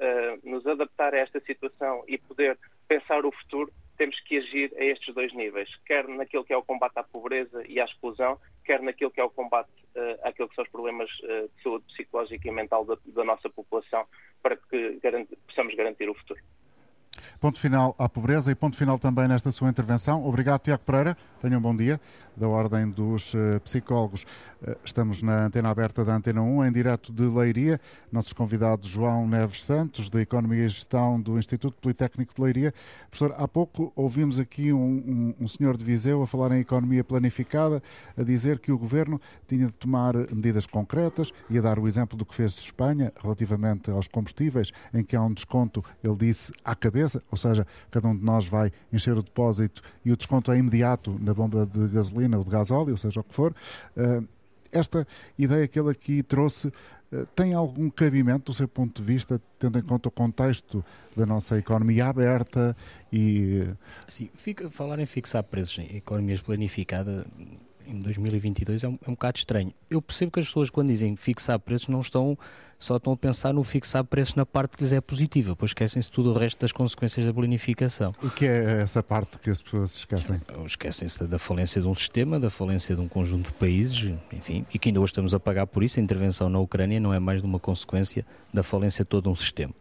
nos 0.43 0.65
adaptar 0.65 1.13
a 1.13 1.19
esta 1.19 1.39
situação 1.41 2.03
e 2.07 2.17
poder 2.17 2.57
pensar 2.87 3.25
o 3.25 3.31
futuro, 3.31 3.71
temos 3.97 4.19
que 4.21 4.37
agir 4.37 4.73
a 4.77 4.83
estes 4.83 5.13
dois 5.13 5.33
níveis, 5.33 5.69
quer 5.85 6.07
naquilo 6.07 6.43
que 6.43 6.53
é 6.53 6.57
o 6.57 6.63
combate 6.63 6.97
à 6.97 7.03
pobreza 7.03 7.63
e 7.67 7.79
à 7.79 7.85
exclusão, 7.85 8.39
quer 8.63 8.81
naquilo 8.81 9.11
que 9.11 9.21
é 9.21 9.23
o 9.23 9.29
combate 9.29 9.69
uh, 9.95 10.27
àquilo 10.27 10.49
que 10.49 10.55
são 10.55 10.63
os 10.63 10.69
problemas 10.69 11.09
de 11.09 11.63
saúde 11.63 11.85
psicológica 11.85 12.47
e 12.47 12.51
mental 12.51 12.85
da, 12.85 12.97
da 13.07 13.23
nossa 13.23 13.49
população, 13.49 14.05
para 14.41 14.57
que 14.57 14.99
possamos 15.47 15.75
garantir 15.75 16.09
o 16.09 16.13
futuro. 16.13 16.39
Ponto 17.39 17.59
final 17.59 17.95
à 17.97 18.09
pobreza 18.09 18.51
e 18.51 18.55
ponto 18.55 18.75
final 18.77 18.99
também 18.99 19.27
nesta 19.27 19.49
sua 19.51 19.69
intervenção. 19.69 20.27
Obrigado, 20.27 20.61
Tiago 20.61 20.83
Pereira. 20.83 21.17
Tenham 21.41 21.59
um 21.59 21.61
bom 21.61 21.75
dia 21.75 21.99
da 22.37 22.47
Ordem 22.47 22.89
dos 22.89 23.33
uh, 23.33 23.59
Psicólogos. 23.63 24.23
Uh, 24.61 24.75
estamos 24.83 25.21
na 25.21 25.45
antena 25.45 25.69
aberta 25.69 26.03
da 26.03 26.15
Antena 26.15 26.41
1, 26.41 26.65
em 26.65 26.71
direto 26.71 27.13
de 27.13 27.23
Leiria. 27.23 27.79
Nossos 28.11 28.33
convidados 28.33 28.89
João 28.89 29.27
Neves 29.27 29.63
Santos, 29.63 30.09
da 30.09 30.21
Economia 30.21 30.65
e 30.65 30.69
Gestão 30.69 31.19
do 31.19 31.37
Instituto 31.37 31.77
Politécnico 31.81 32.33
de 32.35 32.41
Leiria. 32.41 32.73
Professor, 33.09 33.33
há 33.37 33.47
pouco 33.47 33.91
ouvimos 33.95 34.39
aqui 34.39 34.73
um, 34.73 34.77
um, 34.79 35.35
um 35.41 35.47
senhor 35.47 35.77
de 35.77 35.85
Viseu 35.85 36.21
a 36.21 36.27
falar 36.27 36.51
em 36.51 36.59
economia 36.59 37.03
planificada, 37.03 37.81
a 38.17 38.23
dizer 38.23 38.59
que 38.59 38.71
o 38.71 38.77
Governo 38.77 39.19
tinha 39.47 39.67
de 39.67 39.73
tomar 39.73 40.13
medidas 40.33 40.65
concretas 40.65 41.31
e 41.49 41.57
a 41.57 41.61
dar 41.61 41.79
o 41.79 41.87
exemplo 41.87 42.17
do 42.17 42.25
que 42.25 42.35
fez 42.35 42.51
Espanha 42.51 43.13
relativamente 43.21 43.89
aos 43.89 44.07
combustíveis, 44.07 44.71
em 44.93 45.03
que 45.03 45.15
há 45.15 45.21
um 45.21 45.33
desconto, 45.33 45.83
ele 46.03 46.15
disse, 46.15 46.51
à 46.63 46.75
cabeça, 46.75 47.23
ou 47.31 47.37
seja, 47.37 47.65
cada 47.91 48.07
um 48.07 48.15
de 48.15 48.23
nós 48.23 48.47
vai 48.47 48.71
encher 48.91 49.17
o 49.17 49.23
depósito 49.23 49.81
e 50.03 50.11
o 50.11 50.17
desconto 50.17 50.51
é 50.51 50.57
imediato 50.57 51.17
na 51.19 51.33
bomba 51.33 51.65
de 51.65 51.87
gasolina 51.87 52.24
ou 52.33 52.43
de 52.43 52.49
gasóleo, 52.49 52.91
ou 52.91 52.97
seja 52.97 53.19
o 53.19 53.23
que 53.23 53.33
for. 53.33 53.53
Eh, 53.95 54.21
esta 54.71 55.07
ideia 55.37 55.67
que 55.67 55.79
ele 55.79 55.89
aqui 55.89 56.23
trouxe 56.23 56.71
eh, 57.11 57.25
tem 57.35 57.53
algum 57.53 57.89
cabimento 57.89 58.51
do 58.51 58.53
seu 58.53 58.67
ponto 58.67 59.01
de 59.01 59.07
vista, 59.07 59.41
tendo 59.59 59.79
em 59.79 59.81
conta 59.81 60.09
o 60.09 60.11
contexto 60.11 60.83
da 61.15 61.25
nossa 61.25 61.57
economia 61.57 62.07
aberta 62.07 62.75
e... 63.11 63.67
Sim, 64.07 64.29
fica, 64.35 64.69
falar 64.69 64.99
em 64.99 65.05
fixar 65.05 65.43
preços 65.43 65.79
em 65.79 65.97
economias 65.97 66.41
planificadas 66.41 67.25
em 67.87 68.01
2022 68.01 68.83
é 68.83 68.87
um, 68.87 68.97
é 69.05 69.09
um 69.09 69.13
bocado 69.13 69.37
estranho. 69.37 69.73
Eu 69.89 70.01
percebo 70.01 70.31
que 70.31 70.39
as 70.39 70.47
pessoas 70.47 70.69
quando 70.69 70.87
dizem 70.87 71.15
fixar 71.15 71.59
preços 71.59 71.87
não 71.87 72.01
estão 72.01 72.37
só 72.79 72.97
estão 72.97 73.13
a 73.13 73.17
pensar 73.17 73.53
no 73.53 73.63
fixar 73.63 74.03
preços 74.03 74.35
na 74.35 74.45
parte 74.45 74.77
que 74.77 74.83
lhes 74.83 74.91
é 74.91 75.01
positiva, 75.01 75.51
depois 75.51 75.71
esquecem-se 75.71 76.09
tudo 76.09 76.31
o 76.31 76.37
resto 76.37 76.59
das 76.59 76.71
consequências 76.71 77.25
da 77.25 77.33
bonificação. 77.33 78.13
O 78.21 78.29
que 78.29 78.45
é 78.45 78.81
essa 78.81 79.01
parte 79.01 79.39
que 79.39 79.49
as 79.49 79.61
pessoas 79.61 79.91
se 79.91 79.97
esquecem? 79.99 80.41
Esquecem-se 80.65 81.25
da 81.25 81.39
falência 81.39 81.81
de 81.81 81.87
um 81.87 81.95
sistema, 81.95 82.39
da 82.39 82.49
falência 82.49 82.95
de 82.95 83.01
um 83.01 83.07
conjunto 83.07 83.47
de 83.47 83.53
países, 83.53 84.13
enfim, 84.31 84.65
e 84.73 84.79
que 84.79 84.89
ainda 84.89 84.99
hoje 84.99 85.11
estamos 85.11 85.33
a 85.33 85.39
pagar 85.39 85.67
por 85.67 85.83
isso. 85.83 85.99
A 85.99 86.03
intervenção 86.03 86.49
na 86.49 86.59
Ucrânia 86.59 86.99
não 86.99 87.13
é 87.13 87.19
mais 87.19 87.41
de 87.41 87.47
uma 87.47 87.59
consequência 87.59 88.25
da 88.53 88.63
falência 88.63 89.03
de 89.03 89.09
todo 89.09 89.29
um 89.29 89.35
sistema 89.35 89.73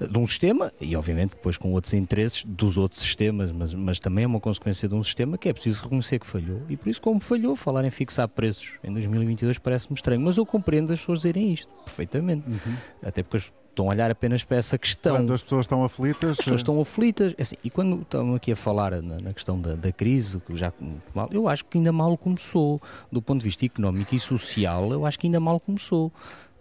de 0.00 0.18
um 0.18 0.26
sistema 0.26 0.72
e, 0.80 0.96
obviamente, 0.96 1.30
depois 1.30 1.56
com 1.56 1.72
outros 1.72 1.94
interesses 1.94 2.44
dos 2.44 2.76
outros 2.76 3.00
sistemas, 3.00 3.52
mas, 3.52 3.72
mas 3.72 4.00
também 4.00 4.24
é 4.24 4.26
uma 4.26 4.40
consequência 4.40 4.88
de 4.88 4.94
um 4.94 5.02
sistema 5.02 5.38
que 5.38 5.48
é 5.48 5.52
preciso 5.52 5.84
reconhecer 5.84 6.18
que 6.18 6.26
falhou. 6.26 6.62
E 6.68 6.76
por 6.76 6.88
isso, 6.88 7.00
como 7.00 7.20
falhou, 7.20 7.54
falar 7.54 7.84
em 7.84 7.90
fixar 7.90 8.28
preços 8.28 8.72
em 8.82 8.92
2022 8.92 9.58
parece-me 9.58 9.94
estranho. 9.94 10.20
Mas 10.20 10.36
eu 10.36 10.44
compreendo 10.44 10.92
as 10.92 10.98
pessoas 10.98 11.20
dizerem 11.20 11.52
isto 11.52 11.68
perfeitamente. 11.84 12.23
Uhum. 12.32 12.76
Até 13.02 13.22
porque 13.22 13.50
estão 13.74 13.86
a 13.86 13.88
olhar 13.90 14.10
apenas 14.10 14.44
para 14.44 14.56
essa 14.56 14.78
questão. 14.78 15.16
Quando 15.16 15.32
as 15.32 15.42
pessoas 15.42 15.66
estão 15.66 15.84
aflitas. 15.84 16.30
As 16.30 16.36
pessoas 16.38 16.60
estão 16.60 16.80
aflitas. 16.80 17.34
É 17.36 17.42
assim, 17.42 17.56
e 17.62 17.68
quando 17.68 18.02
estão 18.02 18.34
aqui 18.34 18.52
a 18.52 18.56
falar 18.56 19.02
na, 19.02 19.18
na 19.18 19.32
questão 19.32 19.60
da, 19.60 19.74
da, 19.74 19.92
crise, 19.92 20.40
que 20.40 20.56
já 20.56 20.72
mal, 21.14 21.28
eu 21.32 21.48
acho 21.48 21.64
que 21.64 21.78
ainda 21.78 21.92
mal 21.92 22.16
começou. 22.16 22.80
Do 23.10 23.20
ponto 23.20 23.40
de 23.40 23.44
vista 23.44 23.66
económico 23.66 24.14
e 24.14 24.20
social, 24.20 24.92
eu 24.92 25.04
acho 25.04 25.18
que 25.18 25.26
ainda 25.26 25.40
mal 25.40 25.60
começou. 25.60 26.12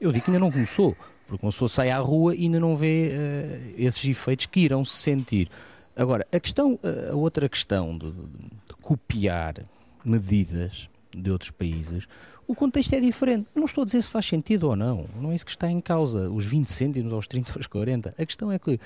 Eu 0.01 0.11
digo 0.11 0.25
que 0.25 0.31
ainda 0.31 0.39
não 0.39 0.51
começou. 0.51 0.97
Porque 1.27 1.45
uma 1.45 1.51
pessoa 1.51 1.69
sai 1.69 1.89
à 1.89 1.99
rua 1.99 2.35
e 2.35 2.43
ainda 2.43 2.59
não 2.59 2.75
vê 2.75 3.11
uh, 3.13 3.73
esses 3.77 4.03
efeitos 4.03 4.45
que 4.47 4.59
irão 4.59 4.83
se 4.83 4.97
sentir. 4.97 5.49
Agora, 5.95 6.27
a 6.31 6.39
questão, 6.39 6.79
eh, 6.81 7.09
a 7.11 7.15
outra 7.15 7.47
questão 7.47 7.95
de, 7.95 8.11
de 8.11 8.75
copiar 8.81 9.63
medidas 10.03 10.89
de 11.15 11.31
outros 11.31 11.51
países, 11.51 12.07
o 12.47 12.53
contexto 12.53 12.93
é 12.93 12.99
diferente. 12.99 13.47
Não 13.55 13.65
estou 13.65 13.83
a 13.83 13.85
dizer 13.85 14.01
se 14.01 14.07
faz 14.07 14.25
sentido 14.25 14.67
ou 14.67 14.75
não. 14.75 15.05
Não 15.19 15.31
é 15.31 15.35
isso 15.35 15.45
que 15.45 15.51
está 15.51 15.69
em 15.69 15.79
causa. 15.79 16.29
Os 16.29 16.45
20 16.45 16.67
cêntimos 16.67 17.13
aos 17.13 17.27
30 17.27 17.53
aos 17.55 17.67
40. 17.67 18.13
A 18.17 18.25
questão 18.25 18.51
é 18.51 18.59
que 18.59 18.79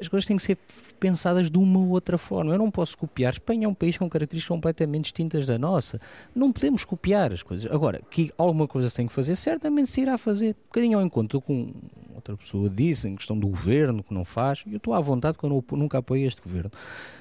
as 0.00 0.08
coisas 0.08 0.26
têm 0.26 0.36
que 0.36 0.42
ser 0.42 0.58
pensadas 0.98 1.50
de 1.50 1.58
uma 1.58 1.78
ou 1.78 1.90
outra 1.90 2.16
forma. 2.16 2.52
Eu 2.52 2.58
não 2.58 2.70
posso 2.70 2.96
copiar. 2.96 3.34
Espanha 3.34 3.66
é 3.66 3.68
um 3.68 3.74
país 3.74 3.98
com 3.98 4.08
características 4.08 4.48
completamente 4.48 5.04
distintas 5.04 5.46
da 5.46 5.58
nossa. 5.58 6.00
Não 6.34 6.50
podemos 6.50 6.84
copiar 6.84 7.32
as 7.32 7.42
coisas. 7.42 7.70
Agora, 7.70 8.00
que 8.10 8.32
alguma 8.38 8.66
coisa 8.66 8.88
se 8.88 8.96
tem 8.96 9.06
que 9.06 9.12
fazer, 9.12 9.36
certamente 9.36 9.90
se 9.90 10.00
irá 10.00 10.16
fazer. 10.16 10.50
Um 10.50 10.66
bocadinho 10.68 10.98
ao 10.98 11.04
encontro 11.04 11.40
com 11.40 11.72
outra 12.14 12.36
pessoa 12.36 12.68
disse, 12.68 13.08
em 13.08 13.14
questão 13.14 13.38
do 13.38 13.46
governo, 13.46 14.02
que 14.02 14.14
não 14.14 14.24
faz. 14.24 14.64
Eu 14.66 14.78
estou 14.78 14.94
à 14.94 15.00
vontade 15.00 15.36
quando 15.36 15.54
eu 15.54 15.76
nunca 15.76 15.98
apoio 15.98 16.26
este 16.26 16.40
governo. 16.40 16.70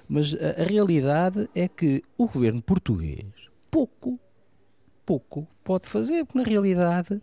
Mas 0.08 0.34
a, 0.36 0.62
a 0.62 0.66
realidade 0.66 1.50
é 1.54 1.68
que 1.68 2.02
o 2.18 2.28
governo 2.28 2.62
português 2.62 3.26
pouco 3.70 4.20
pouco 5.12 5.46
pode 5.62 5.86
fazer, 5.88 6.24
porque 6.24 6.40
na 6.40 6.46
realidade 6.46 7.22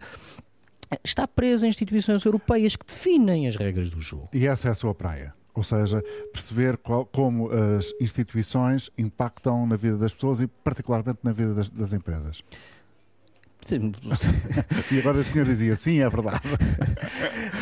está 1.03 1.27
preso 1.27 1.65
a 1.65 1.69
instituições 1.69 2.23
europeias 2.23 2.77
que 2.77 2.85
definem 2.85 3.49
as 3.49 3.57
regras 3.57 3.89
do 3.89 4.01
jogo. 4.01 4.29
E 4.33 4.47
essa 4.47 4.69
é 4.69 4.71
a 4.71 4.75
sua 4.75 4.95
praia? 4.95 5.33
Ou 5.55 5.63
seja, 5.63 6.05
perceber 6.31 6.77
qual, 6.77 7.07
como 7.07 7.51
as 7.51 7.91
instituições 7.99 8.91
impactam 8.99 9.67
na 9.67 9.77
vida 9.77 9.97
das 9.97 10.15
pessoas 10.15 10.43
e, 10.43 10.47
particularmente, 10.47 11.19
na 11.23 11.33
vida 11.33 11.55
das, 11.55 11.71
das 11.71 11.93
empresas. 11.95 12.43
E 14.91 14.99
agora 14.99 15.19
o 15.19 15.25
senhor 15.25 15.45
dizia, 15.45 15.77
sim, 15.77 16.01
é 16.01 16.09
verdade. 16.09 16.41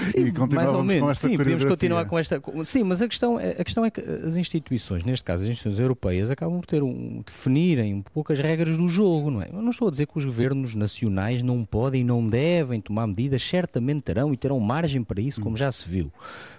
Sim, 0.06 0.32
mais 0.52 0.70
ou 0.70 0.84
menos. 0.84 1.18
sim, 1.18 1.36
podemos 1.36 1.64
continuar 1.64 2.04
com 2.04 2.18
esta. 2.18 2.40
Sim, 2.64 2.84
mas 2.84 3.02
a 3.02 3.08
questão, 3.08 3.40
é, 3.40 3.50
a 3.58 3.64
questão 3.64 3.84
é 3.84 3.90
que 3.90 4.00
as 4.00 4.36
instituições, 4.36 5.04
neste 5.04 5.24
caso 5.24 5.42
as 5.42 5.50
instituições 5.50 5.80
europeias, 5.80 6.30
acabam 6.30 6.60
por 6.60 6.66
ter 6.66 6.82
um, 6.82 7.22
definirem 7.26 7.94
um 7.94 8.02
pouco 8.02 8.32
as 8.32 8.38
regras 8.38 8.76
do 8.76 8.88
jogo, 8.88 9.30
não 9.30 9.42
é? 9.42 9.48
Eu 9.48 9.62
não 9.62 9.70
estou 9.70 9.88
a 9.88 9.90
dizer 9.90 10.06
que 10.06 10.16
os 10.16 10.24
governos 10.24 10.74
nacionais 10.74 11.42
não 11.42 11.64
podem 11.64 12.02
e 12.02 12.04
não 12.04 12.26
devem 12.26 12.80
tomar 12.80 13.06
medidas, 13.06 13.42
certamente 13.42 14.02
terão 14.02 14.32
e 14.32 14.36
terão 14.36 14.60
margem 14.60 15.02
para 15.02 15.20
isso, 15.20 15.40
como 15.40 15.56
já 15.56 15.72
se 15.72 15.88
viu. 15.88 16.12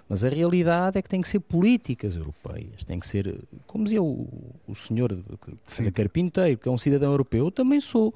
Mas 0.08 0.24
a 0.24 0.28
realidade 0.28 0.98
é 0.98 1.02
que 1.02 1.08
tem 1.08 1.20
que 1.20 1.28
ser 1.28 1.40
políticas 1.40 2.16
europeias, 2.16 2.82
tem 2.84 2.98
que 2.98 3.06
ser, 3.06 3.40
como 3.66 3.84
dizia 3.84 4.02
o, 4.02 4.26
o 4.66 4.74
senhor 4.74 5.14
de 5.14 5.90
Carpinteiro, 5.92 6.58
que 6.58 6.68
é 6.68 6.72
um 6.72 6.78
cidadão 6.78 7.10
europeu, 7.10 7.46
eu 7.46 7.50
também 7.50 7.78
sou, 7.78 8.14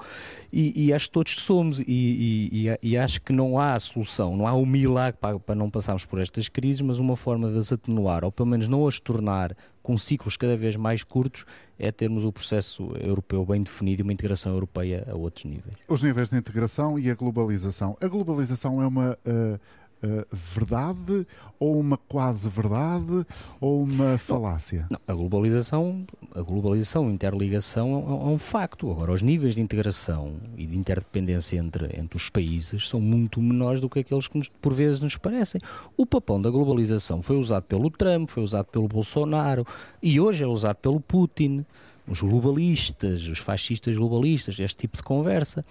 e, 0.51 0.87
e 0.87 0.93
acho 0.93 1.09
que 1.09 1.13
todos 1.13 1.33
somos, 1.33 1.81
e, 1.81 1.85
e, 1.87 2.79
e, 2.83 2.97
acho 2.97 3.21
que 3.21 3.33
não 3.33 3.59
há 3.59 3.79
solução, 3.79 4.37
não 4.37 4.47
há 4.47 4.55
um 4.55 4.65
milagre 4.65 5.19
para, 5.21 5.39
para 5.39 5.55
não 5.55 5.71
passarmos 5.71 6.07
por 6.07 6.19
estas 6.19 6.49
crises, 6.49 6.81
mas 6.81 6.99
uma 6.99 7.17
forma 7.17 7.51
de 7.53 7.59
as 7.59 7.73
atenuar, 7.73 8.25
ou 8.25 8.33
pelo 8.33 8.49
menos 8.49 8.69
não 8.69 8.87
as 8.87 8.99
tornar 8.99 9.55
com 9.83 9.99
ciclos 9.99 10.37
cada 10.37 10.57
vez 10.57 10.77
mais 10.77 11.03
curtos, 11.03 11.45
é 11.79 11.91
termos 11.91 12.25
o 12.25 12.33
processo 12.33 12.93
europeu 13.01 13.45
bem 13.45 13.63
definido 13.63 14.01
e 14.01 14.05
uma 14.05 14.13
integração 14.13 14.53
europeia 14.53 15.05
a 15.11 15.17
outros 15.17 15.45
níveis. 15.45 15.75
Os 15.89 16.01
níveis 16.01 16.31
de 16.31 16.37
integração 16.37 16.99
e 16.99 17.11
a 17.11 17.15
globalização. 17.15 17.97
A 18.01 18.07
globalização 18.07 18.81
é 18.81 18.87
uma. 18.87 19.19
Uh 19.27 19.82
uh, 20.03 20.27
verdade 20.55 21.27
ou 21.59 21.79
uma 21.79 21.97
quase 21.97 22.49
verdade 22.49 23.27
ou 23.61 23.83
uma 23.83 24.19
falácia? 24.19 24.87
Não, 24.91 25.01
a 25.07 25.15
globalização, 25.15 26.05
a 26.35 26.43
globalização, 26.43 27.09
a 27.09 27.13
interligação 27.13 27.89
é, 27.89 27.93
é, 27.93 28.35
um 28.35 28.39
facto. 28.39 28.91
Agora, 28.91 29.13
os 29.13 29.23
níveis 29.23 29.55
de 29.55 29.61
integração 29.61 30.35
e 30.57 30.67
de 30.67 30.77
interdependência 30.77 31.57
entre, 31.57 31.99
entre 31.99 32.17
os 32.17 32.29
países 32.29 32.89
são 32.89 33.01
muito 33.01 33.41
menores 33.41 33.81
do 33.81 33.89
que 33.89 34.01
aqueles 34.01 34.29
que 34.29 34.39
nos, 34.39 34.49
por 34.49 34.73
vezes 34.73 35.01
nos 35.01 35.17
parecem. 35.17 35.61
O 35.97 36.05
papão 36.05 36.41
da 36.41 36.51
globalização 36.51 37.23
foi 37.23 37.37
usado 37.37 37.65
pelo 37.65 37.91
Trump, 37.91 38.29
foi 38.29 38.43
usado 38.43 38.67
pelo 38.67 38.89
Bolsonaro 38.89 39.67
e 40.03 40.21
hoje 40.21 40.45
é 40.45 40.47
usado 40.47 40.77
pelo 40.77 41.01
Putin, 41.01 41.65
os 42.07 42.21
globalistas, 42.21 43.29
os 43.29 43.39
fascistas 43.39 43.97
globalistas, 43.97 44.59
este 44.59 44.77
tipo 44.77 44.97
de 44.97 45.03
conversa. 45.03 45.65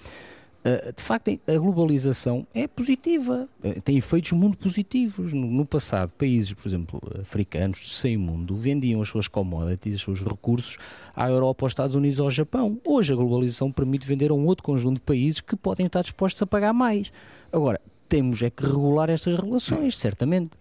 Eh, 0.64 0.94
de 0.96 1.04
facto, 1.04 1.40
a 1.48 1.58
globalização 1.58 2.46
é 2.54 2.68
positiva, 2.68 3.50
eh, 3.64 3.80
tem 3.84 3.98
efeitos 3.98 4.32
muito 4.34 4.58
positivos. 4.58 5.34
No, 5.34 5.66
passado, 5.66 6.12
países, 6.18 6.54
por 6.54 6.68
exemplo, 6.68 7.02
africanos 7.20 8.00
sem 8.00 8.16
mundo, 8.16 8.56
vendiam 8.56 9.02
as 9.02 9.08
suas 9.08 9.28
commodities, 9.28 9.96
os 9.96 10.20
seus 10.20 10.22
recursos 10.22 10.78
à 11.16 11.28
Europa, 11.30 11.66
aos 11.66 11.72
Estados 11.72 11.96
Unidos 11.96 12.20
ou 12.20 12.26
ao 12.26 12.32
Japão. 12.32 12.80
Hoje, 12.86 13.12
a 13.12 13.16
globalização 13.16 13.72
permite 13.72 14.06
vender 14.06 14.30
a 14.30 14.36
um 14.36 14.46
outro 14.46 14.64
conjunto 14.64 14.96
de 14.96 15.02
países 15.02 15.42
que 15.42 15.56
podem 15.56 15.88
estar 15.88 16.04
dispostos 16.04 16.42
a 16.44 16.46
pagar 16.46 16.74
mais. 16.74 17.12
Agora, 17.52 17.82
temos 18.08 18.42
é 18.44 18.50
que 18.50 18.64
regular 18.64 19.10
estas 19.10 19.36
relações, 19.36 19.98
certamente. 19.98 20.61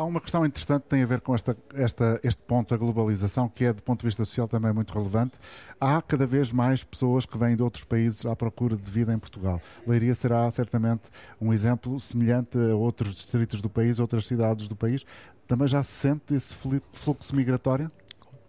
Há 0.00 0.04
uma 0.04 0.18
questão 0.18 0.46
interessante 0.46 0.84
que 0.84 0.88
tem 0.88 1.02
a 1.02 1.06
ver 1.06 1.20
com 1.20 1.34
esta, 1.34 1.54
esta, 1.74 2.18
este 2.24 2.40
ponto 2.40 2.70
da 2.70 2.78
globalização, 2.78 3.50
que 3.50 3.66
é, 3.66 3.72
do 3.74 3.82
ponto 3.82 4.00
de 4.00 4.06
vista 4.06 4.24
social, 4.24 4.48
também 4.48 4.72
muito 4.72 4.94
relevante. 4.94 5.34
Há 5.78 6.00
cada 6.00 6.24
vez 6.24 6.50
mais 6.50 6.82
pessoas 6.82 7.26
que 7.26 7.36
vêm 7.36 7.54
de 7.54 7.62
outros 7.62 7.84
países 7.84 8.24
à 8.24 8.34
procura 8.34 8.76
de 8.76 8.90
vida 8.90 9.12
em 9.12 9.18
Portugal. 9.18 9.60
Leiria 9.86 10.14
será 10.14 10.50
certamente 10.52 11.10
um 11.38 11.52
exemplo 11.52 12.00
semelhante 12.00 12.56
a 12.56 12.74
outros 12.74 13.14
distritos 13.14 13.60
do 13.60 13.68
país, 13.68 13.98
outras 13.98 14.26
cidades 14.26 14.68
do 14.68 14.74
país. 14.74 15.04
Também 15.46 15.68
já 15.68 15.82
se 15.82 15.92
sente 15.92 16.34
esse 16.34 16.56
fluxo 16.94 17.36
migratório? 17.36 17.90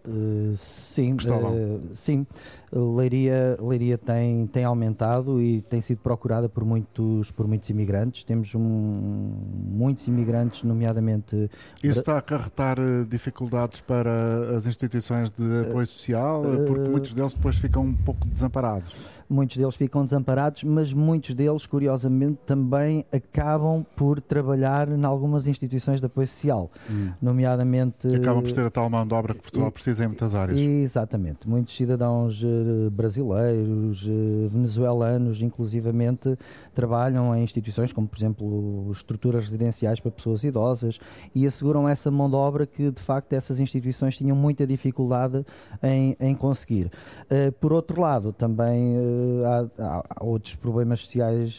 Uh, 0.06 0.56
sim, 0.56 1.12
uh, 1.14 1.94
sim. 1.94 2.26
Leiria, 2.72 3.58
Leiria 3.60 3.98
tem, 3.98 4.46
tem 4.46 4.64
aumentado 4.64 5.40
e 5.40 5.60
tem 5.62 5.80
sido 5.80 5.98
procurada 5.98 6.48
por 6.48 6.64
muitos, 6.64 7.30
por 7.30 7.46
muitos 7.46 7.68
imigrantes. 7.68 8.24
Temos 8.24 8.54
um, 8.54 8.60
muitos 8.60 10.08
imigrantes, 10.08 10.64
nomeadamente. 10.64 11.50
Isso 11.82 12.00
está 12.00 12.14
a 12.14 12.18
acarretar 12.18 12.78
eh, 12.78 13.04
dificuldades 13.06 13.80
para 13.80 14.56
as 14.56 14.66
instituições 14.66 15.30
de 15.30 15.66
apoio 15.68 15.86
social, 15.86 16.42
porque 16.66 16.88
muitos 16.88 17.12
deles 17.12 17.34
depois 17.34 17.56
ficam 17.56 17.82
um 17.82 17.94
pouco 17.94 18.26
desamparados 18.26 19.10
muitos 19.32 19.56
deles 19.56 19.74
ficam 19.74 20.04
desamparados, 20.04 20.62
mas 20.62 20.92
muitos 20.92 21.34
deles, 21.34 21.66
curiosamente, 21.66 22.38
também 22.46 23.04
acabam 23.10 23.84
por 23.96 24.20
trabalhar 24.20 24.88
em 24.88 25.04
algumas 25.04 25.46
instituições 25.46 26.00
de 26.00 26.06
apoio 26.06 26.28
social, 26.28 26.70
hum. 26.88 27.10
nomeadamente... 27.20 28.06
Acabam 28.14 28.42
por 28.42 28.52
ter 28.52 28.66
a 28.66 28.70
tal 28.70 28.88
mão 28.90 29.06
de 29.06 29.14
obra 29.14 29.34
que 29.34 29.40
Portugal 29.40 29.68
e, 29.68 29.72
precisa 29.92 30.04
em 30.04 30.08
muitas 30.08 30.34
áreas. 30.34 30.58
Exatamente. 30.58 31.48
Muitos 31.48 31.76
cidadãos 31.76 32.42
uh, 32.42 32.90
brasileiros, 32.90 34.04
uh, 34.06 34.48
venezuelanos, 34.48 35.40
inclusivamente, 35.40 36.36
trabalham 36.74 37.34
em 37.36 37.44
instituições 37.44 37.92
como, 37.92 38.08
por 38.08 38.18
exemplo, 38.18 38.90
estruturas 38.90 39.44
residenciais 39.44 40.00
para 40.00 40.10
pessoas 40.10 40.42
idosas 40.42 40.98
e 41.34 41.46
asseguram 41.46 41.88
essa 41.88 42.10
mão 42.10 42.28
de 42.28 42.36
obra 42.36 42.66
que, 42.66 42.90
de 42.90 43.00
facto, 43.00 43.32
essas 43.32 43.60
instituições 43.60 44.16
tinham 44.16 44.36
muita 44.36 44.66
dificuldade 44.66 45.44
em, 45.82 46.16
em 46.18 46.34
conseguir. 46.34 46.90
Uh, 47.24 47.52
por 47.60 47.72
outro 47.72 48.00
lado, 48.00 48.32
também 48.32 48.96
há, 49.44 50.02
há, 50.18 50.24
outros 50.24 50.54
problemas 50.54 51.00
sociais 51.00 51.58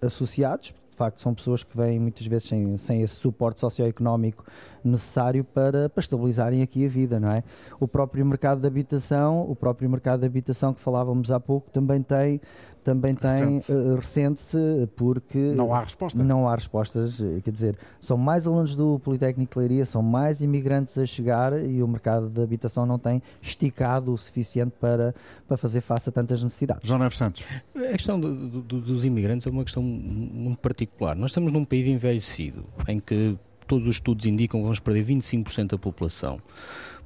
associados. 0.00 0.74
De 0.94 0.98
facto, 0.98 1.20
são 1.20 1.34
pessoas 1.34 1.64
que 1.64 1.76
vêm 1.76 1.98
muitas 1.98 2.24
vezes 2.24 2.46
sem, 2.46 2.76
sem 2.76 3.02
esse 3.02 3.16
suporte 3.16 3.58
socioeconómico 3.58 4.44
necessário 4.84 5.42
para, 5.42 5.88
para 5.88 6.00
estabilizarem 6.00 6.62
aqui 6.62 6.86
a 6.86 6.88
vida, 6.88 7.18
não 7.18 7.32
é? 7.32 7.42
O 7.80 7.88
próprio 7.88 8.24
mercado 8.24 8.60
de 8.60 8.68
habitação, 8.68 9.40
o 9.50 9.56
próprio 9.56 9.90
mercado 9.90 10.20
de 10.20 10.26
habitação 10.26 10.72
que 10.72 10.80
falávamos 10.80 11.32
há 11.32 11.40
pouco, 11.40 11.68
também 11.72 12.00
tem 12.00 12.40
também 12.84 13.14
tem 13.14 13.56
uh, 13.56 13.96
recente-se 13.96 14.58
porque 14.94 15.38
não 15.38 15.74
há 15.74 15.80
resposta. 15.80 16.22
Não 16.22 16.48
há 16.48 16.54
respostas, 16.54 17.16
quer 17.42 17.50
dizer, 17.50 17.78
são 18.00 18.16
mais 18.16 18.46
alunos 18.46 18.76
do 18.76 18.98
Politécnico 19.00 19.54
de 19.54 19.58
Leiria, 19.58 19.86
são 19.86 20.02
mais 20.02 20.40
imigrantes 20.40 20.98
a 20.98 21.06
chegar 21.06 21.58
e 21.64 21.82
o 21.82 21.88
mercado 21.88 22.28
de 22.28 22.42
habitação 22.42 22.84
não 22.84 22.98
tem 22.98 23.22
esticado 23.40 24.12
o 24.12 24.18
suficiente 24.18 24.74
para, 24.78 25.14
para 25.48 25.56
fazer 25.56 25.80
face 25.80 26.08
a 26.10 26.12
tantas 26.12 26.42
necessidades. 26.42 26.86
João 26.86 26.98
Neves 26.98 27.16
Santos. 27.16 27.44
A 27.74 27.92
questão 27.92 28.20
do, 28.20 28.60
do, 28.60 28.80
dos 28.80 29.04
imigrantes 29.04 29.46
é 29.46 29.50
uma 29.50 29.64
questão 29.64 29.82
muito 29.82 30.58
particular. 30.58 31.16
Nós 31.16 31.30
estamos 31.30 31.50
num 31.50 31.64
país 31.64 31.86
envelhecido, 31.86 32.64
em 32.86 33.00
que 33.00 33.38
todos 33.64 33.88
os 33.88 33.96
estudos 33.96 34.26
indicam 34.26 34.60
que 34.60 34.64
vamos 34.64 34.80
perder 34.80 35.04
25% 35.04 35.68
da 35.68 35.78
população. 35.78 36.40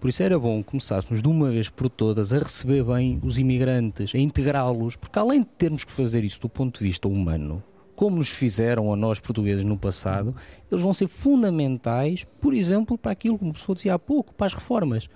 Por 0.00 0.08
isso 0.08 0.22
era 0.22 0.38
bom 0.38 0.62
começássemos 0.62 1.20
de 1.20 1.28
uma 1.28 1.50
vez 1.50 1.68
por 1.68 1.88
todas 1.90 2.32
a 2.32 2.38
receber 2.38 2.84
bem 2.84 3.18
os 3.22 3.38
imigrantes, 3.38 4.14
a 4.14 4.18
integrá-los, 4.18 4.94
porque 4.94 5.18
além 5.18 5.40
de 5.40 5.48
termos 5.58 5.82
que 5.82 5.90
fazer 5.90 6.22
isso 6.24 6.40
do 6.40 6.48
ponto 6.48 6.78
de 6.78 6.84
vista 6.84 7.08
humano, 7.08 7.62
como 7.98 8.14
nos 8.14 8.28
fizeram 8.28 8.92
a 8.92 8.96
nós 8.96 9.18
portugueses 9.18 9.64
no 9.64 9.76
passado, 9.76 10.32
eles 10.70 10.80
vão 10.84 10.94
ser 10.94 11.08
fundamentais, 11.08 12.24
por 12.40 12.54
exemplo, 12.54 12.96
para 12.96 13.10
aquilo 13.10 13.36
que 13.36 13.48
a 13.48 13.52
pessoa 13.52 13.74
dizia 13.74 13.94
há 13.94 13.98
pouco, 13.98 14.32
para 14.32 14.46
as 14.46 14.54
reformas. 14.54 15.10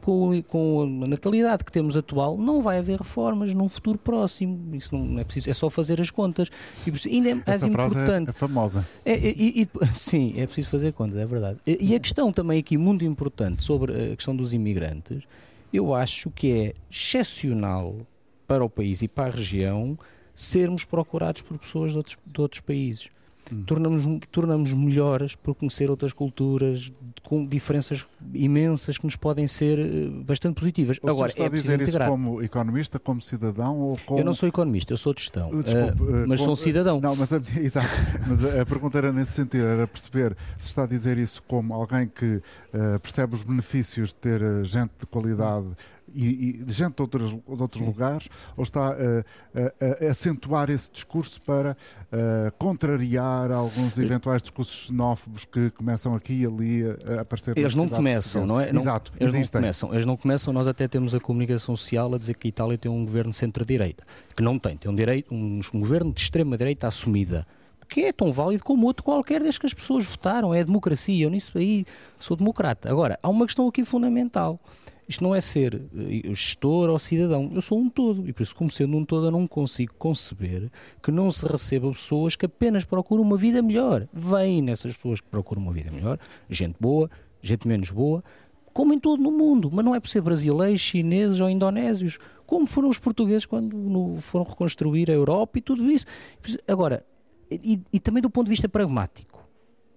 Com, 0.00 0.42
com, 0.44 1.02
a 1.04 1.06
natalidade 1.06 1.64
que 1.64 1.70
temos 1.70 1.98
atual, 1.98 2.38
não 2.38 2.62
vai 2.62 2.78
haver 2.78 2.98
reformas 2.98 3.52
num 3.52 3.68
futuro 3.68 3.98
próximo. 3.98 4.74
Isso 4.74 4.96
não 4.96 5.20
é 5.20 5.24
preciso, 5.24 5.50
é 5.50 5.52
só 5.52 5.68
fazer 5.68 6.00
as 6.00 6.10
contas. 6.10 6.48
E 6.86 7.14
ainda 7.14 7.28
é 7.28 7.34
mais 7.34 7.46
Essa 7.46 7.68
importante. 7.68 8.28
É, 8.28 8.30
é 8.30 8.32
famosa. 8.32 8.88
É, 9.04 9.14
e, 9.14 9.62
e, 9.62 9.68
sim, 9.92 10.32
é 10.38 10.46
preciso 10.46 10.70
fazer 10.70 10.94
contas, 10.94 11.18
é 11.18 11.26
verdade. 11.26 11.58
E, 11.66 11.90
e 11.90 11.94
a 11.94 12.00
questão 12.00 12.32
também 12.32 12.58
aqui 12.58 12.78
muito 12.78 13.04
importante 13.04 13.62
sobre 13.62 14.12
a 14.12 14.16
questão 14.16 14.34
dos 14.34 14.54
imigrantes, 14.54 15.24
eu 15.70 15.94
acho 15.94 16.30
que 16.30 16.52
é 16.52 16.74
excepcional 16.90 17.96
para 18.46 18.64
o 18.64 18.70
país 18.70 19.02
e 19.02 19.08
para 19.08 19.30
a 19.30 19.36
região 19.36 19.98
sermos 20.38 20.84
procurados 20.84 21.42
por 21.42 21.58
pessoas 21.58 21.90
de 21.90 21.96
outros, 21.96 22.16
de 22.24 22.40
outros 22.40 22.60
países. 22.60 23.08
Hum. 23.52 23.64
Tornamos, 23.64 24.04
tornamos 24.30 24.72
melhores 24.74 25.34
por 25.34 25.54
conhecer 25.54 25.90
outras 25.90 26.12
culturas 26.12 26.92
com 27.24 27.44
diferenças 27.44 28.06
imensas 28.32 28.98
que 28.98 29.04
nos 29.04 29.16
podem 29.16 29.46
ser 29.46 29.78
eh, 29.78 30.08
bastante 30.24 30.54
positivas. 30.54 30.98
O 31.02 31.08
Agora, 31.08 31.30
está 31.30 31.44
é 31.44 31.46
a 31.46 31.48
dizer 31.48 31.80
isso 31.80 31.98
como 31.98 32.42
economista, 32.42 32.98
como 32.98 33.20
cidadão 33.20 33.78
ou 33.78 33.98
como... 34.06 34.20
Eu 34.20 34.24
não 34.24 34.34
sou 34.34 34.48
economista, 34.48 34.92
eu 34.92 34.98
sou 34.98 35.14
de 35.14 35.22
gestão, 35.22 35.50
Desculpe, 35.62 36.02
uh, 36.02 36.28
mas 36.28 36.38
como... 36.40 36.54
sou 36.54 36.56
cidadão. 36.56 37.00
Não, 37.00 37.16
mas, 37.16 37.32
exato, 37.56 37.88
mas 38.28 38.44
a 38.44 38.66
pergunta 38.66 38.98
era 38.98 39.12
nesse 39.12 39.32
sentido, 39.32 39.64
era 39.64 39.88
perceber 39.88 40.36
se 40.58 40.68
está 40.68 40.84
a 40.84 40.86
dizer 40.86 41.18
isso 41.18 41.42
como 41.48 41.72
alguém 41.74 42.06
que 42.06 42.36
uh, 42.36 43.00
percebe 43.00 43.34
os 43.34 43.42
benefícios 43.42 44.10
de 44.10 44.16
ter 44.16 44.40
gente 44.64 44.92
de 45.00 45.06
qualidade 45.06 45.66
e, 46.14 46.64
e 46.66 46.72
gente 46.72 46.96
de 46.96 47.02
outros, 47.02 47.30
de 47.30 47.62
outros 47.62 47.82
lugares, 47.82 48.28
ou 48.56 48.62
está 48.62 48.88
a, 48.88 48.92
a, 48.92 50.06
a, 50.06 50.10
acentuar 50.10 50.70
esse 50.70 50.90
discurso 50.90 51.40
para 51.42 51.76
contrariar 52.58 53.50
alguns 53.50 53.98
eventuais 53.98 54.42
discursos 54.42 54.86
xenófobos 54.86 55.44
que 55.44 55.70
começam 55.70 56.14
aqui 56.14 56.42
e 56.42 56.46
ali 56.46 56.82
a, 56.84 57.20
aparecer 57.22 57.56
Eles 57.56 57.74
não 57.74 57.88
começam, 57.88 58.46
não 58.46 58.60
é? 58.60 58.70
Exato, 58.70 59.12
eles 59.18 59.34
existem. 59.34 59.60
não 59.60 59.62
começam. 59.62 59.92
Eles 59.92 60.06
não 60.06 60.16
começam, 60.16 60.52
nós 60.52 60.66
até 60.66 60.88
temos 60.88 61.14
a 61.14 61.20
comunicação 61.20 61.76
social 61.76 62.14
a 62.14 62.18
dizer 62.18 62.34
que 62.34 62.48
a 62.48 62.50
Itália 62.50 62.78
tem 62.78 62.90
um 62.90 63.04
governo 63.04 63.32
centro-direita, 63.32 64.04
que 64.36 64.42
não 64.42 64.58
tem, 64.58 64.76
tem 64.76 64.90
um, 64.90 64.94
direito, 64.94 65.34
um, 65.34 65.60
um 65.74 65.80
governo 65.80 66.12
de 66.12 66.20
extrema-direita 66.20 66.86
assumida 66.86 67.46
que 67.88 68.02
é 68.02 68.12
tão 68.12 68.30
válido 68.30 68.62
como 68.62 68.86
outro 68.86 69.02
qualquer 69.02 69.40
desde 69.40 69.58
que 69.58 69.66
as 69.66 69.74
pessoas 69.74 70.04
votaram. 70.04 70.54
É 70.54 70.62
democracia. 70.62 71.24
Eu 71.24 71.30
nisso 71.30 71.56
aí 71.56 71.86
sou 72.18 72.36
democrata. 72.36 72.90
Agora, 72.90 73.18
há 73.22 73.28
uma 73.28 73.46
questão 73.46 73.66
aqui 73.66 73.84
fundamental. 73.84 74.60
Isto 75.08 75.24
não 75.24 75.34
é 75.34 75.40
ser 75.40 75.74
eh, 75.74 76.34
gestor 76.34 76.90
ou 76.90 76.98
cidadão. 76.98 77.50
Eu 77.54 77.62
sou 77.62 77.78
um 77.78 77.88
todo. 77.88 78.28
E 78.28 78.32
por 78.32 78.42
isso, 78.42 78.54
como 78.54 78.70
sendo 78.70 78.96
um 78.96 79.04
todo, 79.04 79.28
eu 79.28 79.30
não 79.30 79.46
consigo 79.46 79.94
conceber 79.98 80.70
que 81.02 81.10
não 81.10 81.30
se 81.30 81.46
receba 81.46 81.88
pessoas 81.88 82.36
que 82.36 82.44
apenas 82.44 82.84
procuram 82.84 83.22
uma 83.22 83.36
vida 83.36 83.62
melhor. 83.62 84.06
Vêm 84.12 84.60
nessas 84.60 84.94
pessoas 84.94 85.20
que 85.20 85.28
procuram 85.28 85.62
uma 85.62 85.72
vida 85.72 85.90
melhor, 85.90 86.18
gente 86.50 86.76
boa, 86.78 87.10
gente 87.40 87.66
menos 87.66 87.90
boa, 87.90 88.22
como 88.74 88.92
em 88.92 88.98
todo 88.98 89.22
no 89.22 89.32
mundo. 89.32 89.70
Mas 89.72 89.82
não 89.82 89.94
é 89.94 90.00
por 90.00 90.10
ser 90.10 90.20
brasileiros, 90.20 90.80
chineses 90.80 91.40
ou 91.40 91.48
indonésios. 91.48 92.18
Como 92.46 92.66
foram 92.66 92.90
os 92.90 92.98
portugueses 92.98 93.46
quando 93.46 94.16
foram 94.20 94.44
reconstruir 94.44 95.10
a 95.10 95.14
Europa 95.14 95.58
e 95.58 95.62
tudo 95.62 95.90
isso. 95.90 96.04
Agora, 96.66 97.04
e, 97.50 97.80
e 97.90 97.98
também 97.98 98.22
do 98.22 98.28
ponto 98.28 98.44
de 98.44 98.50
vista 98.50 98.68
pragmático 98.68 99.37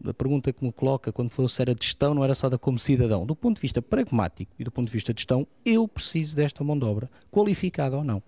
a 0.05 0.13
pergunta 0.13 0.51
que 0.51 0.63
me 0.63 0.71
coloca 0.71 1.11
quando 1.11 1.29
fosse 1.29 1.61
era 1.61 1.75
de 1.75 1.85
gestão, 1.85 2.13
não 2.13 2.23
era 2.23 2.35
só 2.35 2.49
da 2.49 2.57
como 2.57 2.79
cidadão. 2.79 3.25
Do 3.25 3.35
ponto 3.35 3.55
de 3.55 3.61
vista 3.61 3.81
pragmático 3.81 4.51
e 4.57 4.63
do 4.63 4.71
ponto 4.71 4.87
de 4.87 4.93
vista 4.93 5.13
de 5.13 5.21
gestão, 5.21 5.47
eu 5.65 5.87
preciso 5.87 6.35
desta 6.35 6.63
mão 6.63 6.77
de 6.77 6.85
obra, 6.85 7.09
qualificada 7.31 7.97
ou 7.97 8.03
não. 8.03 8.21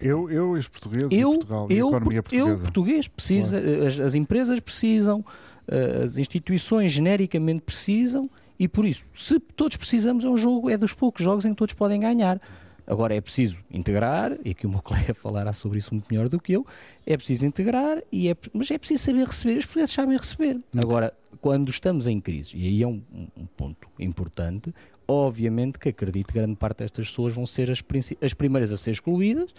Eu, 0.00 0.30
eu 0.30 0.56
e 0.56 0.60
os 0.60 0.68
portugueses 0.68 1.10
eu, 1.10 1.30
Portugal, 1.32 1.66
eu, 1.70 1.86
a 1.86 1.90
economia 1.90 2.22
portuguesa. 2.22 2.50
Eu, 2.50 2.58
português, 2.58 3.08
precisa, 3.08 3.60
claro. 3.60 3.86
as, 3.86 3.98
as, 3.98 4.14
empresas 4.14 4.60
precisam, 4.60 5.24
eh, 5.66 6.02
as 6.04 6.16
instituições 6.16 6.92
genericamente 6.92 7.62
precisam, 7.62 8.30
e 8.58 8.68
por 8.68 8.84
isso, 8.84 9.04
se 9.12 9.40
todos 9.40 9.76
precisamos, 9.76 10.24
é 10.24 10.28
um 10.28 10.36
jogo, 10.36 10.70
é 10.70 10.76
dos 10.76 10.92
poucos 10.92 11.24
jogos 11.24 11.44
em 11.44 11.50
que 11.50 11.56
todos 11.56 11.74
podem 11.74 12.00
ganhar. 12.00 12.40
Agora 12.88 13.14
é 13.14 13.20
preciso 13.20 13.58
integrar, 13.70 14.38
e 14.42 14.50
aqui 14.50 14.66
o 14.66 14.70
meu 14.70 14.80
colega 14.82 15.12
falará 15.12 15.52
sobre 15.52 15.78
isso 15.78 15.92
muito 15.92 16.06
melhor 16.10 16.28
do 16.28 16.40
que 16.40 16.54
eu, 16.54 16.66
é 17.06 17.16
preciso 17.16 17.44
integrar, 17.44 18.02
e 18.10 18.28
é, 18.28 18.36
mas 18.52 18.70
é 18.70 18.78
preciso 18.78 19.04
saber 19.04 19.26
receber, 19.26 19.58
os 19.58 19.66
portugueses 19.66 19.94
sabem 19.94 20.16
receber. 20.16 20.58
Agora, 20.76 21.12
quando 21.40 21.68
estamos 21.68 22.06
em 22.06 22.18
crise, 22.18 22.56
e 22.56 22.66
aí 22.66 22.82
é 22.82 22.86
um, 22.86 23.02
um 23.36 23.46
ponto 23.46 23.86
importante, 23.98 24.74
obviamente 25.06 25.78
que 25.78 25.90
acredito 25.90 26.28
que 26.28 26.34
grande 26.34 26.56
parte 26.56 26.78
destas 26.78 27.08
pessoas 27.08 27.34
vão 27.34 27.46
ser 27.46 27.70
as, 27.70 27.82
as 28.22 28.34
primeiras 28.34 28.72
a 28.72 28.78
ser 28.78 28.92
excluídas, 28.92 29.52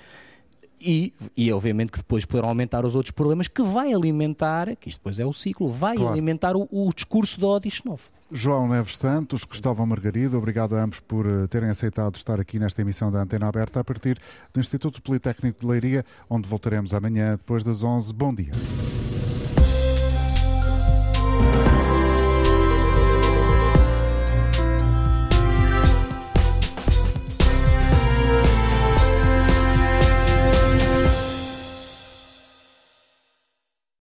e, 0.81 1.13
e 1.35 1.51
obviamente 1.51 1.91
que 1.91 1.97
depois 1.99 2.25
poderão 2.25 2.49
aumentar 2.49 2.85
os 2.85 2.95
outros 2.95 3.11
problemas 3.11 3.47
que 3.47 3.61
vai 3.61 3.93
alimentar, 3.93 4.75
que 4.75 4.89
isto 4.89 4.99
depois 4.99 5.19
é 5.19 5.25
o 5.25 5.33
ciclo, 5.33 5.69
vai 5.69 5.95
claro. 5.95 6.11
alimentar 6.11 6.55
o, 6.55 6.67
o, 6.71 6.91
discurso 6.93 7.39
de 7.39 7.45
ódio 7.45 7.71
novo. 7.85 8.03
João 8.31 8.67
Neves 8.67 8.95
Santos, 8.97 9.43
Cristóvão 9.43 9.85
Margarido, 9.85 10.37
obrigado 10.37 10.75
a 10.75 10.83
ambos 10.83 10.99
por 10.99 11.25
eh, 11.25 11.47
terem 11.47 11.69
aceitado 11.69 12.15
estar 12.15 12.39
aqui 12.39 12.59
nesta 12.59 12.81
emissão 12.81 13.11
da 13.11 13.21
Antena 13.21 13.47
Aberta 13.47 13.79
a 13.79 13.83
partir 13.83 14.19
do 14.53 14.59
Instituto 14.59 15.01
Politécnico 15.01 15.61
de 15.61 15.67
Leiria, 15.67 16.05
onde 16.29 16.47
voltaremos 16.47 16.93
amanhã 16.93 17.31
depois 17.31 17.63
das 17.63 17.83
11. 17.83 18.13
Bom 18.13 18.33
dia. 18.33 18.51